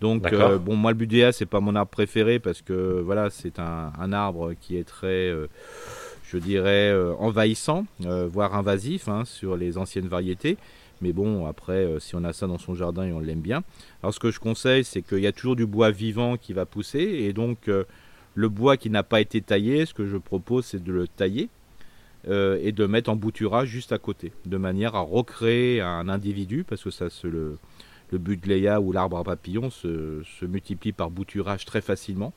[0.00, 0.30] Donc
[0.64, 4.12] bon, moi le budéa c'est pas mon arbre préféré parce que voilà c'est un, un,
[4.12, 5.32] arbre qui est très
[6.30, 10.56] je dirais, euh, envahissant, euh, voire invasif hein, sur les anciennes variétés.
[11.00, 13.62] Mais bon, après, euh, si on a ça dans son jardin et on l'aime bien.
[14.02, 16.66] Alors ce que je conseille, c'est qu'il y a toujours du bois vivant qui va
[16.66, 17.00] pousser.
[17.00, 17.70] Et donc,
[18.36, 21.48] le bois qui n'a pas été taillé, ce que je propose, c'est de le tailler
[22.28, 24.32] et de mettre en bouturage juste à côté.
[24.46, 27.56] De manière à recréer un individu, parce que ça, le,
[28.10, 32.32] le ou l'arbre à papillon se, multiplie par bouturage très facilement.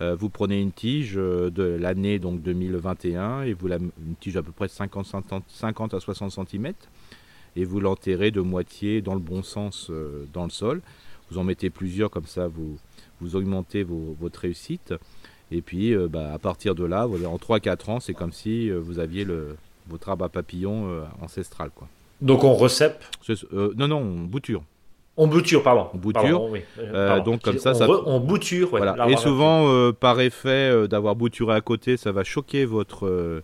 [0.00, 4.36] Euh, vous prenez une tige euh, de l'année donc 2021 et vous la, une tige
[4.36, 5.06] à peu près 50,
[5.48, 6.72] 50 à 60 cm
[7.56, 10.82] et vous l'enterrez de moitié dans le bon sens euh, dans le sol.
[11.30, 14.94] Vous en mettez plusieurs comme ça vous augmentez votre réussite.
[15.50, 19.24] Et puis bah, à partir de là, en 3-4 ans, c'est comme si vous aviez
[19.24, 19.56] le,
[19.88, 21.70] votre arbre à papillon ancestral.
[21.74, 21.88] Quoi.
[22.20, 23.04] Donc on recèpe
[23.52, 24.62] Non, non, on bouture.
[25.20, 25.88] On bouture, pardon.
[25.94, 26.48] On bouture.
[26.78, 27.88] Euh, donc comme ça, ça...
[27.90, 28.68] on bouture.
[28.68, 29.10] voilà.
[29.10, 33.42] Et souvent, euh, par effet euh, d'avoir bouturé à côté, ça va choquer votre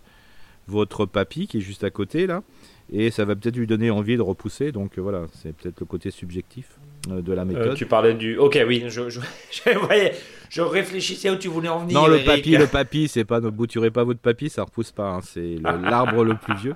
[0.67, 2.41] votre papy qui est juste à côté là,
[2.91, 4.71] et ça va peut-être lui donner envie de repousser.
[4.71, 7.75] Donc voilà, c'est peut-être le côté subjectif de la méthode.
[7.75, 8.37] tu parlais du.
[8.37, 9.19] Ok, oui, je, je,
[10.49, 11.99] je, réfléchissais où tu voulais en venir.
[11.99, 15.09] Non, le papy, le papy, c'est pas ne bouturez pas votre papy, ça repousse pas.
[15.09, 16.75] Hein, c'est l'arbre le, plus vieux.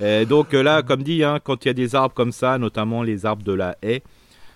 [0.00, 3.02] Et donc là, comme dit, hein, quand il y a des arbres comme ça, notamment
[3.02, 4.02] les arbres de la haie.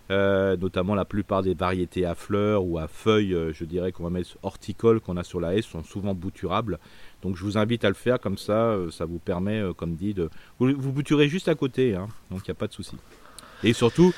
[0.09, 4.05] Euh, notamment la plupart des variétés à fleurs ou à feuilles, euh, je dirais qu'on
[4.05, 6.79] va mettre horticoles qu'on a sur la haie, sont souvent bouturables.
[7.23, 10.15] Donc je vous invite à le faire comme ça, euh, ça vous permet, comme dit,
[10.15, 10.31] de
[10.61, 12.97] vous, vous bouturez juste à côté, hein, donc il n'y a pas de souci.
[13.65, 14.13] Et surtout,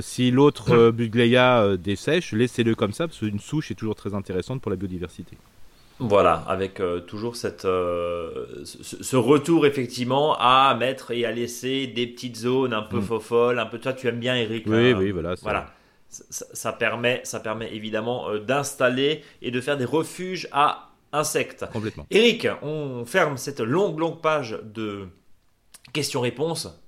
[0.00, 4.70] si l'autre Bugleia dessèche, laissez-le comme ça parce qu'une souche est toujours très intéressante pour
[4.70, 5.36] la biodiversité.
[5.98, 12.06] Voilà, avec euh, toujours cette, euh, ce, retour effectivement à mettre et à laisser des
[12.06, 13.20] petites zones un peu mm.
[13.20, 13.78] folles, un peu.
[13.78, 14.64] Toi, tu aimes bien, Eric.
[14.66, 15.34] Oui, oui, voilà.
[15.40, 15.66] Voilà.
[16.08, 21.64] Ça, permet, ça permet évidemment euh, d'installer et de faire des refuges à insectes.
[21.72, 22.06] Complètement.
[22.10, 25.08] Eric, on ferme cette longue, longue page de
[25.94, 26.78] questions-réponses.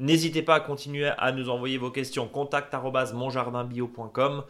[0.00, 2.28] N'hésitez pas à continuer à nous envoyer vos questions.
[2.28, 2.74] Contact
[3.14, 4.44] monjardinbio.com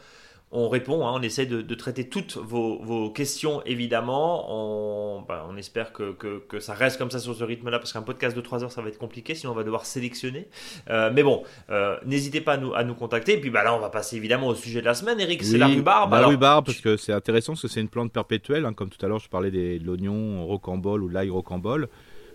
[0.51, 4.47] on répond, hein, on essaie de, traiter toutes vos, questions évidemment.
[4.49, 6.17] On, bah, espère que,
[6.59, 8.89] ça reste comme ça sur ce rythme-là parce qu'un podcast de 3 heures ça va
[8.89, 10.49] être compliqué, sinon on va devoir sélectionner.
[10.89, 13.35] Euh, mais bon, euh, n'hésitez pas à nous, contacter.
[13.35, 15.21] Et puis bah, là, on va passer évidemment au sujet de la semaine.
[15.21, 16.13] Eric, c'est la rhubarbe.
[16.13, 18.65] La rhubarbe, parce que c'est intéressant parce que c'est une plante perpétuelle.
[18.65, 21.89] Hein, comme tout à l'heure, je parlais de l'oignon rocambole ou l'ail rocambole.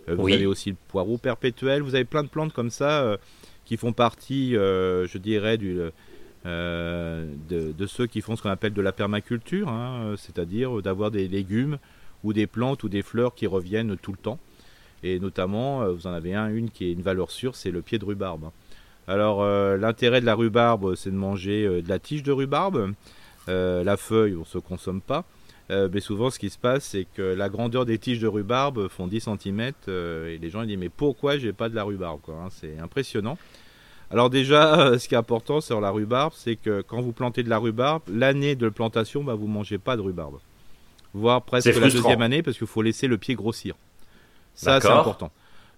[0.09, 1.81] Euh, vous avez aussi le poireau perpétuel.
[1.81, 3.17] Vous avez plein de plantes comme ça
[3.65, 5.79] qui font partie, je dirais, du
[6.45, 11.27] euh, de, ceux qui font ce qu'on appelle de la permaculture, hein, c'est-à-dire d'avoir des
[11.27, 11.77] légumes
[12.23, 14.39] ou des plantes ou des fleurs qui reviennent tout le temps.
[15.03, 17.81] Et notamment, euh, vous en avez un, une qui est une valeur sûre, c'est le
[17.81, 18.51] pied de rhubarbe.
[19.07, 22.93] Alors, euh, l'intérêt de la rhubarbe, c'est de manger de la tige de rhubarbe.
[23.47, 25.25] la feuille, on ne se consomme pas.
[25.69, 29.07] Mais souvent, ce qui se passe, c'est que la grandeur des tiges de rhubarbe font
[29.07, 29.71] 10 cm.
[29.87, 33.37] et les gens ils disent Mais pourquoi j'ai pas de la rhubarbe hein C'est impressionnant.
[34.13, 37.41] Alors déjà, euh, ce qui est important sur la rhubarbe, c'est que quand vous plantez
[37.41, 40.37] de la rhubarbe, l'année de plantation, bah, vous mangez pas de rhubarbe.
[41.15, 43.73] Voire presque la deuxième année, parce qu'il faut laisser le pied grossir.
[44.53, 45.31] Ça, c'est important.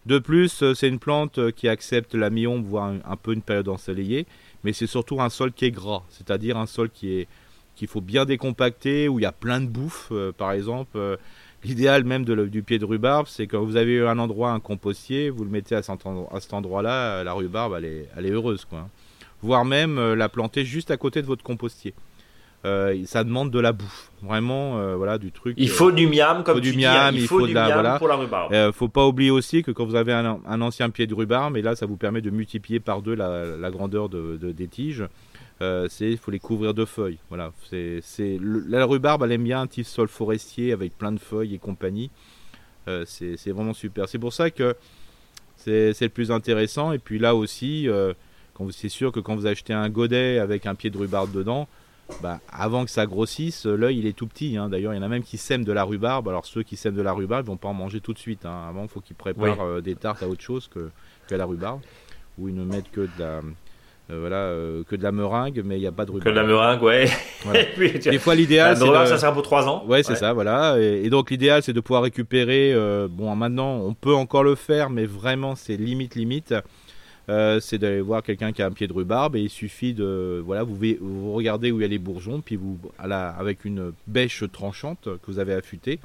[0.05, 3.41] De plus, euh, c'est une plante euh, qui accepte la mi-ombre, voire un, peu une
[3.41, 4.25] période ensoleillée,
[4.65, 7.27] mais c'est surtout un sol qui est gras, c'est-à-dire un sol qui est
[7.75, 10.97] qu'il faut bien décompacter, où il y a plein de bouffe, par exemple.
[11.63, 15.43] L'idéal même du pied de rhubarbe, c'est quand vous avez un endroit, un compostier, vous
[15.43, 18.65] le mettez à cet endroit-là, la rhubarbe, elle est, elle est heureuse.
[18.65, 18.79] Quoi.
[18.79, 18.89] Hein.
[19.41, 21.93] Voire même euh, la planter juste à côté de votre compostier.
[22.65, 25.53] Euh, ça demande de la bouffe, vraiment, euh, voilà, du truc.
[25.57, 27.11] Il faut du miam, comme tu dis, hein.
[27.13, 27.99] il, faut, de la, voilà.
[27.99, 28.51] pour la rhubarbe.
[28.53, 31.61] Euh, faut pas oublier aussi que quand vous avez un, ancien pied de rhubarbe, et
[31.61, 35.03] là, ça vous permet de multiplier par deux la, grandeur de, des tiges.
[35.61, 37.17] Euh, c'est il faut les couvrir de feuilles.
[37.29, 38.01] Voilà, c'est
[38.41, 42.11] la rhubarbe elle aime bien un petit sol forestier avec plein de feuilles et compagnie.
[42.87, 44.09] Euh, c'est c'est vraiment super.
[44.09, 44.75] C'est pour ça que
[45.55, 46.91] c'est c'est le plus intéressant.
[46.91, 48.13] Et puis là aussi, euh,
[48.53, 51.31] quand vous- c'est sûr que quand vous achetez un godet avec un pied de rhubarbe
[51.31, 51.67] dedans,
[52.21, 54.57] bah, avant que ça grossisse, l'œil il est tout petit.
[54.57, 54.69] hein.
[54.69, 56.27] D'ailleurs, il y en a même qui sèment de la rhubarbe.
[56.27, 58.45] Alors ceux qui sèment de la rhubarbe, ils vont pas en manger tout de suite.
[58.45, 58.65] hein.
[58.69, 60.89] Avant, il faut qu'ils préparent euh, des tartes à autre chose que,
[61.27, 61.79] que la rhubarbe.
[62.37, 63.41] Ou ils ne mettent que de la,
[64.11, 66.35] euh, voilà, euh, que de la meringue, mais il n'y a pas de Que rhubarbe.
[66.35, 67.05] de la meringue, ouais.
[67.43, 67.63] Voilà.
[67.75, 69.83] Puis, Des fois, l'idéal, c'est de- ça sert pour 3 ans.
[69.87, 70.77] Ouais, c'est ça, voilà.
[70.79, 72.71] Et, et donc l'idéal, c'est de pouvoir récupérer.
[72.73, 76.53] euh, bon, maintenant, on peut encore le faire, mais vraiment, c'est limite, limite.
[77.27, 80.61] C'est d'aller voir quelqu'un qui a un pied de rhubarbe et il suffit de voilà
[80.61, 80.77] vous,
[81.33, 85.05] regardez où il y a les bourgeons puis vous à la- avec une bêche tranchante
[85.05, 85.99] que vous avez affûtée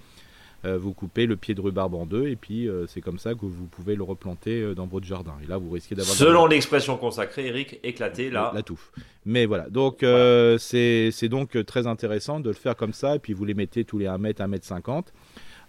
[0.64, 3.40] vous coupez le pied de rhubarbe en deux et puis euh, c'est comme ça que
[3.46, 6.46] vous pouvez le replanter euh, dans votre jardin et là vous risquez d'avoir la- Selon
[6.46, 8.52] l'expression consacrée, Eric, éclaté là.
[8.54, 8.92] la touffe.
[9.24, 13.18] Mais voilà, donc euh, c'est donc euh, très intéressant de le faire comme ça, et
[13.18, 15.12] puis vous les mettez tous les 1 mètre, 1 mètre 50.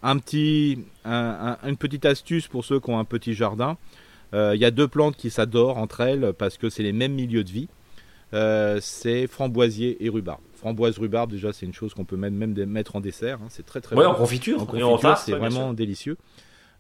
[0.03, 3.77] Un petit, un- un- une petite astuce pour ceux qui ont un petit jardin,
[4.33, 7.11] Euh, il y a deux plantes qui s'adorent entre elles parce que c'est les mêmes
[7.13, 7.67] milieux de vie.
[8.33, 10.39] Euh, c'est framboisier et rhubarbe.
[10.61, 13.65] Framboise, rhubarbe, déjà c'est une chose qu'on peut même, même mettre en dessert, hein, c'est
[13.65, 14.11] très très Ouais, bon.
[14.11, 14.61] en confiture.
[14.61, 16.17] En confiture, c'est ouais, vraiment délicieux.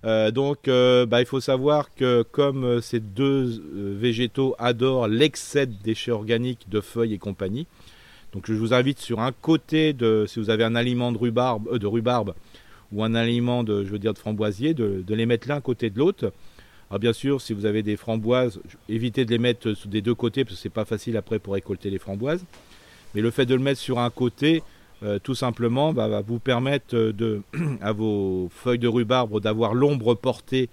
[0.03, 3.61] Euh, donc, euh, bah, il faut savoir que comme euh, ces deux
[3.99, 7.67] végétaux adorent l'excès de déchets organiques de feuilles et compagnie,
[8.33, 11.67] donc je vous invite sur un côté de, si vous avez un aliment de rhubarbe,
[11.71, 12.33] euh, de rhubarbe
[12.91, 15.89] ou un aliment de, je veux dire, de framboisier, de, de les mettre l'un côté
[15.89, 16.31] de l'autre.
[16.89, 18.59] Alors bien sûr, si vous avez des framboises,
[18.89, 21.89] évitez de les mettre des deux côtés parce que c'est pas facile après pour récolter
[21.89, 22.43] les framboises.
[23.13, 24.63] Mais le fait de le mettre sur un côté,
[25.03, 27.41] euh, tout simplement, bah, va vous permettre euh,
[27.81, 30.69] à vos feuilles de rhubarbe d'avoir l'ombre portée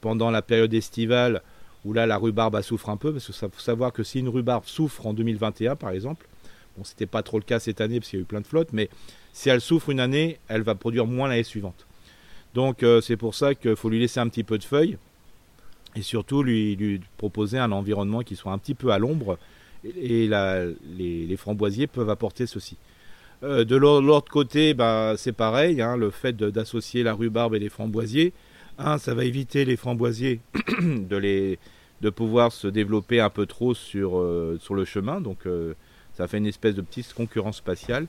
[0.00, 1.42] pendant la période estivale
[1.84, 4.64] où là la rhubarbe souffre un peu parce que faut savoir que si une rhubarbe
[4.66, 6.28] souffre en 2021 par exemple,
[6.76, 8.46] bon c'était pas trop le cas cette année parce qu'il y a eu plein de
[8.46, 8.88] flottes, mais
[9.32, 11.86] si elle souffre une année, elle va produire moins l'année suivante.
[12.54, 14.98] Donc euh, c'est pour ça qu'il faut lui laisser un petit peu de feuilles
[15.96, 19.38] et surtout lui proposer un environnement qui soit un petit peu à l'ombre
[19.84, 20.28] et,
[20.96, 22.76] les, framboisiers peuvent apporter ceci.
[23.42, 27.58] Euh, de l'au- l'autre côté, bah, c'est pareil, hein, le fait d'associer la rhubarbe et
[27.58, 28.32] les framboisiers.
[28.78, 30.40] Un, ça va éviter les framboisiers
[30.80, 31.58] de, les,
[32.00, 35.74] de pouvoir se développer un peu trop sur, euh, le chemin, donc euh,
[36.14, 38.06] ça fait une espèce de petite concurrence spatiale.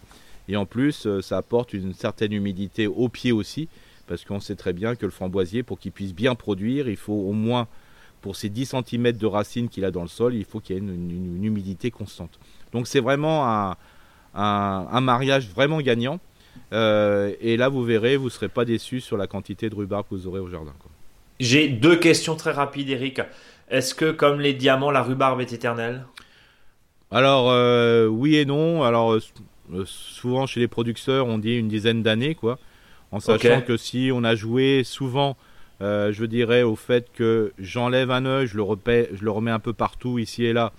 [0.49, 3.69] Et en plus, ça apporte une certaine humidité au pied aussi,
[4.07, 7.13] parce qu'on sait très bien que le framboisier, pour qu'il puisse bien produire, il faut
[7.13, 7.67] au moins,
[8.23, 10.79] pour ces 10 cm de racines qu'il a dans le sol, il faut qu'il y
[10.79, 12.39] ait une, une- une humidité constante.
[12.71, 13.75] Donc c'est vraiment un,
[14.33, 16.19] un- un mariage vraiment gagnant.
[16.71, 20.05] Euh, et là, vous verrez, vous ne serez pas déçus sur la quantité de rhubarbe
[20.09, 20.73] que vous aurez au jardin.
[21.39, 23.21] J'ai deux questions très rapides, Eric.
[23.69, 26.05] Est-ce que, comme les diamants, la rhubarbe est éternelle?
[27.11, 28.83] Alors, euh, oui et non.
[28.83, 32.57] Alors, euh, souvent chez les producteurs, on dit une dizaine d'années, quoi.
[33.11, 35.35] En sachant que si on a joué souvent,
[35.83, 39.51] euh, je dirais, au fait que j'enlève un œil, je le, repais- je le remets
[39.51, 40.71] un peu partout, ici et là,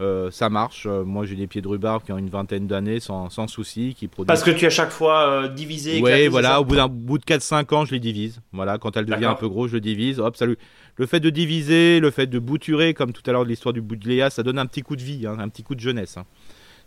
[0.00, 0.86] euh, ça marche.
[0.86, 3.94] Euh, moi, j'ai des pieds de rhubarbe qui ont une vingtaine d'années sans, sans souci,
[3.98, 4.28] qui produisent.
[4.28, 6.00] Parce que tu as chaque fois euh, divisé.
[6.02, 8.40] Oui, voilà, au bout d'un bout de 4-5 ans, je les divise.
[8.52, 10.20] Voilà, quand elle devient un peu gros, je le divise.
[10.20, 10.58] Hop, salut.
[10.96, 13.80] Le fait de diviser, le fait de bouturer, comme tout à l'heure de l'histoire du
[13.80, 15.80] bout de Léa, ça donne un petit coup de vie, hein, un petit coup de
[15.80, 16.16] jeunesse.
[16.18, 16.24] hein.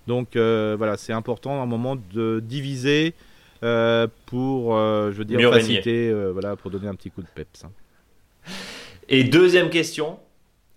[0.07, 3.13] Donc euh, voilà, c'est important à un moment de diviser
[3.63, 7.27] euh, pour, euh, je veux dire, faciliter, euh, voilà, pour donner un petit coup de
[7.33, 7.63] peps.
[7.65, 7.71] hein.
[9.07, 10.19] Et deuxième question.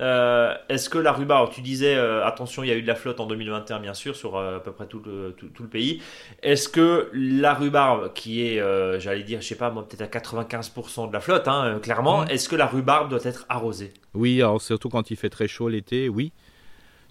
[0.01, 2.95] euh, Est-ce que la rhubarbe, tu disais, euh, attention, il y a eu de la
[2.97, 5.69] flotte en 2021, bien sûr, sur euh, à peu près tout le, tout, tout le
[5.69, 6.03] pays.
[6.43, 8.59] Est-ce que la rhubarbe, qui est,
[9.01, 12.31] j'allais dire, je sais pas, moi, peut-être à 95% de la flotte, hein, clairement, Mhm.
[12.31, 13.93] est-ce que la rhubarbe doit être arrosée?
[14.15, 16.33] Oui, alors surtout quand il fait très chaud l'été, oui.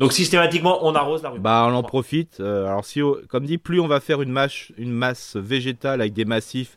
[0.02, 1.44] Donc systématiquement, on arrose la rhubarbe.
[1.44, 2.40] Bah, on en profite.
[2.40, 6.14] Euh, alors, si, comme dit, plus on va faire une masse, une masse végétale avec
[6.14, 6.76] des massifs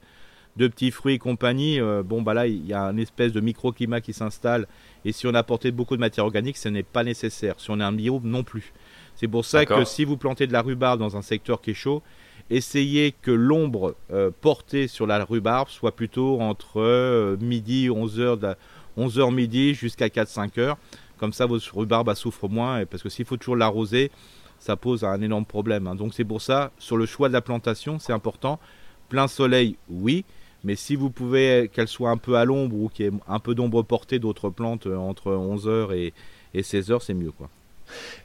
[0.57, 3.41] de petits fruits et compagnie, euh, bon, bah là, il y a un espèce de
[3.41, 4.69] microclimat qui s'installe.
[5.07, 7.55] Et si on a apporté beaucoup de matière organique, ce n'est pas nécessaire.
[7.57, 8.75] Si on est un bio, non plus.
[9.17, 11.75] C'est pour ça que si vous plantez de la rhubarbe dans un secteur qui est
[11.75, 12.03] chaud,
[12.51, 18.55] essayez que l'ombre euh, portée sur la rhubarbe soit plutôt entre euh, midi, 11h,
[18.99, 20.77] 11h midi jusqu'à 4-5 heures.
[21.25, 22.85] Comme ça, votre rhubarbe elle souffre moins.
[22.85, 24.11] Parce que s'il faut toujours l'arroser,
[24.59, 25.87] ça pose un énorme problème.
[25.87, 25.95] hein.
[25.95, 28.61] Donc c'est pour ça, sur le choix de la plantation, c'est important.
[29.09, 30.27] Plein soleil, oui.
[30.65, 33.39] Mais si vous pouvez qu'elle soit un peu à l'ombre ou qu'il y ait un
[33.39, 36.13] peu d'ombre portée d'autres plantes euh, entre 11h et,
[36.53, 37.33] et 16h, c'est mieux.
[37.33, 37.49] quoi.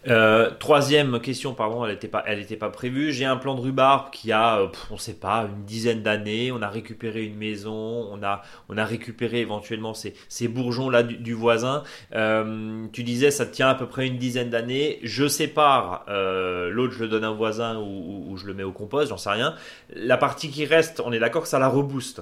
[0.07, 2.23] Euh, troisième question, pardon, elle n'était pas,
[2.59, 3.11] pas prévue.
[3.11, 6.51] J'ai un plan de rhubarbe qui a, euh, on sait pas, une dizaine d'années.
[6.51, 11.03] On a récupéré une maison, on a, on a récupéré éventuellement ces, ces bourgeons là
[11.03, 11.83] du, voisin.
[12.15, 14.99] Euh, tu disais, ça tient à peu près une dizaine d'années.
[15.03, 18.63] Je sépare, l'autre je le donne à un voisin ou, ou- ou je le mets
[18.63, 19.55] au compost, j'en sais rien.
[19.93, 22.21] La partie qui reste, on est d'accord que ça la rebooste.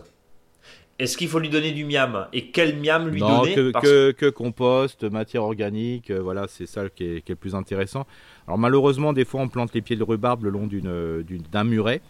[0.99, 2.27] Est-ce qu'il faut lui donner du miam?
[2.33, 6.47] Et quel miam lui non, donner que, Parce- que, que compost, matière organique, euh, voilà,
[6.47, 8.07] c'est ça qui est, qui est le plus intéressant.
[8.47, 12.01] Alors malheureusement, des fois, on plante les pieds de rhubarbe le long euh, d'un muret.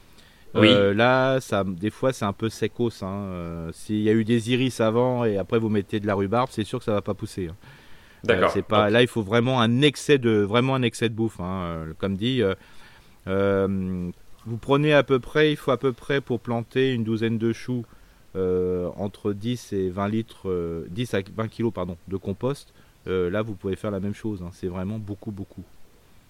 [0.55, 0.69] Oui.
[0.71, 3.03] Euh, là, ça, des fois, c'est un peu secos.
[3.03, 3.07] Hein.
[3.11, 6.47] Euh, S'il y a eu des iris avant et après vous mettez de la rhubarbe,
[6.51, 7.47] c'est sûr que ça va pas pousser.
[7.49, 7.55] hein.
[8.23, 8.51] D'accord.
[8.51, 11.39] C'est pas, là, il faut vraiment un excès de, vraiment un excès de bouffe.
[11.41, 11.87] hein.
[11.99, 12.41] Comme dit,
[13.25, 17.51] vous prenez à peu près, il faut à peu près pour planter une douzaine de
[17.51, 17.85] choux
[18.97, 22.73] entre 10 et 20 litres, euh, 10 à 20 kilos pardon, de compost.
[23.07, 24.41] Euh, là, vous pouvez faire la même chose.
[24.45, 24.49] hein.
[24.53, 25.63] C'est vraiment beaucoup, beaucoup.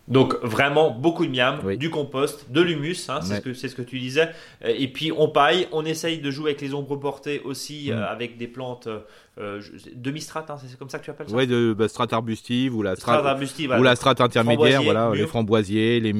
[0.07, 1.77] Donc vraiment beaucoup de miam, Oui.
[1.77, 3.35] du compost, de l'humus, hein, c'est Ouais.
[3.39, 4.29] ce que c'est ce que tu disais.
[4.63, 7.91] Euh, Et puis on paille, on essaye de jouer avec les ombres portées aussi, Mm.
[7.93, 8.87] euh, avec des plantes
[9.37, 9.59] euh,
[9.95, 12.83] demi-strates, hein, c'est comme ça que tu appelles ça Ouais, de bah, strate arbustive ou
[12.83, 13.27] la Strate ou
[13.67, 13.83] voilà.
[13.83, 16.13] la strate intermédiaire, Framboisier, voilà, les framboisiers, les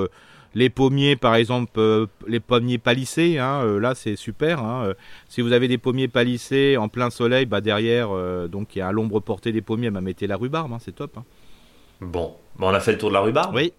[0.00, 0.08] euh,
[0.54, 4.60] les pommiers par exemple, euh, les pommiers palissés, hein, euh, là c'est super.
[4.60, 4.94] hein, euh,
[5.28, 8.08] si vous avez des pommiers palissés en plein soleil, bah derrière,
[8.48, 10.94] donc il y a à l'ombre portée des pommiers, bah mettez la rhubarbe, hein, c'est
[10.94, 11.18] top.
[12.00, 13.54] Bon, Bon, on a fait le tour de la rhubarbe?
[13.54, 13.72] Oui.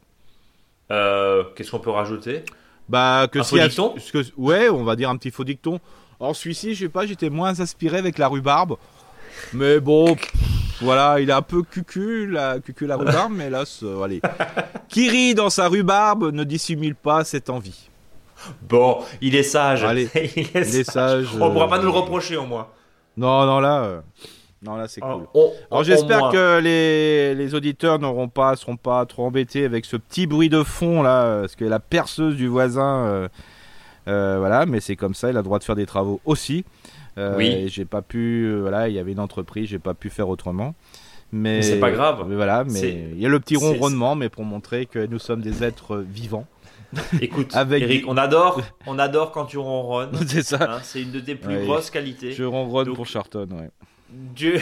[0.89, 2.43] Qu'est-ce qu'on peut rajouter?
[2.88, 3.95] Bah que Un si faux dicton?
[4.14, 5.80] que, ouais, on va dire un petit faux dicton.
[6.19, 8.77] Or celui-ci, je sais pas, j'étais moins inspiré avec la rhubarbe,
[9.53, 10.32] mais bon, pff,
[10.82, 13.64] voilà, il est un peu cucu la cucu la rhubarbe, mais là,
[14.03, 14.22] allez,
[14.90, 17.90] qui rit dans sa rhubarbe ne dissimule pas cette envie.
[18.68, 19.84] Bon, il est sage.
[19.84, 21.26] Allez, il est Il est sage.
[21.26, 21.28] sage.
[21.41, 22.68] On pourra euh, pas nous le reprocher au moins.
[23.18, 24.02] Non, non là, euh,
[24.62, 25.41] non là c'est On- cool.
[25.72, 30.28] Alors j'espère que les, les auditeurs n'auront pas, seront pas trop embêtés avec ce petit
[30.28, 33.28] bruit de fond là, euh, parce que la perceuse du voisin, euh,
[34.10, 36.66] euh, voilà, mais c'est comme ça, il a le droit de faire des travaux aussi.
[37.17, 37.67] Euh, Oui.
[37.69, 40.75] J'ai pas pu, euh, voilà, il y avait une entreprise, j'ai pas pu faire autrement.
[41.31, 42.25] Mais Mais c'est pas grave.
[42.27, 45.41] mais voilà, mais il y a le petit ronronnement, mais pour montrer que nous sommes
[45.41, 46.45] des êtres vivants.
[47.21, 50.11] Écoute, Avec Eric, des- on adore, on adore quand tu ronronnes.
[50.27, 50.59] c'est ça.
[50.61, 51.65] hein, c'est une de tes plus Ouais.
[51.65, 52.31] grosses qualités.
[52.31, 53.69] Je ronronne Donc- pour Charton, ouais.
[54.35, 54.61] Tu...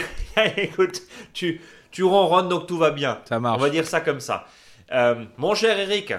[0.56, 1.02] Écoute,
[1.32, 1.60] tu,
[1.90, 3.18] tu ronronnes donc tout va bien.
[3.28, 3.58] Ça marche.
[3.58, 4.46] On va dire ça comme ça.
[4.92, 6.12] Euh, mon cher Eric,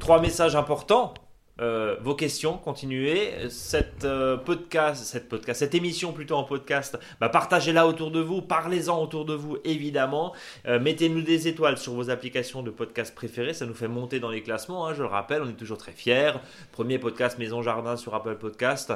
[0.00, 1.12] trois messages importants.
[1.60, 3.32] Euh, vos questions, continuez.
[3.50, 8.40] Cette euh, podcast, cette podcast, cette émission plutôt en podcast, bah, partagez-la autour de vous,
[8.40, 10.32] parlez-en autour de vous évidemment.
[10.66, 14.30] Euh, Mettez-nous des étoiles sur vos applications de podcast préférées, ça nous fait monter dans
[14.30, 14.86] les classements.
[14.86, 16.32] hein, je le rappelle, on est toujours très fiers.
[16.72, 18.92] Premier podcast Maison Jardin sur Apple Podcast,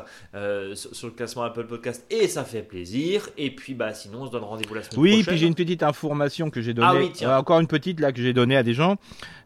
[0.74, 3.28] sur, le classement Apple Podcast, et ça fait plaisir.
[3.36, 5.26] Et puis bah sinon, on se donne rendez-vous la semaine Oui, prochaine.
[5.26, 6.88] puis j'ai une petite information que j'ai donnée.
[6.90, 7.36] Ah oui, tiens.
[7.36, 8.96] Encore une petite là que j'ai donnée à des gens.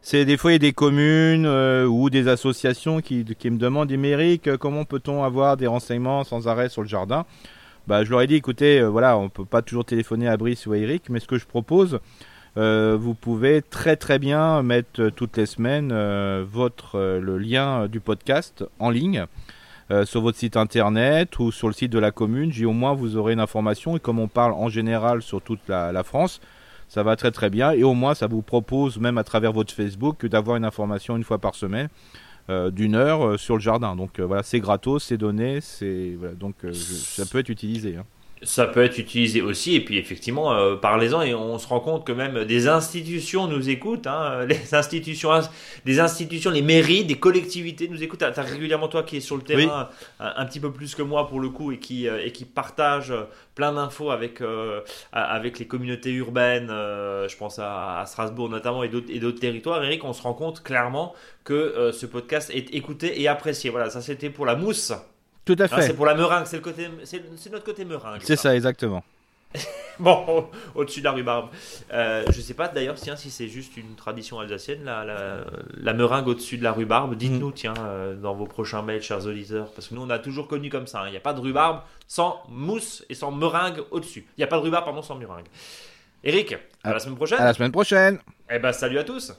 [0.01, 3.91] C'est des fois il y a des communes ou des associations qui, qui me demandent,
[3.91, 7.25] mais Eric, euh, comment peut-on avoir des renseignements sans arrêt sur le jardin?
[7.87, 10.67] Bah, je leur ai dit, écoutez, euh, voilà, on peut pas toujours téléphoner à Brice
[10.67, 11.99] ou à Eric, mais ce que je propose,
[12.57, 15.93] euh, vous pouvez très très bien mettre toutes les semaines
[16.43, 19.25] votre le lien du podcast en ligne
[20.03, 22.51] sur votre site internet ou sur le site de la commune.
[22.51, 23.97] J'ai au moins vous aurez une information.
[23.97, 26.41] Et comme on parle en général sur toute la, la France,
[26.87, 27.71] ça va très très bien.
[27.71, 31.23] Et au moins ça vous propose même à travers votre Facebook d'avoir une information une
[31.23, 31.87] fois par semaine
[32.71, 33.95] d'une heure euh, sur le jardin.
[33.95, 37.95] Donc euh, voilà, c'est gratos, c'est donné, c'est voilà, donc euh, ça peut être utilisé.
[37.97, 38.05] hein.
[38.41, 42.05] Ça peut être utilisé aussi, et puis effectivement, euh, parlez-en, et on se rend compte
[42.07, 45.29] que même des institutions nous écoutent, hein, les institutions,
[45.83, 48.19] des institutions, les mairies, des collectivités nous écoutent.
[48.19, 49.89] Tu as régulièrement toi qui est sur le terrain,
[50.21, 52.45] un, un petit peu plus que moi pour le coup, et qui, euh, et qui
[52.45, 53.23] partage euh,
[53.59, 54.79] plein d'infos avec, euh,
[55.11, 59.83] avec les communautés urbaines, euh, je pense à, à Strasbourg notamment, et d'autres territoires.
[59.83, 61.13] Eric, on se rend compte clairement
[61.43, 63.69] que euh, ce podcast est écouté et apprécié.
[63.69, 64.93] Voilà, ça c'était pour la mousse.
[65.55, 65.81] Tout à fait.
[65.81, 68.21] c'est pour la meringue, c'est le côté, c'est c'est notre côté meringue.
[68.23, 69.03] c'est ça exactement.
[69.99, 71.49] Bon, au- au-dessus de la rhubarbe.
[71.91, 75.39] Euh, je sais pas d'ailleurs tiens, si c'est juste une tradition alsacienne, la, la,
[75.75, 77.15] la meringue au-dessus de la rhubarbe.
[77.15, 79.67] Dites-nous, tiens, euh, dans vos prochains mails, chers auditeurs.
[79.73, 81.01] Parce que nous, on a toujours connu comme ça.
[81.01, 81.07] hein.
[81.07, 84.25] Il n'y a pas de rhubarbe sans mousse et sans meringue au-dessus.
[84.37, 85.47] Il n'y a pas de rhubarbe, pardon, sans meringue.
[86.23, 86.53] Eric,
[86.83, 87.39] à À- la semaine prochaine.
[87.41, 88.19] À la semaine prochaine.
[88.49, 89.33] Eh ben, salut à tous.